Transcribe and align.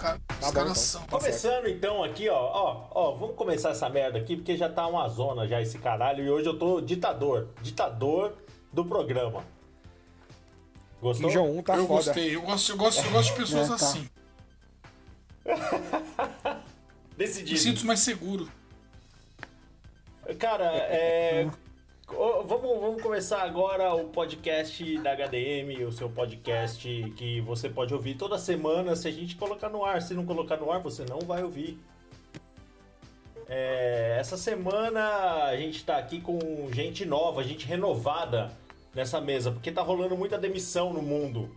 cara. 0.00 0.18
Tá 0.26 0.34
Os 0.34 0.46
bom, 0.46 0.52
caras 0.52 0.70
então. 0.70 0.74
são. 0.74 1.02
Tá 1.02 1.18
Começando 1.18 1.66
então 1.68 2.02
aqui, 2.02 2.28
ó, 2.28 2.36
ó, 2.36 2.86
ó, 2.90 3.12
vamos 3.12 3.36
começar 3.36 3.70
essa 3.70 3.88
merda 3.88 4.18
aqui, 4.18 4.36
porque 4.36 4.56
já 4.56 4.68
tá 4.68 4.86
uma 4.86 5.08
zona 5.08 5.46
já 5.46 5.60
esse 5.60 5.78
caralho, 5.78 6.24
e 6.24 6.30
hoje 6.30 6.46
eu 6.48 6.58
tô 6.58 6.80
ditador, 6.80 7.48
ditador 7.62 8.34
do 8.72 8.84
programa. 8.84 9.44
Gostou? 11.00 11.28
Kim 11.30 11.34
Jong-un 11.36 11.62
tá 11.62 11.76
eu 11.76 11.86
foda. 11.86 12.04
gostei. 12.04 12.34
Eu 12.36 12.42
gosto, 12.42 12.72
eu 12.72 12.76
gosto, 12.76 13.04
eu 13.04 13.10
gosto 13.10 13.30
de 13.32 13.36
pessoas 13.40 13.64
É, 13.66 13.68
tá. 13.68 13.74
assim. 13.74 14.08
Me 17.16 17.26
Decidido. 17.26 17.58
sinto 17.58 17.86
mais 17.86 18.00
seguro. 18.00 18.48
Cara, 20.38 20.64
é. 20.74 21.48
Vamos, 22.12 22.80
vamos 22.80 23.02
começar 23.02 23.42
agora 23.42 23.94
o 23.94 24.08
podcast 24.08 24.98
da 24.98 25.12
HDM, 25.12 25.84
o 25.86 25.92
seu 25.92 26.08
podcast 26.08 26.88
que 27.16 27.40
você 27.40 27.68
pode 27.68 27.94
ouvir 27.94 28.16
toda 28.16 28.36
semana 28.36 28.96
se 28.96 29.06
a 29.06 29.12
gente 29.12 29.36
colocar 29.36 29.68
no 29.68 29.84
ar. 29.84 30.02
Se 30.02 30.12
não 30.12 30.26
colocar 30.26 30.56
no 30.56 30.72
ar, 30.72 30.80
você 30.80 31.04
não 31.08 31.20
vai 31.20 31.44
ouvir. 31.44 31.78
É, 33.48 34.16
essa 34.18 34.36
semana 34.36 35.44
a 35.44 35.56
gente 35.56 35.84
tá 35.84 35.98
aqui 35.98 36.20
com 36.20 36.38
gente 36.72 37.06
nova, 37.06 37.44
gente 37.44 37.64
renovada 37.64 38.50
nessa 38.92 39.20
mesa, 39.20 39.52
porque 39.52 39.70
tá 39.70 39.80
rolando 39.80 40.16
muita 40.16 40.36
demissão 40.36 40.92
no 40.92 41.00
mundo. 41.00 41.48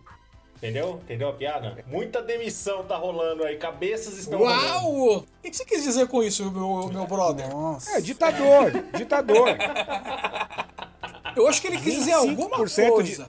Entendeu? 0.64 0.98
Entendeu 1.04 1.28
a 1.28 1.32
piada? 1.34 1.76
Muita 1.86 2.22
demissão 2.22 2.86
tá 2.86 2.96
rolando 2.96 3.44
aí, 3.44 3.58
cabeças 3.58 4.16
estão 4.16 4.38
rolando. 4.38 4.64
Uau! 4.66 5.18
O 5.18 5.22
que 5.42 5.52
você 5.54 5.62
quis 5.62 5.82
dizer 5.82 6.08
com 6.08 6.22
isso, 6.22 6.50
meu, 6.50 6.88
meu 6.88 7.06
brother? 7.06 7.50
Nossa. 7.50 7.98
É, 7.98 8.00
ditador, 8.00 8.72
ditador. 8.96 9.46
Eu 11.36 11.46
acho 11.48 11.60
que 11.60 11.66
ele 11.66 11.76
quis 11.76 11.96
dizer 11.96 12.12
alguma 12.12 12.56
25% 12.56 12.88
coisa. 12.92 13.28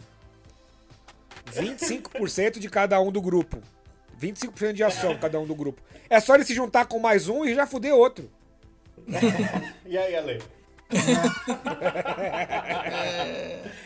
de- 1.52 1.60
25% 1.62 2.58
de 2.58 2.70
cada 2.70 3.02
um 3.02 3.12
do 3.12 3.22
grupo. 3.22 3.58
25% 4.18 4.72
de 4.72 4.84
ação 4.86 5.18
cada 5.18 5.38
um 5.38 5.46
do 5.46 5.56
grupo. 5.56 5.82
É 6.10 6.22
só 6.22 6.36
ele 6.36 6.46
se 6.46 6.56
juntar 6.56 6.86
com 6.86 7.00
mais 7.00 7.28
um 7.28 7.44
e 7.44 7.54
já 7.54 7.68
fuder 7.68 7.94
outro. 7.94 8.32
E 9.86 9.98
aí, 9.98 10.16
Ale? 10.16 10.42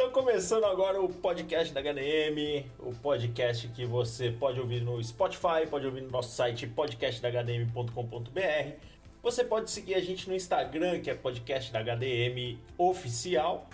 Então, 0.00 0.12
começando 0.12 0.64
agora 0.64 0.98
o 0.98 1.10
podcast 1.10 1.74
da 1.74 1.82
HDM, 1.82 2.64
o 2.78 2.90
podcast 3.02 3.68
que 3.68 3.84
você 3.84 4.30
pode 4.30 4.58
ouvir 4.58 4.80
no 4.80 5.04
Spotify, 5.04 5.66
pode 5.68 5.84
ouvir 5.84 6.00
no 6.00 6.10
nosso 6.10 6.34
site 6.34 6.66
podcastdahdm.com.br. 6.66 8.78
Você 9.22 9.44
pode 9.44 9.70
seguir 9.70 9.96
a 9.96 10.00
gente 10.00 10.26
no 10.26 10.34
Instagram, 10.34 11.00
que 11.00 11.10
é 11.10 11.14
podcast 11.14 11.70
da 11.70 11.80
HDM 11.80 12.58
oficial. 12.78 13.68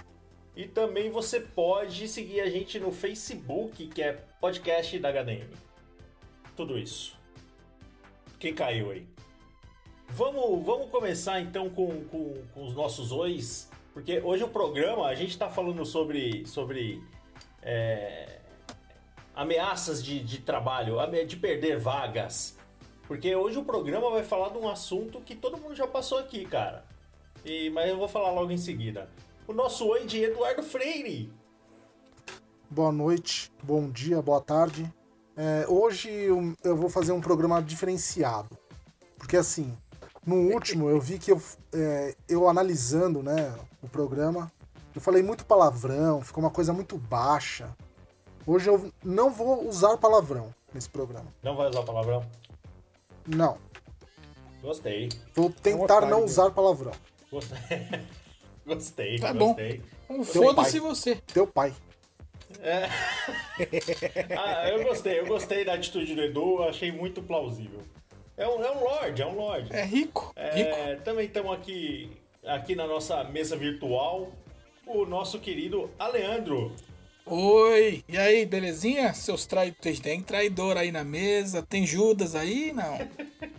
E 0.56 0.66
também 0.66 1.10
você 1.10 1.38
pode 1.38 2.08
seguir 2.08 2.40
a 2.40 2.50
gente 2.50 2.80
no 2.80 2.90
Facebook, 2.90 3.86
que 3.86 4.02
é 4.02 4.14
podcast 4.40 4.98
da 4.98 5.10
HDM. 5.10 5.48
Tudo 6.56 6.76
isso. 6.76 7.16
Quem 8.40 8.52
caiu 8.52 8.90
aí? 8.90 9.06
Vamos, 10.08 10.66
vamos 10.66 10.90
começar 10.90 11.40
então 11.40 11.70
com, 11.70 12.04
com, 12.06 12.34
com 12.52 12.64
os 12.64 12.74
nossos 12.74 13.12
ois, 13.12 13.65
porque 13.96 14.20
hoje 14.22 14.44
o 14.44 14.48
programa 14.48 15.06
a 15.06 15.14
gente 15.14 15.30
está 15.30 15.48
falando 15.48 15.82
sobre, 15.86 16.46
sobre 16.46 17.02
é, 17.62 18.40
ameaças 19.34 20.04
de, 20.04 20.22
de 20.22 20.42
trabalho, 20.42 20.96
de 21.26 21.34
perder 21.34 21.78
vagas. 21.78 22.58
Porque 23.08 23.34
hoje 23.34 23.56
o 23.56 23.64
programa 23.64 24.10
vai 24.10 24.22
falar 24.22 24.50
de 24.50 24.58
um 24.58 24.68
assunto 24.68 25.22
que 25.22 25.34
todo 25.34 25.56
mundo 25.56 25.74
já 25.74 25.86
passou 25.86 26.18
aqui, 26.18 26.44
cara. 26.44 26.84
E, 27.42 27.70
mas 27.70 27.88
eu 27.88 27.96
vou 27.96 28.06
falar 28.06 28.30
logo 28.32 28.50
em 28.50 28.58
seguida. 28.58 29.08
O 29.48 29.54
nosso 29.54 29.86
oi 29.86 30.04
de 30.04 30.24
Eduardo 30.24 30.62
Freire. 30.62 31.32
Boa 32.68 32.92
noite, 32.92 33.50
bom 33.62 33.88
dia, 33.88 34.20
boa 34.20 34.42
tarde. 34.42 34.92
É, 35.34 35.64
hoje 35.66 36.10
eu, 36.10 36.54
eu 36.62 36.76
vou 36.76 36.90
fazer 36.90 37.12
um 37.12 37.20
programa 37.22 37.62
diferenciado. 37.62 38.58
Porque 39.16 39.38
assim, 39.38 39.74
no 40.26 40.52
último 40.52 40.90
eu 40.90 41.00
vi 41.00 41.18
que 41.18 41.32
eu, 41.32 41.40
é, 41.72 42.14
eu 42.28 42.46
analisando 42.46 43.22
né, 43.22 43.54
o 43.86 43.88
programa, 43.88 44.50
eu 44.94 45.00
falei 45.00 45.22
muito 45.22 45.44
palavrão, 45.46 46.20
ficou 46.20 46.42
uma 46.42 46.50
coisa 46.50 46.72
muito 46.72 46.96
baixa. 46.98 47.74
Hoje 48.46 48.68
eu 48.68 48.92
não 49.04 49.30
vou 49.30 49.66
usar 49.66 49.96
palavrão 49.96 50.54
nesse 50.72 50.88
programa. 50.88 51.26
Não 51.42 51.56
vai 51.56 51.68
usar 51.68 51.82
palavrão? 51.82 52.24
Não. 53.26 53.58
Gostei. 54.62 55.08
Vou 55.34 55.50
tentar 55.50 56.02
não 56.02 56.24
usar 56.24 56.50
palavrão. 56.50 56.92
Gostei. 57.30 57.58
gostei, 58.66 59.18
Tá 59.18 59.32
bom. 59.32 59.48
gostei. 59.48 59.82
Um 60.08 60.24
Foda-se 60.24 60.78
você. 60.80 61.16
Teu 61.32 61.46
pai. 61.46 61.74
Ah, 64.38 64.68
eu 64.68 64.84
gostei, 64.84 65.18
eu 65.18 65.26
gostei 65.26 65.64
da 65.64 65.74
atitude 65.74 66.14
do 66.14 66.22
Edu, 66.22 66.62
achei 66.62 66.92
muito 66.92 67.22
plausível. 67.22 67.82
É 68.36 68.46
um, 68.46 68.62
é 68.62 68.70
um 68.70 68.84
lord, 68.84 69.22
é 69.22 69.26
um 69.26 69.34
lord. 69.34 69.74
É 69.74 69.84
rico. 69.84 70.32
Rico. 70.52 70.70
É, 70.70 70.96
também 70.96 71.26
estamos 71.26 71.52
aqui, 71.52 72.10
aqui 72.46 72.74
na 72.74 72.86
nossa 72.86 73.22
mesa 73.24 73.56
virtual, 73.56 74.30
o 74.86 75.04
nosso 75.04 75.38
querido 75.38 75.90
Aleandro. 75.98 76.72
Oi. 77.26 78.04
E 78.08 78.16
aí, 78.16 78.46
belezinha? 78.46 79.12
Seus 79.12 79.46
traidores. 79.46 79.98
Tem 80.00 80.22
traidor 80.22 80.76
aí 80.76 80.92
na 80.92 81.02
mesa? 81.02 81.60
Tem 81.62 81.84
Judas 81.86 82.34
aí? 82.34 82.72
Não. 82.72 82.98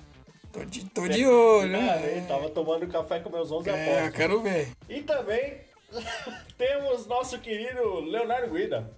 Tô 0.50 0.66
de, 0.66 0.86
tô 0.86 1.08
de 1.08 1.24
olho, 1.24 1.76
Ah, 1.78 1.98
né? 1.98 2.26
tava 2.28 2.50
tomando 2.50 2.88
café 2.88 3.20
com 3.20 3.30
meus 3.30 3.52
11 3.52 3.70
É, 3.70 3.74
apóstolos. 3.74 4.16
quero 4.16 4.42
ver. 4.42 4.70
E 4.90 5.02
também 5.04 5.58
temos 6.58 7.06
nosso 7.06 7.38
querido 7.40 8.00
Leonardo 8.00 8.52
Guida. 8.52 8.90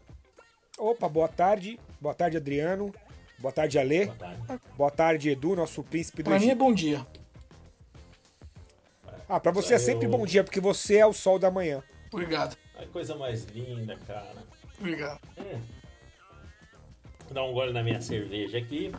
Opa, 0.78 1.10
boa 1.10 1.28
tarde. 1.28 1.78
Boa 2.00 2.14
tarde, 2.16 2.38
Adriano. 2.38 2.94
Boa 3.40 3.52
tarde, 3.52 3.78
Alê. 3.78 4.06
Boa 4.06 4.16
tarde. 4.18 4.62
Boa 4.78 4.92
tarde, 4.92 5.30
Edu, 5.32 5.54
nosso 5.54 5.84
príncipe 5.84 6.24
do 6.24 6.30
Pra 6.30 6.40
mim 6.40 6.50
é 6.50 6.56
bom 6.56 6.74
dia. 6.74 7.06
Ah, 9.30 9.40
pra 9.40 9.52
você 9.52 9.76
é 9.76 9.78
sempre 9.80 10.08
Eu- 10.08 10.12
bom 10.12 10.26
dia, 10.26 10.44
porque 10.44 10.60
você 10.60 10.98
é 10.98 11.06
o 11.06 11.14
sol 11.14 11.38
da 11.38 11.52
manhã. 11.52 11.84
Obrigado. 12.12 12.58
A 12.76 12.86
coisa 12.88 13.16
mais 13.16 13.46
linda, 13.46 13.96
cara. 14.08 14.44
Obrigado. 14.80 15.20
Vou 17.26 17.34
dar 17.34 17.44
um 17.44 17.54
gole 17.54 17.72
na 17.72 17.84
minha 17.84 18.02
cerveja 18.02 18.58
aqui. 18.58 18.92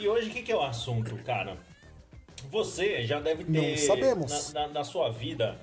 E 0.00 0.08
hoje 0.08 0.30
o 0.30 0.32
que, 0.32 0.42
que 0.42 0.50
é 0.52 0.56
o 0.56 0.62
assunto, 0.62 1.14
cara? 1.22 1.58
Você 2.50 3.02
já 3.06 3.20
deve 3.20 3.44
ter. 3.44 3.50
Não 3.70 3.76
sabemos. 3.76 4.52
Na, 4.52 4.62
na- 4.68 4.72
na 4.74 4.84
sua 4.84 5.10
vida. 5.10 5.58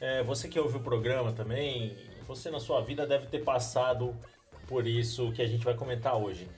é, 0.00 0.22
você 0.22 0.48
que 0.48 0.58
ouve 0.60 0.76
o 0.76 0.80
programa 0.80 1.32
também. 1.32 1.96
Você 2.26 2.50
na 2.50 2.60
sua 2.60 2.80
vida 2.82 3.06
deve 3.06 3.26
ter 3.26 3.42
passado 3.42 4.14
por 4.68 4.86
isso 4.86 5.32
que 5.32 5.40
a 5.42 5.46
gente 5.46 5.64
vai 5.64 5.74
comentar 5.74 6.16
hoje. 6.16 6.48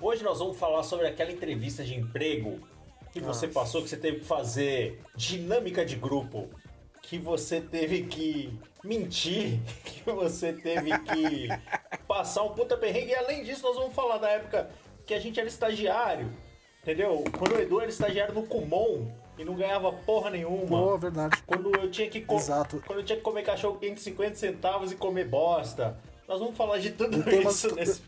Hoje 0.00 0.22
nós 0.22 0.38
vamos 0.38 0.58
falar 0.58 0.82
sobre 0.82 1.06
aquela 1.06 1.30
entrevista 1.30 1.84
de 1.84 1.94
emprego 1.94 2.58
que 3.20 3.26
você 3.26 3.48
passou, 3.48 3.82
que 3.82 3.88
você 3.88 3.96
teve 3.96 4.20
que 4.20 4.24
fazer 4.24 5.00
dinâmica 5.14 5.84
de 5.84 5.96
grupo, 5.96 6.48
que 7.02 7.18
você 7.18 7.60
teve 7.60 8.02
que 8.04 8.58
mentir, 8.84 9.60
que 9.84 10.10
você 10.10 10.52
teve 10.52 10.96
que 11.00 11.48
passar 12.06 12.42
um 12.44 12.50
puta 12.54 12.76
perrengue. 12.76 13.10
E 13.10 13.14
além 13.14 13.42
disso, 13.44 13.62
nós 13.62 13.76
vamos 13.76 13.94
falar 13.94 14.18
da 14.18 14.28
época 14.30 14.68
que 15.04 15.14
a 15.14 15.20
gente 15.20 15.38
era 15.38 15.48
estagiário, 15.48 16.32
entendeu? 16.82 17.22
Quando 17.38 17.54
o 17.56 17.60
Edu 17.60 17.80
era 17.80 17.90
estagiário 17.90 18.34
no 18.34 18.42
Kumon 18.44 19.06
e 19.38 19.44
não 19.44 19.54
ganhava 19.54 19.92
porra 19.92 20.30
nenhuma. 20.30 20.66
Boa, 20.66 20.98
verdade. 20.98 21.42
Quando 21.46 21.74
eu 21.76 21.90
tinha 21.90 22.08
que 22.08 22.20
co- 22.22 22.36
Exato. 22.36 22.82
quando 22.86 23.00
eu 23.00 23.04
tinha 23.04 23.16
que 23.16 23.22
comer 23.22 23.42
cachorro 23.42 23.78
quente 23.78 24.00
50 24.00 24.34
centavos 24.34 24.90
e 24.90 24.96
comer 24.96 25.28
bosta. 25.28 25.96
Nós 26.26 26.40
vamos 26.40 26.56
falar 26.56 26.78
de 26.78 26.90
tudo 26.90 27.18
Eu 27.18 27.22
tenho 27.24 27.42
umas- 27.42 27.54
isso 27.62 27.74
nesse 27.76 28.02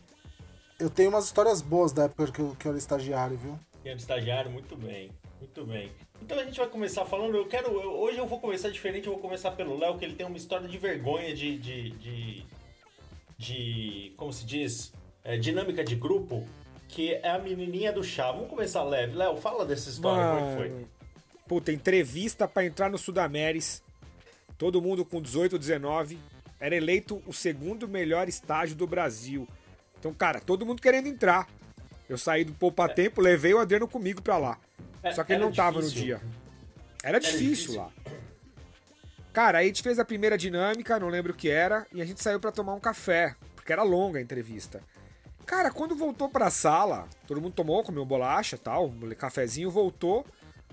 Eu 0.77 0.89
tenho 0.89 1.09
umas 1.09 1.25
histórias 1.25 1.61
boas 1.61 1.91
da 1.93 2.03
época 2.03 2.31
que 2.31 2.39
eu, 2.41 2.55
que 2.59 2.65
eu 2.65 2.71
era 2.71 2.77
estagiário, 2.79 3.37
viu? 3.37 3.57
De 3.83 3.89
estagiário, 3.95 4.51
muito 4.51 4.75
bem, 4.75 5.09
muito 5.39 5.65
bem. 5.65 5.91
Então 6.21 6.37
a 6.37 6.43
gente 6.43 6.57
vai 6.57 6.67
começar 6.67 7.05
falando, 7.05 7.35
eu 7.35 7.45
quero, 7.47 7.67
eu- 7.81 7.91
hoje 7.99 8.17
eu 8.17 8.27
vou 8.27 8.39
começar 8.39 8.69
diferente, 8.69 9.07
eu 9.07 9.13
vou 9.13 9.21
começar 9.21 9.51
pelo 9.51 9.77
Léo, 9.77 9.97
que 9.97 10.03
ele 10.05 10.15
tem 10.15 10.25
uma 10.25 10.37
história 10.37 10.67
de 10.67 10.77
vergonha 10.77 11.33
de, 11.33 11.57
de, 11.57 11.89
de, 11.91 12.45
de 13.37 14.13
como 14.17 14.31
se 14.33 14.45
diz, 14.45 14.93
É, 15.23 15.37
dinâmica 15.37 15.83
de 15.83 15.95
grupo, 15.95 16.47
que 16.87 17.13
é 17.13 17.29
a 17.29 17.37
menininha 17.37 17.91
do 17.91 18.01
chá. 18.03 18.31
Vamos 18.31 18.49
começar 18.49 18.81
leve. 18.83 19.15
Léo, 19.15 19.35
fala 19.35 19.65
dessa 19.65 19.89
história, 19.89 20.23
como 20.25 20.39
é 20.39 20.49
que 20.51 20.57
foi? 20.57 20.69
Mano, 20.69 20.89
puta, 21.47 21.71
entrevista 21.73 22.47
pra 22.47 22.65
entrar 22.65 22.89
no 22.89 22.97
Sudameris. 22.97 23.83
Todo 24.57 24.81
mundo 24.81 25.03
com 25.05 25.21
18, 25.21 25.59
19. 25.59 26.17
Era 26.59 26.73
eleito 26.75 27.21
o 27.27 27.33
segundo 27.33 27.87
melhor 27.87 28.27
estágio 28.29 28.75
do 28.77 28.87
Brasil. 28.87 29.45
Então, 29.99 30.13
cara, 30.13 30.39
todo 30.39 30.65
mundo 30.65 30.81
querendo 30.81 31.07
entrar. 31.07 31.47
Eu 32.09 32.17
saí 32.17 32.43
do 32.43 32.53
Poupa 32.53 32.89
Tempo, 32.89 33.21
levei 33.21 33.53
o 33.53 33.59
Adriano 33.59 33.87
comigo 33.87 34.21
pra 34.21 34.37
lá. 34.37 34.57
É, 35.03 35.11
Só 35.13 35.23
que 35.23 35.31
ele 35.33 35.43
não 35.43 35.51
tava 35.51 35.79
no 35.81 35.87
dia. 35.89 36.19
Era 37.03 37.19
difícil 37.19 37.75
lá. 37.75 37.89
Cara, 39.31 39.59
aí 39.59 39.65
a 39.65 39.67
gente 39.67 39.83
fez 39.83 39.99
a 39.99 40.03
primeira 40.03 40.37
dinâmica, 40.37 40.99
não 40.99 41.07
lembro 41.07 41.31
o 41.31 41.35
que 41.35 41.49
era, 41.49 41.85
e 41.93 42.01
a 42.01 42.05
gente 42.05 42.21
saiu 42.21 42.39
pra 42.39 42.51
tomar 42.51 42.73
um 42.73 42.79
café, 42.79 43.35
porque 43.55 43.71
era 43.71 43.83
longa 43.83 44.17
a 44.19 44.21
entrevista. 44.21 44.81
Cara, 45.45 45.71
quando 45.71 45.95
voltou 45.95 46.27
pra 46.29 46.49
sala, 46.49 47.07
todo 47.27 47.39
mundo 47.39 47.53
tomou, 47.53 47.83
comeu 47.83 48.03
bolacha 48.05 48.55
e 48.55 48.59
tal, 48.59 48.87
um 48.87 49.09
cafezinho, 49.15 49.69
voltou. 49.69 50.25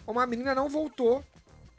Uma 0.06 0.26
menina 0.26 0.54
não 0.54 0.68
voltou. 0.68 1.22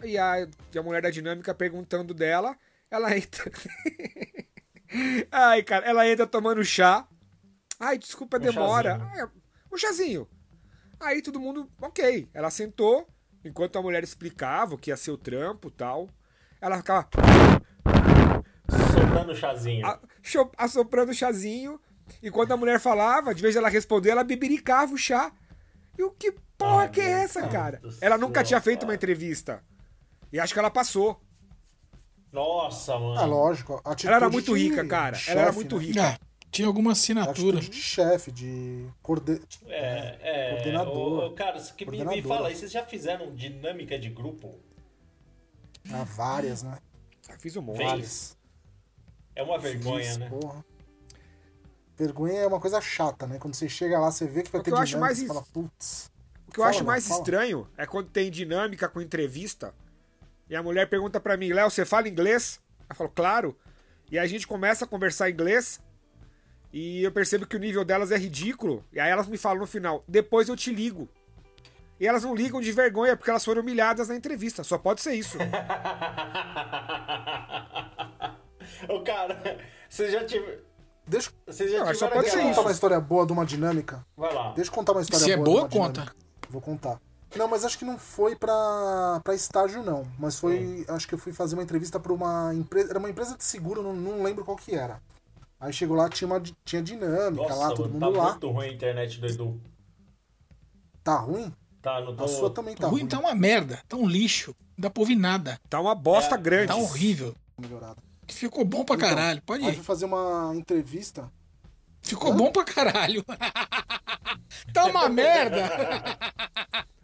E 0.03 0.17
a, 0.17 0.47
e 0.73 0.77
a 0.77 0.83
mulher 0.83 1.01
da 1.01 1.09
dinâmica 1.09 1.53
perguntando 1.53 2.13
dela, 2.13 2.55
ela 2.89 3.15
entra. 3.17 3.51
Ai, 5.31 5.63
cara, 5.63 5.85
ela 5.85 6.07
entra 6.07 6.25
tomando 6.27 6.63
chá. 6.63 7.07
Ai, 7.79 7.97
desculpa 7.97 8.37
a 8.37 8.39
Um 8.39 8.43
demora. 8.43 8.99
chazinho. 8.99 9.31
Um 9.71 9.77
chazinho. 9.77 10.27
Aí 10.99 11.21
todo 11.21 11.39
mundo, 11.39 11.69
ok. 11.81 12.27
Ela 12.33 12.49
sentou, 12.49 13.07
enquanto 13.43 13.77
a 13.77 13.81
mulher 13.81 14.03
explicava 14.03 14.75
o 14.75 14.77
que 14.77 14.89
ia 14.89 14.97
ser 14.97 15.11
o 15.11 15.17
trampo 15.17 15.69
tal. 15.69 16.09
Ela 16.59 16.77
ficava 16.77 17.07
Soprando 18.93 19.35
chazinho. 19.35 19.85
a- 19.85 19.99
assoprando 20.57 21.11
o 21.11 21.15
chazinho. 21.15 21.79
E 22.21 22.31
quando 22.31 22.51
a 22.53 22.57
mulher 22.57 22.79
falava, 22.79 23.35
de 23.35 23.41
vez 23.41 23.55
ela 23.55 23.69
responder, 23.69 24.09
ela 24.11 24.23
bebericava 24.23 24.93
o 24.93 24.97
chá. 24.97 25.31
E 25.97 26.03
o 26.03 26.11
que 26.11 26.31
porra 26.57 26.83
Ai, 26.83 26.89
que 26.89 27.01
é 27.01 27.09
essa, 27.23 27.41
Deus 27.41 27.51
cara? 27.51 27.81
Ela 28.01 28.17
nunca 28.17 28.43
tinha 28.43 28.61
feito 28.61 28.79
cara. 28.81 28.89
uma 28.91 28.95
entrevista. 28.95 29.63
E 30.31 30.39
acho 30.39 30.53
que 30.53 30.59
ela 30.59 30.69
passou. 30.71 31.21
Nossa, 32.31 32.97
mano. 32.99 33.19
É 33.21 33.25
lógico. 33.25 33.81
Ela 34.03 34.15
era 34.15 34.29
muito 34.29 34.53
rica, 34.53 34.85
cara. 34.85 35.17
de 35.17 35.29
Ela 35.29 35.41
era 35.41 35.49
chefe, 35.51 35.55
muito 35.55 35.77
né? 35.77 35.83
rica. 35.85 36.01
Ah, 36.21 36.26
tinha 36.51 36.67
alguma 36.67 36.91
assinatura. 36.93 37.57
Atitude 37.57 37.69
de 37.69 37.81
chefe, 37.81 38.31
de 38.31 38.87
coorde... 39.01 39.41
É, 39.67 40.17
é. 40.21 40.49
Coordenador. 40.55 41.25
ô, 41.25 41.31
cara, 41.33 41.59
que 41.61 41.85
me, 41.85 42.03
me 42.03 42.21
fala 42.21 42.47
aí, 42.49 42.55
vocês 42.55 42.71
já 42.71 42.83
fizeram 42.85 43.35
dinâmica 43.35 43.97
de 43.97 44.09
grupo? 44.09 44.59
Ah, 45.91 46.03
várias, 46.03 46.63
né? 46.63 46.77
Eu 47.29 47.39
fiz 47.39 47.55
um 47.55 47.61
monte. 47.61 47.83
Várias. 47.83 48.37
É 49.35 49.43
uma 49.43 49.57
vergonha, 49.57 50.03
Fiz, 50.03 50.17
né? 50.17 50.29
Porra. 50.29 50.65
Vergonha 51.97 52.39
é 52.39 52.47
uma 52.47 52.59
coisa 52.59 52.79
chata, 52.81 53.25
né? 53.27 53.37
Quando 53.39 53.53
você 53.55 53.67
chega 53.69 53.99
lá, 53.99 54.11
você 54.11 54.27
vê 54.27 54.43
que 54.43 54.51
vai 54.51 54.61
O 54.61 54.63
ter 54.63 54.71
que 54.71 54.75
dinâmica, 54.75 54.99
mais 54.99 55.17
você 55.17 55.27
fala, 55.27 55.43
putz. 55.53 56.11
O 56.47 56.51
que 56.51 56.59
eu 56.59 56.63
Fala, 56.63 56.69
acho 56.69 56.83
mais 56.85 57.07
fala. 57.07 57.19
estranho 57.19 57.67
é 57.77 57.85
quando 57.85 58.09
tem 58.09 58.31
dinâmica 58.31 58.87
com 58.87 59.01
entrevista 59.01 59.73
e 60.49 60.55
a 60.55 60.63
mulher 60.63 60.89
pergunta 60.89 61.19
pra 61.19 61.35
mim, 61.35 61.51
Léo, 61.51 61.69
você 61.69 61.85
fala 61.85 62.07
inglês? 62.07 62.59
Eu 62.89 62.95
falo, 62.95 63.09
claro. 63.09 63.57
E 64.09 64.17
a 64.17 64.25
gente 64.25 64.47
começa 64.47 64.85
a 64.85 64.87
conversar 64.87 65.29
inglês 65.29 65.81
e 66.71 67.03
eu 67.03 67.11
percebo 67.11 67.45
que 67.45 67.55
o 67.55 67.59
nível 67.59 67.83
delas 67.85 68.11
é 68.11 68.17
ridículo. 68.17 68.83
E 68.91 68.99
aí 68.99 69.09
elas 69.09 69.27
me 69.27 69.37
falam 69.37 69.59
no 69.59 69.67
final, 69.67 70.03
depois 70.07 70.49
eu 70.49 70.55
te 70.55 70.73
ligo. 70.73 71.07
E 71.99 72.05
elas 72.07 72.23
não 72.23 72.35
ligam 72.35 72.61
de 72.61 72.71
vergonha 72.71 73.17
porque 73.17 73.29
elas 73.31 73.43
foram 73.43 73.61
humilhadas 73.63 74.07
na 74.09 74.15
entrevista. 74.15 74.63
Só 74.63 74.77
pode 74.77 75.01
ser 75.01 75.15
isso. 75.15 75.37
Ô, 78.89 79.01
cara, 79.01 79.59
você 79.89 80.11
já 80.11 80.23
tive. 80.25 80.59
Deixa, 81.07 81.31
Você 81.45 81.69
já 81.69 81.85
Não, 81.85 81.95
só 81.95 82.07
pode 82.09 82.29
ser 82.29 82.35
eu 82.35 82.39
aquela- 82.41 82.49
contar 82.55 82.61
uma 82.61 82.71
história 82.71 82.99
boa 82.99 83.25
de 83.25 83.31
uma 83.31 83.45
dinâmica. 83.45 84.05
Vai 84.15 84.33
lá. 84.33 84.51
Deixa 84.53 84.69
eu 84.69 84.75
contar 84.75 84.91
uma 84.91 85.01
história 85.01 85.23
Se 85.25 85.31
é 85.31 85.37
boa. 85.37 85.45
boa, 85.61 85.67
de 85.69 85.77
uma 85.77 85.87
conta. 85.87 86.01
dinâmica. 86.01 86.15
Vou 86.49 86.61
contar. 86.61 86.99
Não, 87.35 87.47
mas 87.47 87.63
acho 87.65 87.77
que 87.79 87.85
não 87.85 87.97
foi 87.97 88.35
pra, 88.35 89.19
pra 89.23 89.33
estágio, 89.33 89.81
não. 89.83 90.05
Mas 90.19 90.37
foi. 90.39 90.85
Acho 90.89 91.07
que 91.07 91.15
eu 91.15 91.19
fui 91.19 91.31
fazer 91.33 91.55
uma 91.55 91.63
entrevista 91.63 91.99
pra 91.99 92.11
uma 92.13 92.53
empresa. 92.53 92.89
Era 92.91 92.99
uma 92.99 93.09
empresa 93.09 93.35
de 93.37 93.43
seguro, 93.43 93.81
não, 93.81 93.93
não 93.93 94.21
lembro 94.23 94.43
qual 94.45 94.55
que 94.57 94.75
era. 94.75 95.01
Aí 95.59 95.73
chegou 95.73 95.97
lá, 95.97 96.07
tinha, 96.09 96.27
uma, 96.27 96.41
tinha 96.63 96.81
dinâmica 96.83 97.41
Nossa, 97.43 97.55
lá, 97.55 97.69
todo 97.73 97.83
tá 97.99 98.05
mundo 98.05 98.17
lá. 98.17 98.31
muito 98.31 98.49
ruim 98.51 98.67
a 98.67 98.71
internet 98.73 99.19
do 99.19 99.27
Edu. 99.27 99.61
Tá 101.03 101.17
ruim? 101.19 101.51
Tá, 101.81 101.99
não 102.01 102.15
tô... 102.15 102.25
A 102.25 102.27
sua 102.27 102.49
também 102.49 102.75
tá 102.75 102.87
ruim 102.87 103.01
ruim. 103.01 103.09
tá 103.09 103.17
uma 103.19 103.33
merda, 103.33 103.79
tá 103.87 103.97
um 103.97 104.07
lixo. 104.07 104.55
Não 104.77 104.83
dá 104.83 104.89
pra 104.89 105.01
ouvir 105.01 105.15
nada. 105.15 105.59
Tá 105.69 105.79
uma 105.81 105.95
bosta 105.95 106.35
É, 106.35 106.37
grande. 106.37 106.67
Tá 106.67 106.75
horrível. 106.75 107.35
melhorada. 107.59 107.97
Ficou 108.27 108.63
bom 108.65 108.83
pra 108.83 108.95
Então, 108.95 109.07
caralho. 109.09 109.41
Pode 109.41 109.63
Aí 109.63 109.71
ir. 109.71 109.75
fui 109.75 109.83
fazer 109.83 110.05
uma 110.05 110.51
entrevista. 110.55 111.31
Ficou 112.01 112.33
bom 112.33 112.51
pra 112.51 112.63
caralho. 112.63 113.23
tá 114.73 114.85
uma 114.85 115.07
merda. 115.09 115.69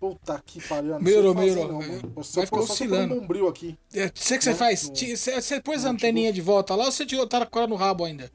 Puta 0.00 0.42
que 0.46 0.60
pariu. 0.66 0.92
eu 0.92 0.94
Não 0.94 1.00
Melhorou, 1.02 1.34
sei 1.34 2.40
Vai 2.40 2.46
ficar 2.46 2.60
oscilando. 2.60 3.14
um 3.14 3.20
bombril 3.20 3.46
aqui. 3.46 3.78
É, 3.94 4.10
Você 4.14 4.38
que 4.38 4.44
você 4.44 4.50
Né? 4.50 4.56
faz? 4.56 4.88
Você 4.88 5.40
você 5.42 5.60
pôs 5.60 5.84
a 5.84 5.88
no 5.88 5.94
anteninha 5.94 6.32
de 6.32 6.40
volta 6.40 6.74
lá 6.74 6.86
ou 6.86 6.92
você 6.92 7.04
tirou- 7.04 7.26
tá 7.26 7.44
com 7.44 7.58
ela 7.58 7.68
no 7.68 7.76
rabo 7.76 8.04
ainda? 8.06 8.30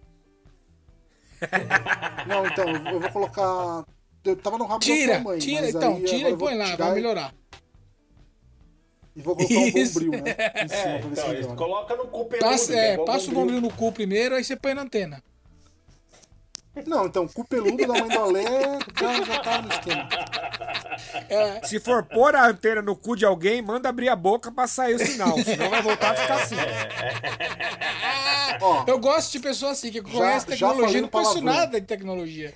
Não, 2.28 2.46
então, 2.46 2.68
eu 2.94 3.00
vou 3.00 3.12
colocar. 3.12 3.84
Eu 4.24 4.36
tava 4.38 4.58
no 4.58 4.66
rabo 4.66 4.80
da 4.80 4.86
Tira, 4.86 5.14
sua 5.16 5.24
mãe. 5.24 5.40
tira, 5.40 5.62
mas 5.62 5.76
então, 5.76 5.96
aí 5.96 6.04
tira 6.04 6.30
e 6.30 6.38
põe 6.38 6.56
lá, 6.56 6.76
vai 6.76 6.94
melhorar. 6.94 7.34
E 9.16 9.22
vou 9.22 9.36
colocar 9.36 9.54
um 9.56 9.68
Isso. 9.68 9.94
bombril, 10.00 10.24
né? 10.24 10.36
Em 10.64 10.68
cima 10.68 10.80
É, 10.82 10.98
pra 11.00 11.08
ver 11.08 11.12
então, 11.14 11.24
se 11.26 11.34
melhora. 11.34 11.56
coloca 11.56 11.96
no 11.96 12.08
cu 12.08 12.26
peludo. 12.26 12.50
Passa, 12.50 12.74
que 12.74 12.78
é 12.80 12.98
passa 13.06 13.32
o 13.32 13.34
bombril 13.34 13.62
no 13.62 13.72
cu 13.72 13.92
primeiro, 13.92 14.36
aí 14.36 14.44
você 14.44 14.56
põe 14.56 14.74
na 14.74 14.82
antena. 14.84 15.24
Não, 16.86 17.06
então, 17.06 17.28
cu 17.28 17.46
peludo 17.46 17.78
da 17.78 17.88
mãe 17.94 18.08
do 18.10 18.20
Alê 18.20 18.44
já, 19.00 19.24
já 19.24 19.40
tá 19.40 19.62
no 19.62 19.70
esquema. 19.72 20.10
É, 21.30 21.66
Se 21.66 21.80
for 21.80 22.04
pôr 22.04 22.36
a 22.36 22.48
antena 22.48 22.82
no 22.82 22.96
cu 22.96 23.16
de 23.16 23.26
alguém, 23.26 23.62
manda 23.62 23.88
abrir 23.90 24.10
a 24.10 24.16
boca 24.16 24.52
pra 24.52 24.68
sair 24.68 24.96
o 24.96 25.00
sinal. 25.00 25.38
Senão 25.44 25.70
vai 25.70 25.82
voltar 25.82 26.12
a 26.12 26.16
ficar 26.16 26.36
assim. 26.44 26.56
Ó, 28.62 28.84
eu 28.88 29.00
gosto 29.00 29.32
de 29.32 29.40
pessoa 29.40 29.72
assim, 29.72 29.92
que 29.92 30.02
conhece 30.02 30.56
já 30.56 30.68
tecnologia, 30.70 31.02
não 31.02 31.10
conheço 31.10 31.34
palavrão. 31.34 31.54
nada 31.62 31.80
de 31.82 31.88
tecnologia. 31.88 32.54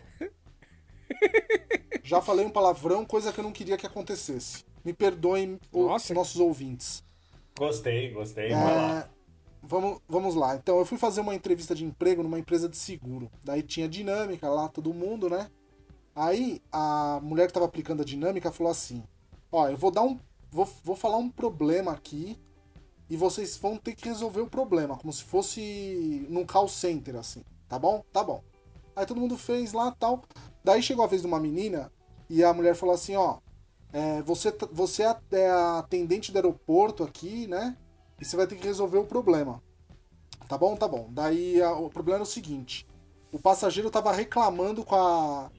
já 2.03 2.21
falei 2.21 2.45
um 2.45 2.49
palavrão, 2.49 3.05
coisa 3.05 3.31
que 3.31 3.39
eu 3.39 3.43
não 3.43 3.51
queria 3.51 3.77
que 3.77 3.85
acontecesse. 3.85 4.63
Me 4.83 4.93
perdoem 4.93 5.59
o- 5.71 5.87
Nossa. 5.87 6.13
nossos 6.13 6.39
ouvintes. 6.39 7.03
Gostei, 7.57 8.11
gostei. 8.11 8.51
É, 8.51 8.55
Vai 8.55 8.75
lá. 8.75 9.09
Vamos, 9.61 9.99
vamos 10.07 10.35
lá. 10.35 10.55
Então, 10.55 10.77
eu 10.79 10.85
fui 10.85 10.97
fazer 10.97 11.21
uma 11.21 11.35
entrevista 11.35 11.73
de 11.75 11.85
emprego 11.85 12.23
numa 12.23 12.39
empresa 12.39 12.67
de 12.69 12.77
seguro. 12.77 13.29
Daí 13.43 13.61
tinha 13.63 13.87
dinâmica 13.87 14.49
lá, 14.49 14.67
todo 14.67 14.93
mundo, 14.93 15.29
né? 15.29 15.49
Aí 16.15 16.61
a 16.71 17.19
mulher 17.21 17.47
que 17.47 17.53
tava 17.53 17.65
aplicando 17.65 18.01
a 18.01 18.05
dinâmica 18.05 18.51
falou 18.51 18.71
assim: 18.71 19.03
Ó, 19.51 19.67
eu 19.69 19.77
vou 19.77 19.91
dar 19.91 20.03
um. 20.03 20.19
Vou, 20.51 20.67
vou 20.83 20.95
falar 20.95 21.17
um 21.17 21.29
problema 21.29 21.91
aqui 21.91 22.37
e 23.09 23.15
vocês 23.15 23.55
vão 23.57 23.77
ter 23.77 23.95
que 23.95 24.07
resolver 24.07 24.41
o 24.41 24.49
problema, 24.49 24.97
como 24.97 25.13
se 25.13 25.23
fosse 25.23 26.25
num 26.29 26.45
call 26.45 26.67
center, 26.67 27.15
assim. 27.15 27.43
Tá 27.67 27.77
bom? 27.77 28.03
Tá 28.11 28.23
bom. 28.23 28.43
Aí 28.95 29.05
todo 29.05 29.19
mundo 29.21 29.37
fez 29.37 29.73
lá 29.73 29.91
tal. 29.91 30.23
Daí 30.63 30.81
chegou 30.81 31.05
a 31.05 31.07
vez 31.07 31.21
de 31.21 31.27
uma 31.27 31.39
menina 31.39 31.91
e 32.29 32.43
a 32.43 32.53
mulher 32.53 32.75
falou 32.75 32.95
assim: 32.95 33.15
Ó, 33.15 33.37
é, 33.93 34.21
você, 34.23 34.51
t- 34.51 34.67
você 34.71 35.03
é 35.03 35.15
é 35.31 35.49
atendente 35.49 36.31
do 36.31 36.37
aeroporto 36.37 37.03
aqui, 37.03 37.47
né? 37.47 37.77
E 38.19 38.25
você 38.25 38.35
vai 38.37 38.47
ter 38.47 38.55
que 38.55 38.67
resolver 38.67 38.97
o 38.97 39.05
problema. 39.05 39.61
Tá 40.47 40.57
bom? 40.57 40.75
Tá 40.75 40.87
bom. 40.87 41.07
Daí 41.11 41.61
a- 41.61 41.73
o 41.73 41.89
problema 41.89 42.17
era 42.17 42.23
o 42.23 42.27
seguinte: 42.27 42.87
o 43.31 43.39
passageiro 43.39 43.91
tava 43.91 44.11
reclamando 44.11 44.83
com 44.85 44.95
a, 44.95 45.51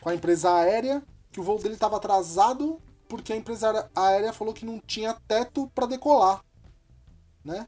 com 0.00 0.08
a 0.10 0.14
empresa 0.14 0.54
aérea 0.54 1.02
que 1.32 1.40
o 1.40 1.42
voo 1.44 1.58
dele 1.58 1.76
tava 1.76 1.96
atrasado 1.96 2.80
porque 3.08 3.32
a 3.32 3.36
empresa 3.36 3.68
aérea- 3.68 3.90
aérea 3.96 4.32
falou 4.32 4.54
que 4.54 4.66
não 4.66 4.80
tinha 4.80 5.14
teto 5.28 5.70
para 5.74 5.86
decolar, 5.86 6.44
né? 7.44 7.66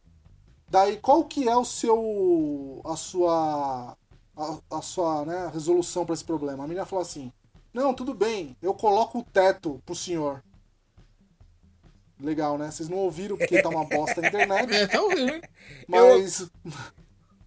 Daí 0.71 0.99
qual 0.99 1.25
que 1.25 1.49
é 1.49 1.57
o 1.57 1.65
seu 1.65 2.83
a 2.85 2.97
sua 2.97 3.97
a, 4.37 4.59
a 4.79 4.83
sua 4.83 5.25
né, 5.25 5.51
resolução 5.53 6.05
para 6.07 6.15
esse 6.15 6.25
problema? 6.25 6.65
A 6.65 6.69
menina 6.69 6.87
falou 6.87 7.03
assim: 7.03 7.33
"Não, 7.75 7.95
tudo 7.95 8.15
bem, 8.15 8.57
eu 8.63 8.75
coloco 8.75 9.21
o 9.21 9.25
teto 9.25 9.83
pro 9.87 9.95
senhor". 9.95 10.43
Legal, 12.23 12.59
né? 12.59 12.71
Vocês 12.71 12.89
não 12.89 12.99
ouviram 12.99 13.37
porque 13.37 13.63
tá 13.63 13.69
uma 13.69 13.85
bosta 13.85 14.21
a 14.21 14.29
internet, 14.29 14.73
É, 14.75 14.87
tá 14.87 14.99
hein? 14.99 15.41
mas 15.89 16.51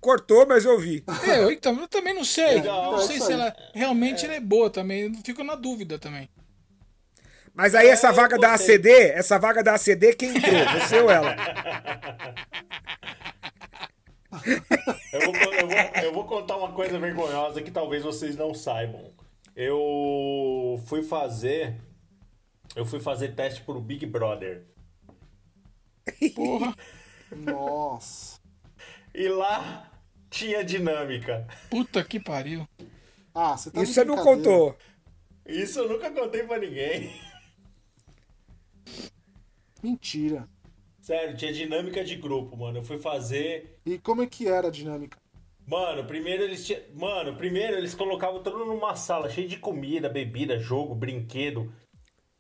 Cortou, 0.04 0.46
mas 0.46 0.66
eu 0.66 0.78
vi. 0.78 1.02
É, 1.26 1.42
eu, 1.42 1.50
então, 1.50 1.80
eu 1.80 1.88
também 1.88 2.14
não 2.14 2.26
sei. 2.26 2.62
Não 2.62 3.00
é 3.00 3.04
sei 3.04 3.16
isso 3.16 3.26
se 3.28 3.32
ela 3.32 3.56
realmente 3.74 4.26
ela 4.26 4.36
é 4.36 4.40
boa 4.40 4.70
também. 4.70 5.04
Eu 5.04 5.14
Fico 5.24 5.44
na 5.44 5.56
dúvida 5.56 5.98
também. 5.98 6.30
Mas 7.54 7.74
aí 7.74 7.88
essa 7.88 8.10
eu 8.10 8.14
vaga 8.14 8.38
da. 8.38 8.54
ACD, 8.54 8.90
essa 8.90 9.40
vaga 9.40 9.64
da 9.64 9.76
ACD, 9.76 10.14
quem 10.14 10.36
entrou? 10.36 10.54
Você 10.80 11.00
ou 11.00 11.10
ela? 11.10 11.36
Eu 15.14 15.32
vou, 15.32 15.54
eu, 15.54 15.68
vou, 15.68 16.04
eu 16.04 16.14
vou 16.14 16.26
contar 16.26 16.58
uma 16.58 16.74
coisa 16.74 17.00
vergonhosa 17.00 17.62
que 17.62 17.72
talvez 17.72 18.04
vocês 18.04 18.36
não 18.36 18.54
saibam. 18.54 19.12
Eu 19.56 20.82
fui 20.88 21.04
fazer. 21.04 21.76
Eu 22.76 22.86
fui 22.86 23.00
fazer 23.00 23.36
teste 23.36 23.62
pro 23.62 23.80
Big 23.80 24.06
Brother. 24.06 24.66
Porra, 26.36 26.76
nossa. 27.32 28.40
E 29.14 29.28
lá 29.28 29.92
tinha 30.30 30.64
dinâmica. 30.64 31.48
puta 31.70 32.04
que 32.04 32.20
pariu. 32.20 32.68
Ah, 33.34 33.56
você 33.56 33.72
tá 33.72 33.82
Isso 33.82 33.94
você 33.94 34.04
não 34.04 34.18
contou. 34.18 34.76
Isso 35.46 35.80
eu 35.80 35.90
nunca 35.90 36.10
contei 36.12 36.44
pra 36.44 36.58
ninguém. 36.58 37.14
Mentira. 39.82 40.48
Sério, 41.02 41.36
tinha 41.36 41.52
dinâmica 41.52 42.04
de 42.04 42.16
grupo, 42.16 42.56
mano. 42.56 42.78
Eu 42.80 42.84
fui 42.84 42.98
fazer. 42.98 43.80
E 43.86 43.98
como 44.00 44.22
é 44.24 44.28
que 44.28 44.48
era 44.48 44.70
a 44.70 44.72
dinâmica? 44.72 45.18
Mano, 45.68 46.06
primeiro 46.06 46.44
eles 46.44 46.66
tinham. 46.66 46.82
Mano, 46.96 47.36
primeiro 47.36 47.78
eles 47.78 47.94
colocavam 47.94 48.42
todo 48.42 48.66
numa 48.66 48.96
sala 48.96 49.30
cheia 49.30 49.48
de 49.48 49.58
comida, 49.58 50.10
bebida, 50.10 50.58
jogo, 50.60 50.96
brinquedo. 50.96 51.72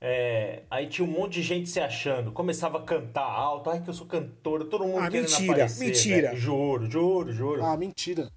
É, 0.05 0.63
Aí 0.69 0.87
tinha 0.87 1.07
um 1.07 1.09
monte 1.11 1.35
de 1.35 1.41
gente 1.43 1.69
se 1.69 1.79
achando. 1.79 2.33
Começava 2.33 2.77
a 2.77 2.81
cantar 2.81 3.23
alto. 3.23 3.69
Ai, 3.69 3.81
que 3.81 3.89
eu 3.89 3.93
sou 3.93 4.05
cantora. 4.05 4.65
Todo 4.65 4.83
mundo 4.85 4.99
Ah, 4.99 5.09
querendo 5.09 5.29
mentira, 5.29 5.53
aparecer. 5.53 5.85
mentira. 5.85 6.27
velho. 6.29 6.37
Juro, 6.41 6.91
juro, 6.91 7.31
juro. 7.31 7.63
Ah, 7.65 7.77
mentira. 7.77 8.29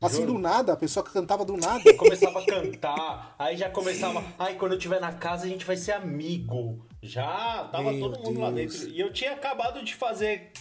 Assim 0.00 0.22
Juro. 0.22 0.32
do 0.34 0.38
nada, 0.38 0.72
a 0.72 0.76
pessoa 0.76 1.04
que 1.04 1.12
cantava 1.12 1.44
do 1.44 1.56
nada. 1.58 1.82
Começava 1.96 2.40
a 2.40 2.46
cantar, 2.46 3.34
aí 3.38 3.54
já 3.56 3.68
começava. 3.70 4.24
Ai, 4.38 4.54
quando 4.54 4.72
eu 4.72 4.78
estiver 4.78 4.98
na 5.00 5.12
casa 5.12 5.44
a 5.44 5.48
gente 5.48 5.64
vai 5.64 5.76
ser 5.76 5.92
amigo. 5.92 6.86
Já 7.02 7.68
tava 7.70 7.92
Meu 7.92 8.00
todo 8.10 8.22
mundo 8.24 8.40
lá 8.40 8.50
Deus. 8.50 8.72
dentro. 8.80 8.88
E 8.96 9.00
eu 9.00 9.12
tinha 9.12 9.32
acabado 9.32 9.82
de 9.84 9.94
fazer 9.94 10.52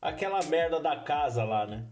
aquela 0.00 0.40
merda 0.44 0.78
da 0.80 0.96
casa 0.96 1.42
lá, 1.44 1.66
né? 1.66 1.84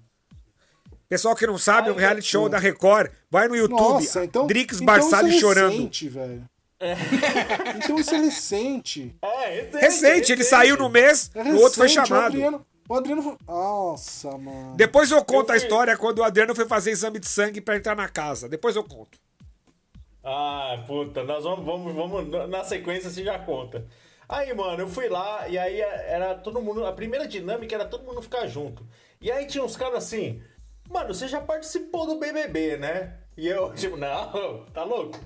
Pessoal 1.09 1.35
que 1.35 1.47
não 1.47 1.59
sabe, 1.59 1.89
é 1.89 1.93
um 1.93 1.97
reality 1.97 2.27
show 2.29 2.49
da 2.49 2.59
Record. 2.59 3.11
Vai 3.29 3.49
no 3.49 3.57
YouTube. 3.57 3.81
Nossa, 3.81 4.25
então. 4.25 4.47
Drix 4.47 4.81
então 4.81 4.95
é 4.95 5.31
chorando. 5.33 5.73
recente, 5.73 6.09
velho. 6.87 7.79
Então 7.85 7.99
isso 7.99 8.15
é 8.15 8.19
recente. 8.19 9.17
É, 9.23 9.47
recente. 9.61 9.77
Recente, 9.81 10.33
ele 10.33 10.45
saiu 10.45 10.77
no 10.77 10.89
mês, 10.89 11.31
É 11.35 11.45
no 11.45 11.61
outro 11.61 11.79
foi 11.79 11.87
recente, 11.89 12.05
O 12.05 12.07
chamado. 12.07 12.27
Adriano, 12.27 12.67
o 12.89 12.95
Adriano 12.95 13.23
foi... 13.23 13.37
Nossa, 13.47 14.37
mano. 14.39 14.77
Depois 14.77 15.11
eu 15.11 15.25
conto 15.25 15.51
Eu 15.51 15.57
a 15.57 15.59
fui- 15.59 15.67
história 15.67 15.97
quando 15.97 16.19
o 16.19 16.25
Adriano 16.25 16.55
foi 16.55 16.67
fazer 16.67 16.91
exame 16.91 17.19
de 17.19 17.29
sangue 17.29 17.61
pra 17.61 17.77
entrar 17.77 17.95
na 17.97 18.09
casa. 18.09 18.49
Depois 18.49 18.75
eu 18.77 18.85
conto. 18.85 19.19
Ah, 20.23 20.83
puta, 20.87 21.25
nós 21.25 21.45
vamos, 21.45 21.65
vamos, 21.65 21.95
vamos, 21.95 22.49
na 22.51 22.63
sequência 22.65 23.09
você 23.11 23.25
já 23.25 23.39
conta. 23.39 23.87
Aí, 24.29 24.53
mano, 24.55 24.83
eu 24.83 24.89
fui 24.89 25.09
lá 25.09 25.49
e 25.49 25.59
aí 25.59 25.81
era 25.81 26.35
todo 26.35 26.61
mundo, 26.63 26.87
a 26.87 26.93
primeira 26.93 27.27
dinâmica 27.27 27.75
era 27.75 27.85
todo 27.85 28.05
mundo 28.05 28.23
ficar 28.23 28.47
junto. 28.47 28.87
E 29.21 29.31
aí 29.31 29.47
tinha 29.47 29.65
uns 29.65 29.77
caras 29.77 30.05
assim, 30.05 30.41
mano, 30.89 31.13
você 31.13 31.27
já 31.27 31.41
participou 31.41 32.07
do 32.07 32.17
BBB, 32.19 32.77
né? 32.77 33.15
E 33.37 33.49
eu, 33.49 33.73
tipo, 33.75 33.97
não, 33.97 34.67
tá 34.75 34.85
louco? 34.85 35.19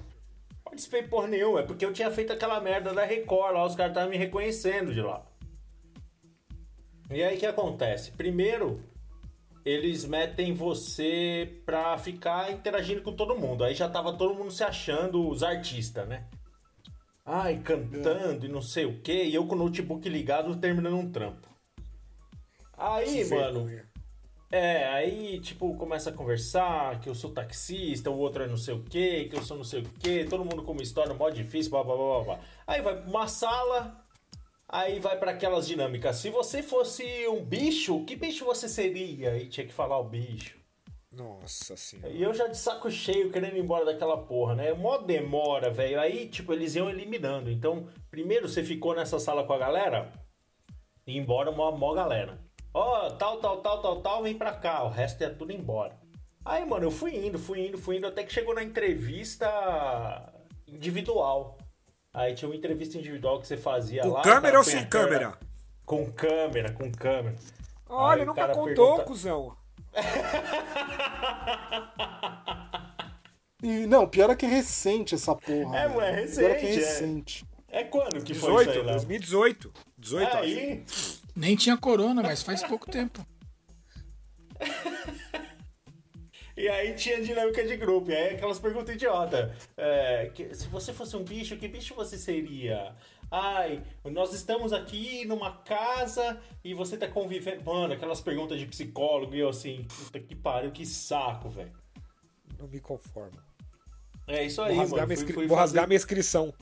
Participei 0.74 1.04
porra 1.04 1.28
nenhuma, 1.28 1.60
é 1.60 1.62
porque 1.62 1.86
eu 1.86 1.92
tinha 1.92 2.10
feito 2.10 2.32
aquela 2.32 2.60
merda 2.60 2.92
da 2.92 3.04
Record 3.04 3.54
lá, 3.54 3.64
os 3.64 3.76
caras 3.76 3.92
estavam 3.92 4.10
me 4.10 4.16
reconhecendo 4.16 4.92
de 4.92 5.00
lá. 5.00 5.24
E 7.08 7.22
aí 7.22 7.36
o 7.36 7.38
que 7.38 7.46
acontece? 7.46 8.10
Primeiro, 8.10 8.82
eles 9.64 10.04
metem 10.04 10.52
você 10.52 11.60
pra 11.64 11.96
ficar 11.96 12.50
interagindo 12.50 13.02
com 13.02 13.12
todo 13.12 13.38
mundo. 13.38 13.62
Aí 13.62 13.72
já 13.72 13.88
tava 13.88 14.14
todo 14.14 14.34
mundo 14.34 14.50
se 14.50 14.64
achando 14.64 15.28
os 15.28 15.44
artistas, 15.44 16.08
né? 16.08 16.24
Ai, 17.24 17.60
cantando 17.62 18.44
e 18.44 18.48
não 18.48 18.60
sei 18.60 18.84
o 18.84 19.00
quê. 19.00 19.26
E 19.26 19.34
eu 19.34 19.46
com 19.46 19.54
o 19.54 19.58
notebook 19.58 20.08
ligado 20.08 20.56
terminando 20.56 20.96
um 20.96 21.08
trampo. 21.08 21.48
Aí, 22.76 23.24
Que 23.24 23.32
mano. 23.32 23.70
É, 24.54 24.86
aí, 24.86 25.40
tipo, 25.40 25.74
começa 25.74 26.10
a 26.10 26.12
conversar 26.12 27.00
que 27.00 27.08
eu 27.08 27.14
sou 27.16 27.32
taxista, 27.32 28.08
o 28.08 28.16
outro 28.16 28.44
é 28.44 28.46
não 28.46 28.56
sei 28.56 28.72
o 28.72 28.84
quê, 28.84 29.26
que 29.28 29.34
eu 29.34 29.42
sou 29.42 29.56
não 29.56 29.64
sei 29.64 29.80
o 29.80 29.90
quê, 29.98 30.24
todo 30.30 30.44
mundo 30.44 30.62
com 30.62 30.70
uma 30.70 30.80
história 30.80 31.12
mó 31.12 31.28
difícil, 31.28 31.72
blá 31.72 31.82
blá 31.82 31.96
blá 31.96 32.20
blá. 32.22 32.38
Aí 32.64 32.80
vai 32.80 32.94
pra 32.96 33.10
uma 33.10 33.26
sala, 33.26 34.06
aí 34.68 35.00
vai 35.00 35.18
pra 35.18 35.32
aquelas 35.32 35.66
dinâmicas. 35.66 36.18
Se 36.18 36.30
você 36.30 36.62
fosse 36.62 37.04
um 37.26 37.44
bicho, 37.44 38.04
que 38.04 38.14
bicho 38.14 38.44
você 38.44 38.68
seria? 38.68 39.36
E 39.36 39.48
tinha 39.48 39.66
que 39.66 39.72
falar 39.72 39.98
o 39.98 40.04
bicho. 40.04 40.56
Nossa 41.12 41.76
senhora. 41.76 42.10
E 42.10 42.22
eu 42.22 42.32
já 42.32 42.46
de 42.46 42.56
saco 42.56 42.88
cheio 42.92 43.32
querendo 43.32 43.56
ir 43.56 43.60
embora 43.60 43.84
daquela 43.84 44.18
porra, 44.18 44.54
né? 44.54 44.72
Mó 44.72 44.98
demora, 44.98 45.68
velho. 45.68 45.98
Aí, 46.00 46.28
tipo, 46.28 46.52
eles 46.52 46.76
iam 46.76 46.88
eliminando. 46.88 47.50
Então, 47.50 47.88
primeiro 48.08 48.48
você 48.48 48.62
ficou 48.62 48.94
nessa 48.94 49.18
sala 49.18 49.44
com 49.44 49.52
a 49.52 49.58
galera, 49.58 50.12
e 51.04 51.18
embora 51.18 51.50
uma 51.50 51.72
mó 51.72 51.92
galera. 51.92 52.43
Ó, 52.74 53.10
tal, 53.10 53.38
tal, 53.38 53.58
tal, 53.58 53.80
tal, 53.80 54.00
tal, 54.02 54.22
vem 54.22 54.34
pra 54.36 54.52
cá. 54.52 54.82
O 54.82 54.88
resto 54.88 55.22
é 55.22 55.30
tudo 55.30 55.52
embora. 55.52 55.96
Aí, 56.44 56.64
mano, 56.64 56.86
eu 56.86 56.90
fui 56.90 57.14
indo, 57.16 57.38
fui 57.38 57.66
indo, 57.68 57.78
fui 57.78 57.96
indo, 57.96 58.06
até 58.06 58.24
que 58.24 58.32
chegou 58.32 58.54
na 58.54 58.62
entrevista 58.64 60.32
individual. 60.66 61.56
Aí 62.12 62.34
tinha 62.34 62.48
uma 62.48 62.56
entrevista 62.56 62.98
individual 62.98 63.40
que 63.40 63.46
você 63.46 63.56
fazia 63.56 64.02
Com 64.02 64.08
lá. 64.08 64.22
câmera 64.22 64.52
tá, 64.52 64.58
ou 64.58 64.64
sem 64.64 64.82
com 64.84 64.90
câmera? 64.90 65.38
Com 65.86 66.12
câmera, 66.12 66.72
com 66.72 66.90
câmera. 66.92 67.36
Olha, 67.88 68.22
Aí 68.22 68.26
nunca 68.26 68.40
cara 68.42 68.54
contou, 68.54 68.74
pergunta- 68.96 69.04
cuzão. 69.04 69.56
E, 73.62 73.86
não, 73.86 74.06
pior 74.06 74.28
é 74.28 74.36
que 74.36 74.44
é 74.44 74.48
recente 74.48 75.14
essa 75.14 75.34
porra. 75.34 75.78
É, 75.78 75.88
ué, 75.88 76.22
é 76.22 76.26
Pior 76.26 76.50
é 76.50 76.54
que 76.54 76.66
é 76.66 76.68
recente, 76.68 76.82
é. 76.82 76.86
recente. 76.86 77.46
É 77.68 77.84
quando 77.84 78.22
que 78.22 78.34
foi 78.34 78.64
isso 78.64 78.64
18, 78.64 78.70
aí, 78.70 78.76
Léo? 78.84 78.94
2018. 78.96 79.72
18, 79.96 80.36
acho. 80.36 81.23
Nem 81.34 81.56
tinha 81.56 81.76
corona, 81.76 82.22
mas 82.22 82.42
faz 82.42 82.62
pouco 82.62 82.90
tempo. 82.90 83.26
E 86.56 86.68
aí 86.68 86.94
tinha 86.94 87.20
dinâmica 87.20 87.66
de 87.66 87.76
grupo, 87.76 88.10
e 88.12 88.14
aí 88.14 88.34
aquelas 88.36 88.60
perguntas 88.60 88.94
idiota. 88.94 89.52
É, 89.76 90.30
que- 90.32 90.54
se 90.54 90.68
você 90.68 90.92
fosse 90.92 91.16
um 91.16 91.24
bicho, 91.24 91.56
que 91.56 91.66
bicho 91.66 91.94
você 91.96 92.16
seria? 92.16 92.94
Ai, 93.28 93.82
nós 94.04 94.32
estamos 94.32 94.72
aqui 94.72 95.24
numa 95.24 95.50
casa 95.64 96.40
e 96.62 96.72
você 96.72 96.96
tá 96.96 97.08
convivendo. 97.08 97.64
Mano, 97.64 97.92
aquelas 97.94 98.20
perguntas 98.20 98.56
de 98.60 98.66
psicólogo 98.66 99.34
e 99.34 99.40
eu 99.40 99.48
assim, 99.48 99.84
puta 99.96 100.20
que 100.20 100.36
pariu, 100.36 100.70
que 100.70 100.86
saco, 100.86 101.48
velho. 101.48 101.72
Não 102.56 102.68
me 102.68 102.78
conformo. 102.78 103.36
É 104.28 104.44
isso 104.44 104.60
Vou, 104.62 104.70
aí, 104.70 104.76
rasgar, 104.76 105.00
mano. 105.00 105.06
minha, 105.08 105.18
Fui, 105.18 105.32
fui 105.34 105.46
vou 105.48 105.56
rasgar 105.56 105.82
fazer, 105.82 105.88
minha 105.88 105.96
inscrição. 105.96 106.54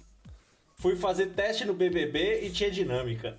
Fui 0.83 0.97
fazer 0.97 1.27
teste 1.29 1.65
no 1.65 1.73
BBB 1.73 2.43
e 2.43 2.51
tinha 2.51 2.71
dinâmica. 2.71 3.39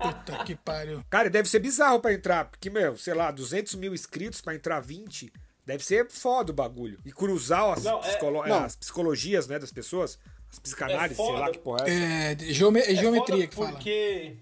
Puta 0.00 0.44
que 0.44 0.54
pariu. 0.56 1.02
Cara, 1.08 1.30
deve 1.30 1.48
ser 1.48 1.60
bizarro 1.60 2.00
pra 2.00 2.12
entrar. 2.12 2.46
Porque, 2.46 2.68
meu, 2.68 2.96
sei 2.96 3.14
lá, 3.14 3.30
200 3.30 3.76
mil 3.76 3.94
inscritos 3.94 4.40
pra 4.40 4.54
entrar 4.54 4.80
20. 4.80 5.32
Deve 5.64 5.84
ser 5.84 6.10
foda 6.10 6.50
o 6.50 6.54
bagulho. 6.54 6.98
E 7.04 7.12
cruzar 7.12 7.72
as, 7.74 7.84
Não, 7.84 7.98
é- 7.98 8.08
psicolo- 8.08 8.46
não. 8.46 8.64
as 8.64 8.74
psicologias, 8.76 9.46
né, 9.46 9.58
das 9.58 9.72
pessoas. 9.72 10.18
As 10.50 10.58
psicanálises, 10.58 11.16
sei 11.16 11.26
foda. 11.26 11.38
lá 11.38 11.50
que 11.50 11.58
porra 11.58 11.84
é 11.86 11.90
essa. 12.34 12.42
É, 12.44 12.52
geome- 12.52 12.80
é 12.80 12.94
geometria 12.94 13.44
é 13.44 13.46
que 13.46 13.54
fala. 13.54 13.70
porque... 13.72 14.36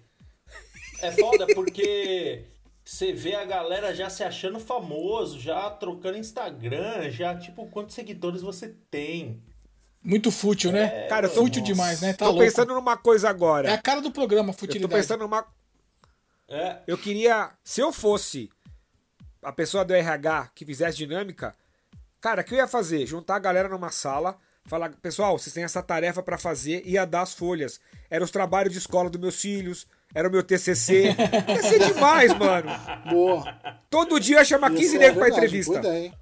É 1.01 1.13
foda 1.13 1.47
porque 1.55 2.45
você 2.85 3.13
vê 3.13 3.35
a 3.35 3.45
galera 3.45 3.95
já 3.95 4.09
se 4.11 4.25
achando 4.25 4.59
famoso, 4.59 5.39
já 5.39 5.71
trocando 5.71 6.17
Instagram, 6.19 7.09
já, 7.11 7.37
tipo, 7.37 7.69
quantos 7.69 7.95
seguidores 7.95 8.41
você 8.43 8.75
tem. 8.91 9.41
Muito 10.09 10.31
fútil, 10.31 10.73
né? 10.73 11.07
Cara, 11.09 11.27
eu 11.27 11.31
tô- 11.35 11.43
fútil 11.43 11.63
demais, 11.63 12.01
né? 12.01 12.13
Tá 12.15 12.25
tô 12.25 12.31
louco. 12.33 12.41
pensando 12.45 12.73
numa 12.75 12.97
coisa 12.97 13.29
agora. 13.29 13.69
É 13.69 13.75
a 13.75 13.79
cara 13.83 14.01
do 14.01 14.11
programa, 14.11 14.49
eu 14.51 14.55
tô 14.55 14.61
futilidade. 14.61 14.95
pensando 15.03 15.21
numa. 15.21 15.45
É, 16.49 16.79
Eu 16.87 16.97
queria. 16.97 17.51
Se 17.63 17.81
eu 17.83 17.93
fosse 17.93 18.49
a 19.43 19.53
pessoa 19.53 19.85
do 19.85 19.93
RH 19.95 20.51
que 20.55 20.65
fizesse 20.65 20.97
dinâmica, 20.97 21.55
cara, 22.21 22.41
o 22.41 22.45
que 22.45 22.55
eu 22.55 22.59
ia 22.59 22.67
fazer? 22.67 23.07
Juntar 23.07 23.37
a 23.37 23.39
galera 23.39 23.69
numa 23.69 23.91
sala, 23.91 24.37
falar, 24.65 24.91
pessoal, 25.03 25.39
vocês 25.39 25.53
têm 25.53 25.65
essa 25.65 25.83
tarefa 25.83 26.23
pra 26.23 26.39
fazer 26.39 26.83
e 26.87 26.93
ia 26.93 27.05
dar 27.05 27.21
as 27.23 27.35
folhas. 27.35 27.79
Eram 28.11 28.25
os 28.25 28.31
trabalhos 28.31 28.73
de 28.73 28.79
escola 28.79 29.11
dos 29.11 29.21
meus 29.21 29.39
filhos, 29.39 29.87
era 30.15 30.27
o 30.27 30.31
meu 30.33 30.43
TCC. 30.43 31.15
ia 31.49 31.63
ser 31.63 31.79
demais, 31.93 32.33
mano. 32.39 32.71
Boa. 33.11 33.45
Todo 33.91 34.19
dia 34.19 34.39
ia 34.39 34.45
chamar 34.47 34.71
Ia 34.73 34.79
15 34.79 34.91
ser 34.93 34.99
negros 34.99 35.19
pra 35.19 35.29
entrevista. 35.29 35.73
boa 35.73 35.85
ideia, 35.87 36.05
hein? 36.07 36.15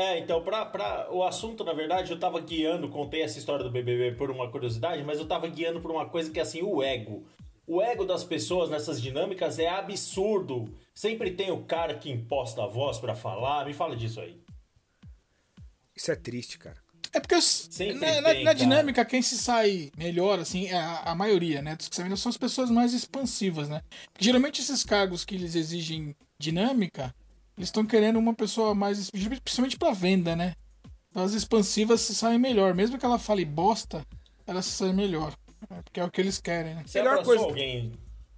É, 0.00 0.16
então, 0.20 0.40
pra, 0.44 0.64
pra, 0.64 1.08
o 1.10 1.24
assunto, 1.24 1.64
na 1.64 1.72
verdade, 1.72 2.12
eu 2.12 2.20
tava 2.20 2.38
guiando, 2.40 2.88
contei 2.88 3.22
essa 3.22 3.36
história 3.36 3.64
do 3.64 3.70
BBB 3.70 4.12
por 4.16 4.30
uma 4.30 4.48
curiosidade, 4.48 5.02
mas 5.02 5.18
eu 5.18 5.26
tava 5.26 5.48
guiando 5.48 5.80
por 5.80 5.90
uma 5.90 6.06
coisa 6.08 6.30
que 6.30 6.38
é 6.38 6.42
assim, 6.42 6.62
o 6.62 6.80
ego. 6.80 7.26
O 7.66 7.82
ego 7.82 8.04
das 8.04 8.22
pessoas 8.22 8.70
nessas 8.70 9.02
dinâmicas 9.02 9.58
é 9.58 9.66
absurdo. 9.68 10.72
Sempre 10.94 11.32
tem 11.32 11.50
o 11.50 11.64
cara 11.64 11.94
que 11.94 12.08
imposta 12.08 12.62
a 12.62 12.66
voz 12.68 12.98
pra 12.98 13.16
falar. 13.16 13.66
Me 13.66 13.74
fala 13.74 13.96
disso 13.96 14.20
aí. 14.20 14.40
Isso 15.96 16.12
é 16.12 16.14
triste, 16.14 16.58
cara. 16.60 16.76
É 17.12 17.18
porque 17.18 17.34
os- 17.34 17.68
na, 17.96 18.20
na- 18.20 18.30
tem, 18.34 18.44
na 18.44 18.52
dinâmica, 18.52 19.04
quem 19.04 19.20
se 19.20 19.36
sai 19.36 19.90
melhor, 19.98 20.38
assim, 20.38 20.66
é 20.68 20.76
a, 20.76 21.10
a 21.10 21.14
maioria, 21.16 21.60
né? 21.60 21.74
Dos 21.74 21.88
que 21.88 21.96
saem 21.96 22.14
são 22.14 22.30
as 22.30 22.36
pessoas 22.36 22.70
mais 22.70 22.94
expansivas, 22.94 23.68
né? 23.68 23.82
Geralmente 24.16 24.60
esses 24.60 24.84
cargos 24.84 25.24
que 25.24 25.34
eles 25.34 25.56
exigem 25.56 26.14
dinâmica, 26.38 27.12
eles 27.58 27.68
estão 27.68 27.84
querendo 27.84 28.18
uma 28.18 28.32
pessoa 28.34 28.74
mais. 28.74 29.10
Principalmente 29.10 29.76
pra 29.76 29.92
venda, 29.92 30.34
né? 30.34 30.54
Então, 31.10 31.22
as 31.22 31.32
expansivas 31.32 32.00
se 32.00 32.14
saem 32.14 32.38
melhor. 32.38 32.74
Mesmo 32.74 32.98
que 32.98 33.04
ela 33.04 33.18
fale 33.18 33.44
bosta, 33.44 34.04
elas 34.46 34.64
se 34.64 34.72
saem 34.72 34.94
melhor. 34.94 35.34
É, 35.70 35.82
Porque 35.82 36.00
é 36.00 36.04
o 36.04 36.10
que 36.10 36.20
eles 36.20 36.40
querem, 36.40 36.74
né? 36.76 36.82
Você 36.86 36.98
Melhor 37.00 37.14
abraçou 37.14 37.34
coisa- 37.34 37.44
alguém. 37.50 37.92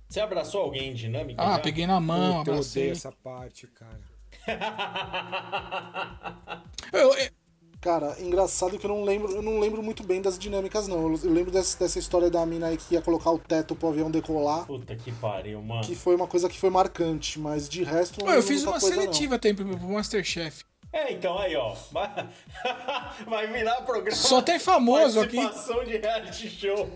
Você 0.09 0.21
abraçou 0.21 0.63
alguém 0.63 0.91
em 0.91 0.95
dinâmica? 0.95 1.41
Ah, 1.41 1.53
já? 1.53 1.59
peguei 1.61 1.87
na 1.87 2.01
mão, 2.01 2.39
Puta, 2.39 2.51
eu 2.51 2.55
abracei. 2.55 2.83
odeio 2.83 2.93
essa 2.93 3.13
parte, 3.13 3.67
cara. 3.69 4.01
Eu- 6.93 7.15
eu- 7.15 7.31
Cara, 7.81 8.15
engraçado 8.21 8.79
que 8.79 8.85
eu 8.85 8.91
não 8.91 9.03
lembro, 9.03 9.33
eu 9.33 9.41
não 9.41 9.59
lembro 9.59 9.83
muito 9.83 10.03
bem 10.03 10.21
das 10.21 10.39
dinâmicas, 10.39 10.87
não. 10.87 10.99
Eu, 11.01 11.19
eu 11.25 11.33
lembro 11.33 11.51
dessa, 11.51 11.79
dessa 11.79 11.99
história 11.99 12.29
da 12.29 12.45
mina 12.45 12.67
aí 12.67 12.77
que 12.77 12.95
ia 12.95 13.01
colocar 13.01 13.31
o 13.31 13.39
teto 13.39 13.75
pro 13.75 13.89
avião 13.89 14.11
decolar, 14.11 14.67
Puta 14.67 14.95
que 14.95 15.11
pariu, 15.13 15.63
mano. 15.63 15.83
que 15.83 15.95
foi 15.95 16.15
uma 16.15 16.27
coisa 16.27 16.47
que 16.49 16.59
foi 16.59 16.69
marcante, 16.69 17.41
mas 17.41 17.69
de 17.69 17.83
resto. 17.83 18.23
não 18.23 18.35
eu 18.35 18.43
fiz 18.43 18.65
uma 18.65 18.79
coisa, 18.79 18.97
não. 18.97 19.03
seletiva 19.03 19.39
tempo 19.39 19.65
pro 19.65 19.89
Masterchef. 19.89 20.63
É, 20.93 21.13
então 21.13 21.39
aí, 21.39 21.57
ó. 21.57 21.75
Vai, 21.91 22.29
vai 23.27 23.47
virar 23.47 23.81
programa. 23.83 24.17
Só 24.17 24.43
tem 24.43 24.59
famoso 24.59 25.21
aqui. 25.21 25.37
Participação 25.37 25.85
de 25.85 25.97
reality 25.97 26.51
show. 26.51 26.91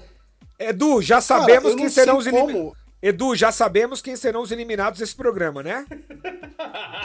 Edu, 0.58 1.00
já 1.00 1.14
Cara, 1.22 1.22
sabemos 1.22 1.70
eu 1.70 1.76
quem 1.76 1.84
não 1.84 1.92
serão 1.92 2.18
os 2.18 2.28
como. 2.28 2.76
Edu, 3.02 3.34
já 3.34 3.52
sabemos 3.52 4.00
quem 4.00 4.16
serão 4.16 4.40
os 4.42 4.50
eliminados 4.50 4.98
desse 4.98 5.14
programa, 5.14 5.62
né? 5.62 5.84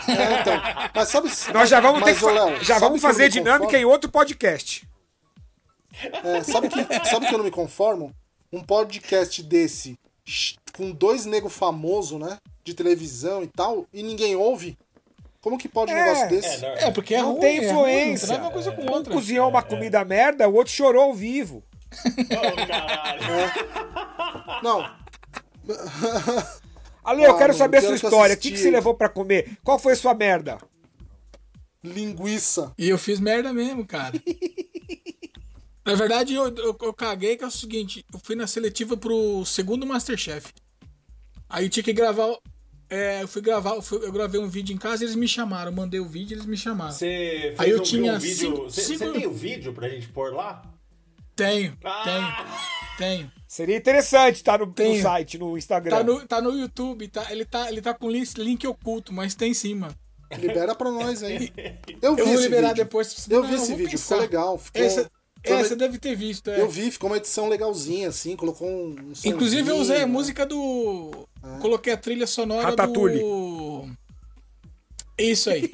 É, 0.07 0.41
então. 0.41 0.53
Mas 0.95 1.09
sabe. 1.09 1.29
Nós 1.53 1.69
já 1.69 1.79
vamos 1.79 1.99
ter 2.03 2.11
mas, 2.11 2.17
que 2.19 2.23
fa- 2.23 2.31
Léo, 2.31 2.63
já 2.63 2.79
vamos 2.79 3.01
fazer 3.01 3.29
dinâmica 3.29 3.65
conformo? 3.65 3.77
em 3.77 3.85
outro 3.85 4.09
podcast. 4.09 4.87
É, 6.23 6.41
sabe 6.43 6.69
que 6.69 6.83
sabe 7.09 7.27
que 7.27 7.33
eu 7.33 7.37
não 7.37 7.45
me 7.45 7.51
conformo? 7.51 8.13
Um 8.51 8.63
podcast 8.63 9.43
desse 9.43 9.99
com 10.75 10.91
dois 10.91 11.25
negros 11.25 11.53
famosos, 11.53 12.19
né? 12.19 12.37
De 12.63 12.73
televisão 12.73 13.43
e 13.43 13.47
tal, 13.47 13.85
e 13.93 14.01
ninguém 14.01 14.35
ouve. 14.35 14.77
Como 15.41 15.57
que 15.57 15.67
pode 15.67 15.91
um 15.93 15.97
É, 15.97 16.01
negócio 16.03 16.23
É, 16.25 16.27
desse? 16.27 16.61
não, 16.61 16.69
É, 16.69 16.91
porque 16.91 17.13
é 17.15 17.21
Não 17.21 17.31
ruim, 17.33 17.39
tem 17.41 17.57
é 17.57 17.59
ruim, 17.59 17.67
não 17.67 17.73
influência. 17.89 18.27
tem 18.27 18.37
nada 18.37 18.47
uma 18.47 18.53
coisa 18.53 18.71
com 18.71 18.81
Um 18.83 18.91
outra. 18.91 19.13
cozinhou 19.13 19.49
uma 19.49 19.61
comida 19.61 20.03
merda, 20.05 20.47
o 20.47 20.53
outro 20.55 20.71
chorou 20.73 21.03
ao 21.03 21.13
vivo. 21.13 21.63
Ô, 21.91 22.67
caralho. 22.67 23.21
Não, 24.63 24.89
Ale, 27.03 27.23
eu 27.23 27.31
Ah, 27.35 27.37
quero 27.37 27.53
saber 27.53 27.77
a 27.77 27.81
sua 27.81 27.95
história. 27.95 28.35
O 28.35 28.37
que, 28.37 28.51
que 28.51 28.57
você 28.57 28.69
levou 28.69 28.93
pra 28.93 29.09
comer? 29.09 29.57
Qual 29.63 29.79
foi 29.79 29.95
sua 29.95 30.13
merda? 30.13 30.57
Linguiça. 31.83 32.73
E 32.77 32.89
eu 32.89 32.97
fiz 32.97 33.19
merda 33.19 33.53
mesmo, 33.53 33.85
cara. 33.85 34.21
Na 35.85 35.95
verdade, 35.95 36.33
eu, 36.35 36.47
eu, 36.55 36.77
eu 36.81 36.93
caguei 36.93 37.35
que 37.35 37.43
é 37.43 37.47
o 37.47 37.51
seguinte, 37.51 38.05
eu 38.13 38.19
fui 38.21 38.35
na 38.35 38.45
seletiva 38.45 38.95
pro 38.95 39.43
segundo 39.45 39.87
Masterchef. 39.87 40.53
Aí 41.49 41.65
eu 41.65 41.69
tinha 41.69 41.83
que 41.83 41.93
gravar. 41.93 42.37
É, 42.91 43.21
eu 43.23 43.27
fui 43.27 43.41
gravar, 43.41 43.75
eu, 43.75 43.81
fui- 43.81 44.03
eu 44.05 44.11
gravei 44.11 44.39
um 44.41 44.47
vídeo 44.49 44.73
em 44.73 44.77
casa 44.77 45.03
e 45.03 45.05
eles 45.05 45.15
me 45.15 45.27
chamaram. 45.27 45.71
Eu 45.71 45.75
mandei 45.75 45.99
o 45.99 46.05
vídeo 46.07 46.33
e 46.33 46.35
eles 46.35 46.45
me 46.45 46.57
chamaram. 46.57 46.91
Você 46.91 47.53
fez 47.55 47.59
Aí 47.59 47.69
eu 47.71 47.79
um, 47.79 47.83
tinha 47.83 48.13
um 48.13 48.19
vídeo. 48.19 48.63
Você 48.65 48.81
cinco- 48.81 49.11
tem 49.13 49.25
o 49.25 49.33
vídeo 49.33 49.73
pra 49.73 49.89
gente 49.89 50.07
pôr 50.09 50.33
lá? 50.33 50.61
Tenho, 51.35 51.75
Ah! 51.83 52.03
tenho, 52.03 52.97
tenho. 52.97 53.31
Seria 53.49 53.77
interessante 53.77 54.43
tá 54.43 54.59
no, 54.59 54.67
no 54.67 55.01
site, 55.01 55.39
no 55.39 55.57
Instagram. 55.57 55.97
Tá 55.97 56.03
no, 56.03 56.27
tá 56.27 56.39
no 56.39 56.55
YouTube, 56.55 57.07
tá, 57.07 57.25
ele, 57.31 57.43
tá, 57.43 57.67
ele 57.67 57.81
tá 57.81 57.95
com 57.95 58.07
link, 58.07 58.39
link 58.39 58.67
oculto, 58.67 59.11
mas 59.11 59.33
tem 59.33 59.49
em 59.49 59.55
cima. 59.55 59.89
Libera 60.37 60.75
pra 60.75 60.91
nós 60.91 61.23
aí. 61.23 61.51
Eu 61.99 62.13
vi 62.15 62.21
Eu 62.21 62.25
vou 62.27 62.35
esse 62.35 62.43
liberar 62.43 62.67
vídeo. 62.69 62.83
depois. 62.83 63.27
Eu 63.27 63.41
Não, 63.41 63.49
vi 63.49 63.55
esse 63.55 63.73
vídeo, 63.73 63.89
pensar. 63.89 64.03
ficou 64.05 64.19
legal. 64.19 64.57
Ficou, 64.59 64.79
Essa, 64.83 65.11
é, 65.43 65.63
você 65.63 65.75
deve 65.75 65.97
ter 65.97 66.15
visto, 66.15 66.51
é. 66.51 66.61
Eu 66.61 66.69
vi, 66.69 66.91
ficou 66.91 67.09
uma 67.09 67.17
edição 67.17 67.49
legalzinha, 67.49 68.09
assim, 68.09 68.35
colocou 68.35 68.69
um. 68.69 68.91
um 68.91 69.13
Inclusive 69.25 69.67
eu 69.67 69.77
usei 69.77 70.03
a 70.03 70.07
música 70.07 70.45
do. 70.45 71.27
Coloquei 71.59 71.93
a 71.93 71.97
trilha 71.97 72.27
sonora 72.27 72.67
Ratatouille. 72.67 73.19
do. 73.19 73.89
Isso 75.17 75.49
aí. 75.49 75.71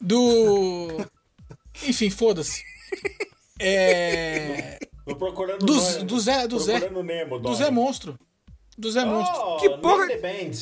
do. 0.00 0.88
Enfim, 1.84 2.10
foda-se. 2.10 2.64
É. 3.60 4.81
Procurando 5.26 5.64
Do, 5.64 5.74
Nemo. 5.80 6.04
do 6.04 6.20
Zé. 6.20 6.48
Do 6.48 6.58
Zé. 6.58 6.80
Procurando 6.80 7.04
Nemo, 7.06 7.38
Do. 7.38 7.54
Zé 7.54 7.70
Monstro. 7.70 8.18
Do 8.76 8.90
Zé 8.90 9.04
Monstro. 9.04 9.40
Oh, 9.40 9.56
Que 9.58 9.68
porra- 9.78 10.06
Name 10.06 10.20
the 10.20 10.20
Band. 10.20 10.56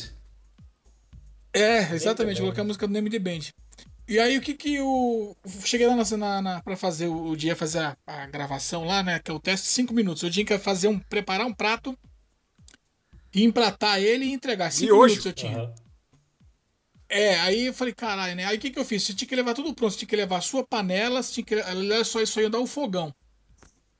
É, 1.52 1.94
exatamente, 1.94 2.36
Band. 2.36 2.42
coloquei 2.44 2.62
a 2.62 2.66
música 2.66 2.86
do 2.86 2.92
Name 2.92 3.10
the 3.10 3.18
Band. 3.18 3.40
E 4.08 4.18
aí 4.18 4.36
o 4.36 4.40
que 4.40 4.54
que 4.54 4.80
o. 4.80 5.36
Cheguei 5.64 5.86
lá 5.86 5.94
na, 5.96 6.16
na, 6.16 6.42
na, 6.42 6.62
pra 6.62 6.76
fazer 6.76 7.06
o, 7.06 7.28
o 7.28 7.36
dia, 7.36 7.54
fazer 7.56 7.78
a, 7.78 7.96
a 8.06 8.26
gravação 8.26 8.84
lá, 8.84 9.02
né? 9.02 9.18
Que 9.20 9.30
é 9.30 9.34
o 9.34 9.38
teste, 9.40 9.68
cinco 9.68 9.94
minutos. 9.94 10.22
Eu 10.22 10.30
tinha 10.30 10.44
que 10.44 10.58
fazer 10.58 10.88
um. 10.88 10.98
preparar 10.98 11.46
um 11.46 11.54
prato, 11.54 11.96
e 13.32 13.44
empratar 13.44 14.00
ele 14.00 14.24
e 14.26 14.32
entregar. 14.32 14.72
Cinco 14.72 14.94
hoje? 14.94 15.12
minutos 15.14 15.26
eu 15.26 15.32
tinha. 15.32 15.58
Aham. 15.58 15.74
É, 17.08 17.40
aí 17.40 17.66
eu 17.66 17.74
falei, 17.74 17.92
caralho, 17.92 18.36
né? 18.36 18.44
Aí 18.44 18.56
o 18.56 18.60
que, 18.60 18.70
que 18.70 18.78
eu 18.78 18.84
fiz? 18.84 19.02
Você 19.02 19.12
tinha 19.14 19.28
que 19.28 19.34
levar 19.34 19.52
tudo 19.54 19.74
pronto, 19.74 19.92
você 19.92 19.98
tinha 19.98 20.08
que 20.08 20.14
levar 20.16 20.36
a 20.38 20.40
sua 20.40 20.64
panela, 20.64 21.22
você 21.22 21.32
tinha 21.34 21.44
que. 21.44 21.54
Ela 21.54 22.04
só, 22.04 22.24
só 22.24 22.40
ia 22.40 22.50
dar 22.50 22.60
o 22.60 22.66
fogão. 22.66 23.12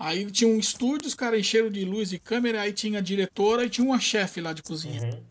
Aí 0.02 0.30
tinha 0.30 0.49
um 0.49 0.59
estúdio, 0.59 1.07
os 1.07 1.14
caras 1.14 1.38
encheram 1.40 1.69
de 1.71 1.85
luz 1.85 2.11
e 2.11 2.19
câmera, 2.19 2.62
aí 2.62 2.73
tinha 2.73 3.00
a 3.00 3.02
diretora 3.02 3.66
e 3.66 3.69
tinha 3.69 3.87
uma 3.87 4.00
chefe 4.00 4.40
lá 4.40 4.54
de 4.54 4.62
cozinha. 4.62 5.02
Uhum. 5.02 5.23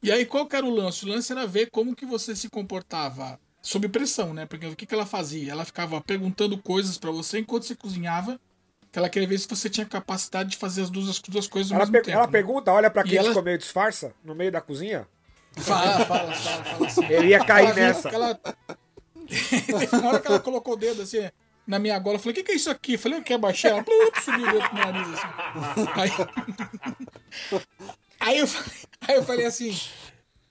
E 0.00 0.12
aí 0.12 0.24
qual 0.24 0.46
que 0.46 0.54
era 0.54 0.64
o 0.64 0.70
lance? 0.70 1.04
O 1.04 1.08
lance 1.08 1.32
era 1.32 1.44
ver 1.44 1.70
como 1.70 1.96
que 1.96 2.06
você 2.06 2.36
se 2.36 2.48
comportava 2.48 3.36
sob 3.60 3.88
pressão, 3.88 4.32
né? 4.32 4.46
Porque 4.46 4.64
o 4.64 4.76
que, 4.76 4.86
que 4.86 4.94
ela 4.94 5.04
fazia? 5.04 5.50
Ela 5.50 5.64
ficava 5.64 6.00
perguntando 6.00 6.56
coisas 6.56 6.96
pra 6.98 7.10
você 7.10 7.40
enquanto 7.40 7.64
você 7.64 7.74
cozinhava, 7.74 8.40
que 8.92 8.98
ela 8.98 9.08
queria 9.08 9.26
ver 9.26 9.38
se 9.38 9.48
você 9.48 9.68
tinha 9.68 9.84
capacidade 9.84 10.50
de 10.50 10.56
fazer 10.56 10.82
as 10.82 10.90
duas, 10.90 11.08
as 11.08 11.18
duas 11.20 11.48
coisas 11.48 11.72
ao 11.72 11.76
Ela, 11.78 11.84
mesmo 11.86 11.92
per- 11.92 12.04
tempo. 12.04 12.16
ela 12.16 12.26
né? 12.26 12.32
pergunta, 12.32 12.72
olha 12.72 12.88
pra 12.90 13.02
quem 13.02 13.18
ela- 13.18 13.34
comeu 13.34 13.54
e 13.54 13.58
disfarça 13.58 14.14
no 14.24 14.36
meio 14.36 14.52
da 14.52 14.60
cozinha. 14.60 15.04
Fala, 15.56 16.06
fala, 16.06 16.32
fala, 16.32 16.64
fala 16.64 16.86
assim. 16.86 17.04
Ele 17.06 17.26
ia 17.30 17.44
cair 17.44 17.66
Ela 17.66 17.74
nessa. 17.74 18.08
Ela... 18.08 18.40
na 20.00 20.08
hora 20.08 20.20
que 20.20 20.28
ela 20.28 20.38
colocou 20.38 20.74
o 20.74 20.76
dedo 20.76 21.02
assim 21.02 21.28
na 21.70 21.78
minha 21.78 21.96
gola, 22.00 22.16
eu 22.16 22.20
falei, 22.20 22.32
o 22.32 22.34
que, 22.34 22.42
que 22.42 22.52
é 22.52 22.56
isso 22.56 22.68
aqui? 22.68 22.98
Falei, 22.98 23.18
eu 23.18 23.22
quero 23.22 23.40
baixar. 23.40 23.68
Ela 23.68 23.84
putz, 23.84 24.24
subiu 24.24 24.48
o 24.48 24.52
dedo 24.52 24.74
nariz 24.74 25.08
assim. 25.08 25.88
Aí... 25.94 26.10
aí, 28.18 28.38
eu 28.38 28.46
falei, 28.48 28.72
aí 29.06 29.14
eu 29.14 29.24
falei 29.24 29.46
assim, 29.46 29.78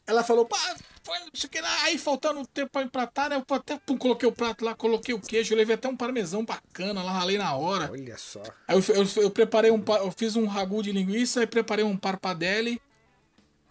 ela 0.08 0.24
falou, 0.24 0.46
pá, 0.46 0.58
foi, 1.04 1.20
não 1.20 1.30
sei 1.34 1.48
o 1.48 1.52
que 1.52 1.60
lá. 1.60 1.84
Aí 1.84 1.98
faltando 1.98 2.48
tempo 2.48 2.72
pra 2.72 2.84
empratar, 2.84 3.30
né? 3.30 3.36
Eu 3.36 3.56
até 3.56 3.78
pum, 3.78 3.98
coloquei 3.98 4.30
o 4.30 4.32
prato 4.32 4.64
lá, 4.64 4.74
coloquei 4.74 5.14
o 5.14 5.20
queijo, 5.20 5.54
eu 5.54 5.58
levei 5.58 5.76
até 5.76 5.90
um 5.90 5.98
parmesão 5.98 6.46
bacana 6.46 7.04
lá, 7.04 7.12
ralei 7.12 7.38
na 7.38 7.54
hora. 7.54 7.92
Olha 7.92 8.18
só. 8.18 8.42
Aí 8.66 8.78
eu, 8.78 8.96
eu, 8.96 9.24
eu 9.24 9.30
preparei 9.30 9.72
um. 9.72 9.84
Eu 10.00 10.14
fiz 10.16 10.38
um 10.38 10.46
ragu 10.46 10.82
de 10.82 10.94
linguiça 10.94 11.44
e 11.44 11.48
preparei 11.48 11.84
um 11.84 11.98
parpadelli 11.98 12.82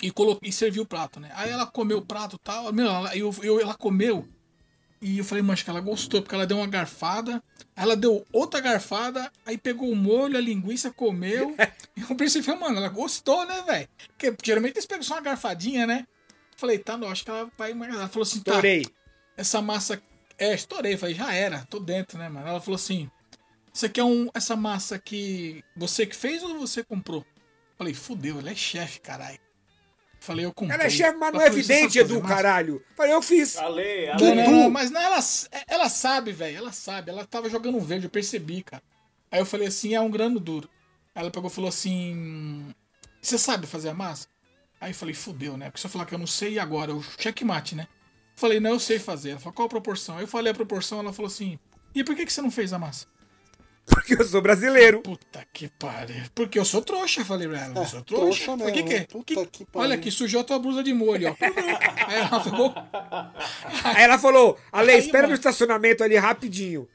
e, 0.03 0.11
coloquei, 0.11 0.51
e 0.51 0.53
servi 0.53 0.81
o 0.81 0.87
prato, 0.87 1.19
né? 1.19 1.31
Aí 1.35 1.51
ela 1.51 1.67
comeu 1.67 1.99
o 1.99 2.05
prato 2.05 2.37
e 2.37 2.39
tal. 2.41 2.73
Meu, 2.75 2.89
ela, 2.89 3.17
eu, 3.17 3.35
eu- 3.43 3.59
ela 3.59 3.75
comeu. 3.75 4.29
E 5.01 5.19
eu 5.19 5.25
falei, 5.25 5.43
mas 5.43 5.63
que 5.63 5.71
ela 5.71 5.81
gostou, 5.81 6.21
porque 6.21 6.35
ela 6.35 6.47
deu 6.47 6.57
uma 6.57 6.67
garfada. 6.67 7.43
Ela 7.77 7.97
deu 7.97 8.27
outra 8.33 8.61
garfada, 8.61 9.31
aí 9.47 9.57
pegou 9.57 9.91
o 9.91 9.97
molho, 9.97 10.37
a 10.37 10.41
linguiça, 10.41 10.91
comeu. 10.91 11.55
e 11.97 12.01
eu 12.09 12.17
percebi, 12.17 12.47
mano, 12.49 12.77
ela 12.77 12.89
gostou, 12.89 13.47
né, 13.47 13.63
velho? 13.63 13.89
Porque 14.09 14.35
geralmente 14.43 14.75
eles 14.75 14.87
pegam 14.87 15.05
só 15.05 15.15
uma 15.15 15.21
garfadinha, 15.21 15.87
né? 15.87 16.07
Falei, 16.57 16.79
tá, 16.79 16.97
não, 16.97 17.09
acho 17.09 17.25
que 17.25 17.31
ela 17.31 17.49
vai. 17.57 17.71
Ela 17.71 18.09
falou 18.09 18.25
assim, 18.25 18.41
tá 18.41 18.53
Estourei. 18.53 18.87
essa 19.37 19.63
massa. 19.63 20.03
É, 20.37 20.55
estourei, 20.55 20.97
falei, 20.97 21.15
já 21.15 21.33
era, 21.33 21.65
tô 21.67 21.79
dentro, 21.79 22.19
né, 22.19 22.29
mano? 22.29 22.49
Ela 22.49 22.61
falou 22.61 22.77
assim: 22.77 23.09
Você 23.73 23.89
quer 23.89 24.03
um, 24.03 24.29
essa 24.35 24.57
massa 24.57 24.97
aqui 24.97 25.63
você 25.77 26.05
que 26.05 26.17
fez 26.17 26.43
ou 26.43 26.59
você 26.59 26.83
comprou? 26.83 27.25
Falei, 27.77 27.95
fudeu, 27.95 28.41
ele 28.41 28.51
é 28.51 28.55
chefe, 28.57 28.99
caralho. 28.99 29.39
Falei, 30.29 30.45
eu 30.45 30.53
comprei. 30.53 30.75
Ela 30.77 30.85
é 30.85 30.91
chefe, 30.91 31.17
mas 31.19 31.33
não 31.33 31.41
é 31.41 31.47
falou, 31.47 31.63
"Você 31.63 31.73
evidente, 31.73 31.99
Edu, 31.99 32.21
massa?" 32.21 32.35
caralho. 32.35 32.85
Falei, 32.95 33.15
eu 33.15 33.23
fiz. 33.23 33.57
Ale, 33.57 34.07
Não, 34.09 34.13
Ale. 34.13 34.35
não, 34.35 34.51
não, 34.51 34.71
mas 34.71 34.91
não, 34.91 35.01
ela, 35.01 35.19
ela 35.67 35.89
sabe, 35.89 36.33
velho, 36.33 36.59
ela 36.59 36.71
sabe. 36.71 37.11
Ela 37.11 37.25
tava 37.25 37.49
jogando 37.49 37.79
um 37.79 37.81
verde, 37.81 38.05
eu 38.05 38.11
percebi, 38.11 38.63
cara. 38.63 38.83
Aí 39.31 39.41
eu 39.41 39.47
falei 39.47 39.69
assim, 39.69 39.95
é 39.95 40.01
um 40.03 40.11
grano 40.11 40.39
duro. 40.39 40.69
Aí 41.15 41.23
ela 41.23 41.31
pegou 41.31 41.49
e 41.51 41.53
falou 41.53 41.69
assim, 41.69 42.75
você 43.23 43.39
sabe 43.39 43.67
fazer 43.67 43.89
a 43.89 43.95
massa? 43.95 44.29
Aí 44.79 44.91
eu 44.91 44.95
falei, 44.95 45.15
fudeu, 45.15 45.57
né? 45.57 45.67
Porque 45.71 45.81
se 45.81 45.87
eu 45.87 45.91
falar 45.91 46.05
que 46.05 46.15
eu 46.15 46.19
não 46.19 46.27
sei, 46.27 46.53
e 46.53 46.59
agora? 46.59 46.95
O 46.95 47.03
checkmate, 47.19 47.75
né? 47.75 47.89
Falei, 48.37 48.61
não, 48.61 48.73
eu 48.73 48.79
sei 48.79 48.99
fazer. 48.99 49.31
Ela 49.31 49.41
falou, 49.41 49.55
qual 49.55 49.67
a 49.67 49.71
proporção? 49.71 50.17
Aí 50.19 50.25
eu 50.25 50.29
falei 50.29 50.53
a 50.53 50.55
proporção, 50.55 51.01
ela 51.01 51.13
falou 51.13 51.29
assim, 51.29 51.59
e 51.95 52.05
por 52.05 52.15
que, 52.15 52.27
que 52.27 52.33
você 52.33 52.43
não 52.43 52.51
fez 52.51 52.75
a 52.75 52.79
massa? 52.79 53.07
Porque 53.89 54.15
eu 54.15 54.25
sou 54.25 54.41
brasileiro. 54.43 55.01
Puta 55.01 55.45
que 55.53 55.69
pariu. 55.79 56.23
Porque 56.35 56.59
eu 56.59 56.65
sou 56.65 56.83
trouxa, 56.83 57.25
falei 57.25 57.49
pra 57.49 57.65
ela. 57.65 57.75
Eu 57.77 57.83
É, 57.83 57.87
sou 57.87 58.03
trouxa 58.03 58.45
trouxa. 58.45 58.57
mesmo, 58.57 58.71
O 58.71 58.73
que, 58.75 58.83
que 58.83 58.95
é? 58.95 58.99
né? 59.01 59.07
Puta 59.11 59.25
Que- 59.35 59.47
que 59.47 59.65
pariu. 59.65 59.81
Olha 59.89 59.95
aqui, 59.97 60.11
sujou 60.11 60.41
a 60.41 60.45
tua 60.45 60.59
blusa 60.59 60.83
de 60.83 60.93
molho, 60.93 61.31
ó. 61.31 61.45
Aí 62.07 62.17
ela 62.17 62.41
falou, 62.45 62.75
Aí 63.85 64.03
ela 64.05 64.19
falou, 64.19 64.59
Ale, 64.73 64.93
Aí, 64.93 64.99
espera 64.99 65.23
mano. 65.23 65.29
no 65.31 65.35
estacionamento 65.35 66.05
ali 66.05 66.17
rapidinho. 66.17 66.89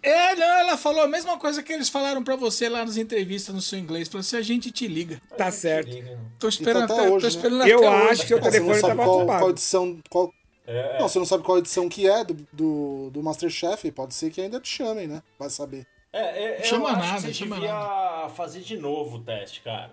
É, 0.00 0.36
não, 0.36 0.46
ela 0.60 0.76
falou 0.76 1.02
a 1.02 1.08
mesma 1.08 1.36
coisa 1.38 1.60
que 1.62 1.72
eles 1.72 1.88
falaram 1.88 2.22
pra 2.22 2.36
você 2.36 2.68
lá 2.68 2.84
nas 2.84 2.96
entrevistas 2.96 3.52
no 3.54 3.60
seu 3.60 3.78
inglês. 3.78 4.06
Falou 4.08 4.20
assim, 4.20 4.36
a 4.36 4.42
gente 4.42 4.70
te 4.70 4.86
liga. 4.86 5.20
Tá 5.36 5.50
certo. 5.50 5.90
Tô 6.38 6.48
esperando 6.48 6.84
Então, 6.84 6.96
até 6.96 7.04
até, 7.06 7.12
hoje, 7.14 7.20
tô 7.20 7.26
né? 7.26 7.28
esperando 7.28 7.66
Eu 7.66 7.78
até 7.78 7.88
acho 7.88 8.10
hoje. 8.12 8.26
que 8.26 8.34
o 8.34 8.40
telefone 8.40 8.80
tava 8.80 8.94
qual, 9.04 9.16
ocupado. 9.18 9.38
qual 9.40 9.50
edição. 9.50 9.98
Qual... 10.08 10.32
É, 10.70 10.98
Não, 10.98 11.08
você 11.08 11.18
não 11.18 11.24
sabe 11.24 11.42
qual 11.42 11.56
edição 11.56 11.88
que 11.88 12.06
é 12.06 12.22
do, 12.22 12.34
do, 12.52 13.08
do 13.10 13.22
Masterchef. 13.22 13.90
Pode 13.90 14.12
ser 14.12 14.30
que 14.30 14.38
ainda 14.42 14.60
te 14.60 14.68
chamem, 14.68 15.06
né? 15.08 15.22
Vai 15.38 15.48
saber. 15.48 15.86
é, 16.12 16.44
é, 16.44 16.60
eu 16.60 16.64
Chama 16.64 16.90
acho 16.90 16.98
nada, 16.98 17.26
que 17.26 17.34
você 17.34 17.44
devia 17.46 18.28
fazer 18.36 18.60
de 18.60 18.76
novo 18.76 19.16
o 19.16 19.24
teste, 19.24 19.62
cara. 19.62 19.90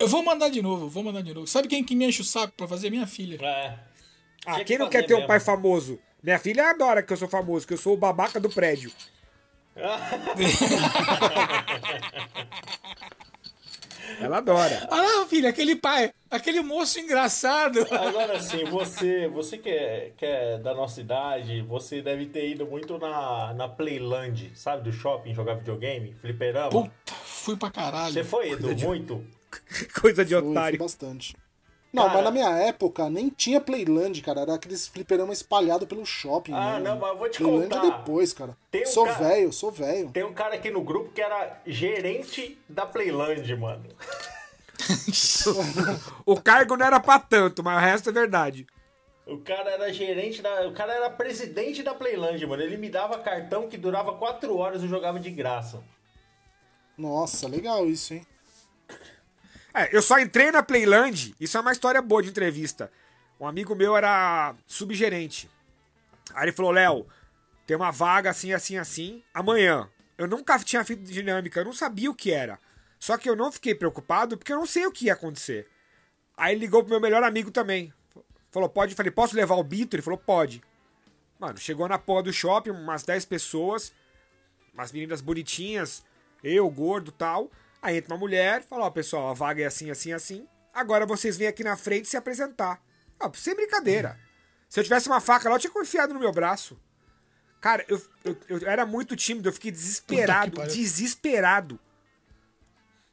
Eu 0.00 0.08
vou 0.08 0.20
mandar 0.24 0.48
de 0.50 0.60
novo, 0.60 0.88
vou 0.88 1.04
mandar 1.04 1.22
de 1.22 1.32
novo. 1.32 1.46
Sabe 1.46 1.68
quem 1.68 1.84
que 1.84 1.94
me 1.94 2.06
enche 2.06 2.22
o 2.22 2.24
saco 2.24 2.54
pra 2.56 2.66
fazer? 2.66 2.90
Minha 2.90 3.06
filha. 3.06 3.38
É. 3.40 3.78
Ah, 4.44 4.54
Tinha 4.54 4.58
que 4.58 4.64
quem 4.64 4.78
não 4.78 4.90
quer 4.90 5.06
ter 5.06 5.14
um 5.14 5.18
mesmo. 5.18 5.28
pai 5.28 5.38
famoso? 5.38 5.96
Minha 6.22 6.38
filha 6.40 6.68
adora 6.68 7.00
que 7.02 7.12
eu 7.12 7.16
sou 7.16 7.28
famoso, 7.28 7.64
que 7.66 7.72
eu 7.74 7.78
sou 7.78 7.94
o 7.94 7.96
babaca 7.96 8.40
do 8.40 8.50
prédio. 8.50 8.90
Ela 14.20 14.38
adora. 14.38 14.86
Ah, 14.90 15.02
não, 15.02 15.26
filha, 15.26 15.48
aquele 15.50 15.76
pai, 15.76 16.12
aquele 16.30 16.60
moço 16.60 16.98
engraçado. 16.98 17.86
Agora 17.90 18.40
sim, 18.40 18.64
você, 18.64 19.28
você 19.28 19.58
que 19.58 19.68
é, 19.68 20.12
que 20.16 20.24
é 20.24 20.58
da 20.58 20.74
nossa 20.74 21.00
idade, 21.00 21.60
você 21.62 22.00
deve 22.00 22.26
ter 22.26 22.50
ido 22.50 22.66
muito 22.66 22.98
na, 22.98 23.52
na 23.54 23.68
Playland, 23.68 24.52
sabe? 24.54 24.82
Do 24.84 24.92
shopping 24.92 25.34
jogar 25.34 25.54
videogame, 25.54 26.14
fliperama. 26.14 26.70
Puta, 26.70 27.12
fui 27.24 27.56
pra 27.56 27.70
caralho. 27.70 28.12
Você 28.12 28.24
foi, 28.24 28.52
Edu, 28.52 28.74
muito? 28.86 29.24
Coisa 30.00 30.24
de 30.24 30.34
Fui, 30.34 30.42
fui 30.42 30.50
otário. 30.50 30.78
bastante. 30.78 31.36
Não, 31.92 32.02
Cara- 32.04 32.14
mas 32.16 32.24
na 32.24 32.30
minha 32.30 32.50
época 32.50 33.08
nem 33.08 33.28
tinha 33.30 33.60
Playland, 33.60 34.20
cara. 34.20 34.42
Era 34.42 34.54
aqueles 34.54 34.86
fliperama 34.86 35.32
espalhado 35.32 35.86
pelo 35.86 36.04
shopping. 36.04 36.52
Ah, 36.52 36.78
não, 36.78 36.98
mas 36.98 37.10
eu 37.10 37.16
vou 37.16 37.28
te 37.30 37.38
Playland 37.38 37.68
contar. 37.68 37.86
é 37.86 37.90
depois, 37.90 38.32
cara. 38.34 38.56
Tem 38.70 38.82
um 38.82 38.86
sou 38.86 39.04
cara- 39.06 39.18
velho, 39.18 39.52
sou 39.52 39.70
velho. 39.72 40.10
Tem 40.10 40.24
um 40.24 40.34
cara 40.34 40.54
aqui 40.56 40.70
no 40.70 40.82
grupo 40.82 41.10
que 41.10 41.22
era 41.22 41.60
gerente 41.66 42.58
da 42.68 42.84
Playland, 42.84 43.56
mano. 43.56 43.84
O 46.26 46.40
cargo 46.40 46.76
não 46.76 46.86
era 46.86 47.00
pra 47.00 47.18
tanto, 47.18 47.62
mas 47.64 47.76
o 47.76 47.80
resto 47.80 48.10
é 48.10 48.12
verdade. 48.12 48.66
O 49.26 49.38
cara 49.38 49.70
era 49.70 49.92
gerente 49.92 50.42
da. 50.42 50.68
O 50.68 50.72
cara 50.72 50.92
era 50.92 51.10
presidente 51.10 51.82
da 51.82 51.94
Playland, 51.94 52.44
mano. 52.46 52.62
Ele 52.62 52.76
me 52.76 52.88
dava 52.90 53.18
cartão 53.18 53.68
que 53.68 53.76
durava 53.76 54.12
4 54.12 54.56
horas 54.56 54.82
e 54.82 54.84
eu 54.84 54.88
jogava 54.90 55.18
de 55.18 55.30
graça. 55.30 55.82
Nossa, 56.96 57.48
legal 57.48 57.86
isso, 57.86 58.14
hein? 58.14 58.26
É, 59.76 59.94
eu 59.94 60.00
só 60.00 60.18
entrei 60.18 60.50
na 60.50 60.62
Playland, 60.62 61.34
isso 61.38 61.58
é 61.58 61.60
uma 61.60 61.70
história 61.70 62.00
boa 62.00 62.22
de 62.22 62.30
entrevista. 62.30 62.90
Um 63.38 63.46
amigo 63.46 63.74
meu 63.74 63.94
era 63.94 64.54
subgerente. 64.66 65.50
Aí 66.34 66.46
ele 66.46 66.52
falou, 66.52 66.70
Léo, 66.70 67.06
tem 67.66 67.76
uma 67.76 67.90
vaga 67.90 68.30
assim, 68.30 68.54
assim, 68.54 68.78
assim, 68.78 69.22
amanhã. 69.34 69.86
Eu 70.16 70.26
nunca 70.26 70.58
tinha 70.60 70.82
feito 70.82 71.02
dinâmica, 71.02 71.60
eu 71.60 71.64
não 71.66 71.74
sabia 71.74 72.10
o 72.10 72.14
que 72.14 72.32
era. 72.32 72.58
Só 72.98 73.18
que 73.18 73.28
eu 73.28 73.36
não 73.36 73.52
fiquei 73.52 73.74
preocupado 73.74 74.38
porque 74.38 74.50
eu 74.50 74.56
não 74.56 74.64
sei 74.64 74.86
o 74.86 74.90
que 74.90 75.04
ia 75.04 75.12
acontecer. 75.12 75.68
Aí 76.34 76.56
ligou 76.56 76.82
pro 76.82 76.92
meu 76.92 77.00
melhor 77.00 77.22
amigo 77.22 77.50
também. 77.50 77.92
Falou, 78.50 78.70
pode? 78.70 78.94
Falei, 78.94 79.12
posso 79.12 79.36
levar 79.36 79.56
o 79.56 79.62
Bito? 79.62 79.94
Ele 79.94 80.02
falou, 80.02 80.18
pode. 80.18 80.62
Mano, 81.38 81.58
chegou 81.58 81.86
na 81.86 81.98
porra 81.98 82.22
do 82.22 82.32
shopping, 82.32 82.70
umas 82.70 83.02
10 83.02 83.26
pessoas, 83.26 83.92
umas 84.72 84.90
meninas 84.90 85.20
bonitinhas, 85.20 86.02
eu, 86.42 86.66
gordo 86.70 87.12
tal. 87.12 87.50
Aí 87.86 87.98
entra 87.98 88.12
uma 88.12 88.18
mulher, 88.18 88.64
fala, 88.64 88.86
ó, 88.86 88.90
pessoal, 88.90 89.30
a 89.30 89.32
vaga 89.32 89.62
é 89.62 89.66
assim, 89.66 89.92
assim, 89.92 90.12
assim. 90.12 90.44
Agora 90.74 91.06
vocês 91.06 91.36
vêm 91.36 91.46
aqui 91.46 91.62
na 91.62 91.76
frente 91.76 92.08
se 92.08 92.16
apresentar. 92.16 92.82
Ah, 93.20 93.30
sem 93.32 93.54
brincadeira. 93.54 94.18
Se 94.68 94.80
eu 94.80 94.82
tivesse 94.82 95.06
uma 95.08 95.20
faca 95.20 95.48
lá, 95.48 95.54
eu 95.54 95.60
tinha 95.60 95.72
confiado 95.72 96.12
no 96.12 96.18
meu 96.18 96.32
braço. 96.32 96.76
Cara, 97.60 97.84
eu, 97.86 98.02
eu, 98.24 98.36
eu 98.48 98.68
era 98.68 98.84
muito 98.84 99.14
tímido, 99.14 99.48
eu 99.48 99.52
fiquei 99.52 99.70
desesperado, 99.70 100.60
desesperado. 100.66 101.78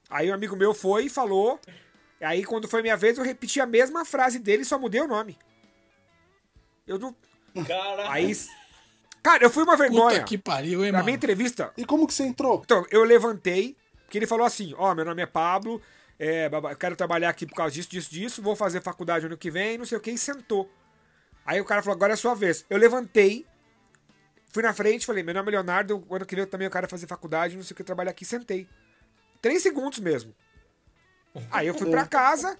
Aí 0.09 0.31
um 0.31 0.33
amigo 0.33 0.55
meu 0.55 0.73
foi 0.73 1.05
e 1.05 1.09
falou. 1.09 1.59
Aí 2.19 2.43
quando 2.43 2.67
foi 2.67 2.81
minha 2.81 2.97
vez, 2.97 3.19
eu 3.19 3.23
repeti 3.23 3.61
a 3.61 3.67
mesma 3.67 4.03
frase 4.03 4.39
dele 4.39 4.63
e 4.63 4.65
só 4.65 4.79
mudei 4.79 5.01
o 5.01 5.07
nome. 5.07 5.37
Eu 6.87 6.97
não. 6.97 7.15
Cara, 7.67 8.11
Aí. 8.11 8.35
Cara, 9.21 9.43
eu 9.43 9.51
fui 9.51 9.61
uma 9.63 9.77
vergonha. 9.77 10.15
Puta 10.15 10.23
que 10.23 10.37
pariu, 10.39 10.83
hein, 10.83 10.91
Na 10.91 10.97
mano. 10.97 11.05
minha 11.05 11.15
entrevista, 11.15 11.71
E 11.77 11.85
como 11.85 12.07
que 12.07 12.13
você 12.15 12.23
entrou? 12.23 12.59
então, 12.65 12.83
eu 12.89 13.03
levantei, 13.03 13.77
porque 14.13 14.19
ele 14.19 14.27
falou 14.27 14.45
assim: 14.45 14.75
Ó, 14.77 14.93
meu 14.93 15.03
nome 15.03 15.23
é 15.23 15.25
Pablo, 15.25 15.81
é, 16.19 16.47
quero 16.79 16.95
trabalhar 16.95 17.29
aqui 17.29 17.47
por 17.47 17.55
causa 17.55 17.73
disso, 17.73 17.89
disso, 17.89 18.11
disso, 18.11 18.41
vou 18.43 18.55
fazer 18.55 18.79
faculdade 18.79 19.25
ano 19.25 19.35
que 19.35 19.49
vem, 19.49 19.75
não 19.75 19.87
sei 19.87 19.97
o 19.97 20.01
que, 20.01 20.11
e 20.11 20.17
sentou. 20.19 20.71
Aí 21.43 21.59
o 21.59 21.65
cara 21.65 21.81
falou: 21.81 21.95
agora 21.95 22.13
é 22.13 22.15
a 22.15 22.17
sua 22.17 22.35
vez. 22.35 22.63
Eu 22.69 22.77
levantei, 22.77 23.43
fui 24.51 24.61
na 24.61 24.71
frente, 24.71 25.07
falei: 25.07 25.23
meu 25.23 25.33
nome 25.33 25.49
é 25.49 25.51
Leonardo, 25.53 26.05
ano 26.11 26.25
que 26.27 26.35
vem 26.35 26.43
eu 26.43 26.49
também 26.49 26.69
quero 26.69 26.87
fazer 26.87 27.07
faculdade, 27.07 27.55
não 27.55 27.63
sei 27.63 27.73
o 27.73 27.75
que, 27.75 27.83
trabalhar 27.83 28.11
aqui, 28.11 28.23
sentei. 28.23 28.69
Três 29.41 29.63
segundos 29.63 29.97
mesmo. 29.97 30.35
Aí 31.49 31.65
eu 31.65 31.73
fui 31.73 31.89
pra 31.89 32.05
casa, 32.05 32.55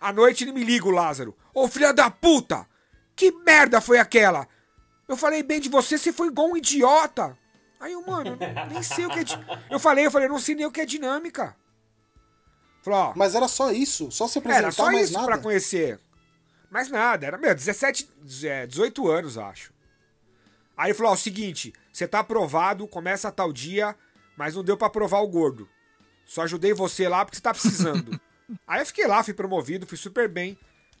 à 0.00 0.14
noite 0.14 0.44
ele 0.44 0.52
me 0.52 0.64
liga, 0.64 0.86
o 0.86 0.90
Lázaro: 0.90 1.36
Ô 1.52 1.68
filha 1.68 1.92
da 1.92 2.10
puta, 2.10 2.66
que 3.14 3.30
merda 3.44 3.82
foi 3.82 3.98
aquela? 3.98 4.48
Eu 5.06 5.14
falei 5.14 5.42
bem 5.42 5.60
de 5.60 5.68
você, 5.68 5.98
você 5.98 6.10
foi 6.10 6.28
igual 6.28 6.48
um 6.48 6.56
idiota. 6.56 7.36
Aí 7.78 7.92
eu, 7.92 8.02
mano, 8.06 8.38
nem 8.70 8.82
sei 8.82 9.04
o 9.06 9.10
que 9.10 9.18
é. 9.20 9.24
di- 9.24 9.38
Eu 9.70 9.78
falei, 9.78 10.06
eu 10.06 10.10
falei, 10.10 10.28
não 10.28 10.38
sei 10.38 10.54
nem 10.54 10.64
o 10.66 10.70
que 10.72 10.80
é 10.80 10.86
dinâmica. 10.86 11.54
Falou, 12.82 12.98
ó, 13.00 13.12
Mas 13.16 13.34
era 13.34 13.48
só 13.48 13.70
isso? 13.70 14.10
Só 14.10 14.26
se 14.28 14.38
apresentar 14.38 14.62
era 14.64 14.72
só 14.72 14.86
mais 14.86 15.04
isso 15.10 15.12
nada? 15.14 15.26
pra 15.26 15.38
conhecer. 15.38 16.00
Mais 16.70 16.88
nada, 16.90 17.26
era, 17.26 17.38
meu, 17.38 17.54
17, 17.54 18.08
é, 18.44 18.66
18 18.66 19.08
anos, 19.08 19.36
acho. 19.38 19.72
Aí 20.76 20.88
ele 20.88 20.94
falou, 20.94 21.12
ó, 21.12 21.14
o 21.14 21.18
seguinte, 21.18 21.72
você 21.92 22.06
tá 22.06 22.20
aprovado, 22.20 22.86
começa 22.86 23.30
tal 23.32 23.52
dia, 23.52 23.94
mas 24.36 24.54
não 24.54 24.62
deu 24.64 24.76
pra 24.76 24.86
aprovar 24.88 25.20
o 25.22 25.28
gordo. 25.28 25.68
Só 26.24 26.42
ajudei 26.42 26.72
você 26.74 27.08
lá 27.08 27.24
porque 27.24 27.36
você 27.36 27.42
tá 27.42 27.52
precisando. 27.52 28.18
Aí 28.66 28.80
eu 28.80 28.86
fiquei 28.86 29.06
lá, 29.06 29.22
fui 29.22 29.34
promovido, 29.34 29.86
fui 29.86 29.96
super 29.96 30.28
bem. 30.28 30.58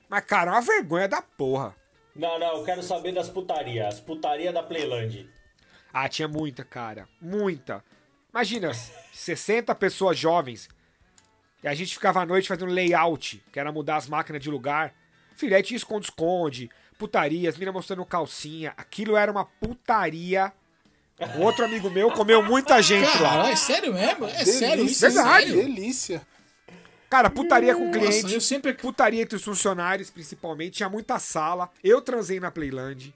Mas, 0.08 0.24
cara, 0.24 0.50
é 0.50 0.54
uma 0.54 0.60
vergonha 0.60 1.08
da 1.08 1.20
porra. 1.20 1.74
não, 2.14 2.38
não, 2.38 2.58
eu 2.58 2.64
quero 2.64 2.82
saber 2.82 3.12
das 3.12 3.28
putarias. 3.28 3.94
As 3.94 4.00
putarias 4.00 4.52
da 4.54 4.62
Playland. 4.62 5.28
Ah, 5.98 6.10
tinha 6.10 6.28
muita, 6.28 6.62
cara. 6.62 7.08
Muita. 7.18 7.82
Imagina, 8.30 8.70
60 9.14 9.74
pessoas 9.76 10.18
jovens. 10.18 10.68
E 11.62 11.66
a 11.68 11.72
gente 11.74 11.94
ficava 11.94 12.20
à 12.20 12.26
noite 12.26 12.48
fazendo 12.48 12.70
layout, 12.70 13.42
que 13.50 13.58
era 13.58 13.72
mudar 13.72 13.96
as 13.96 14.06
máquinas 14.06 14.42
de 14.42 14.50
lugar. 14.50 14.92
Filho, 15.34 15.56
aí 15.56 15.62
tinha 15.62 15.78
esconde-esconde, 15.78 16.68
putaria, 16.98 17.48
as 17.48 17.56
meninas 17.56 17.72
mostrando 17.74 18.04
calcinha. 18.04 18.74
Aquilo 18.76 19.16
era 19.16 19.32
uma 19.32 19.46
putaria. 19.46 20.52
Um 21.34 21.40
outro 21.40 21.64
amigo 21.64 21.88
meu 21.88 22.10
comeu 22.10 22.42
muita 22.42 22.82
gente 22.82 23.06
lá. 23.22 23.30
Caralho, 23.30 23.52
é 23.52 23.56
sério 23.56 23.94
mesmo? 23.94 24.26
É 24.26 24.44
sério 24.44 24.84
isso? 24.84 25.00
Delícia, 25.00 25.06
É 25.06 25.10
Verdade. 25.10 25.46
sério? 25.46 25.62
delícia. 25.62 26.26
Cara, 27.08 27.30
putaria 27.30 27.74
com 27.74 27.86
Nossa, 27.86 27.98
cliente. 27.98 28.34
eu 28.34 28.40
sempre... 28.42 28.74
Putaria 28.74 29.22
entre 29.22 29.36
os 29.36 29.42
funcionários, 29.44 30.10
principalmente. 30.10 30.72
Tinha 30.74 30.90
muita 30.90 31.18
sala. 31.18 31.70
Eu 31.82 32.02
transei 32.02 32.38
na 32.38 32.50
Playland. 32.50 33.14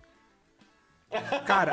Cara, 1.46 1.72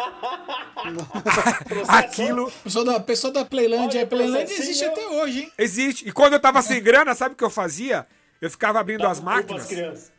aquilo 1.87 2.51
Pessoal 2.63 2.85
da, 2.85 2.99
pessoal 2.99 3.33
da 3.33 3.45
Playland, 3.45 3.95
Olha, 3.95 4.03
a 4.03 4.07
Playland 4.07 4.51
existe 4.51 4.83
até 4.83 5.05
hoje, 5.07 5.41
hein? 5.41 5.51
existe. 5.57 6.07
E 6.07 6.11
quando 6.11 6.33
eu 6.33 6.39
tava 6.39 6.61
sem 6.61 6.81
grana, 6.81 7.13
sabe 7.13 7.33
o 7.33 7.37
que 7.37 7.43
eu 7.43 7.49
fazia? 7.49 8.07
Eu 8.41 8.49
ficava 8.49 8.79
abrindo 8.79 9.05
as 9.05 9.19
Culpa 9.19 9.33
as 9.33 9.49
máquinas. 9.49 10.11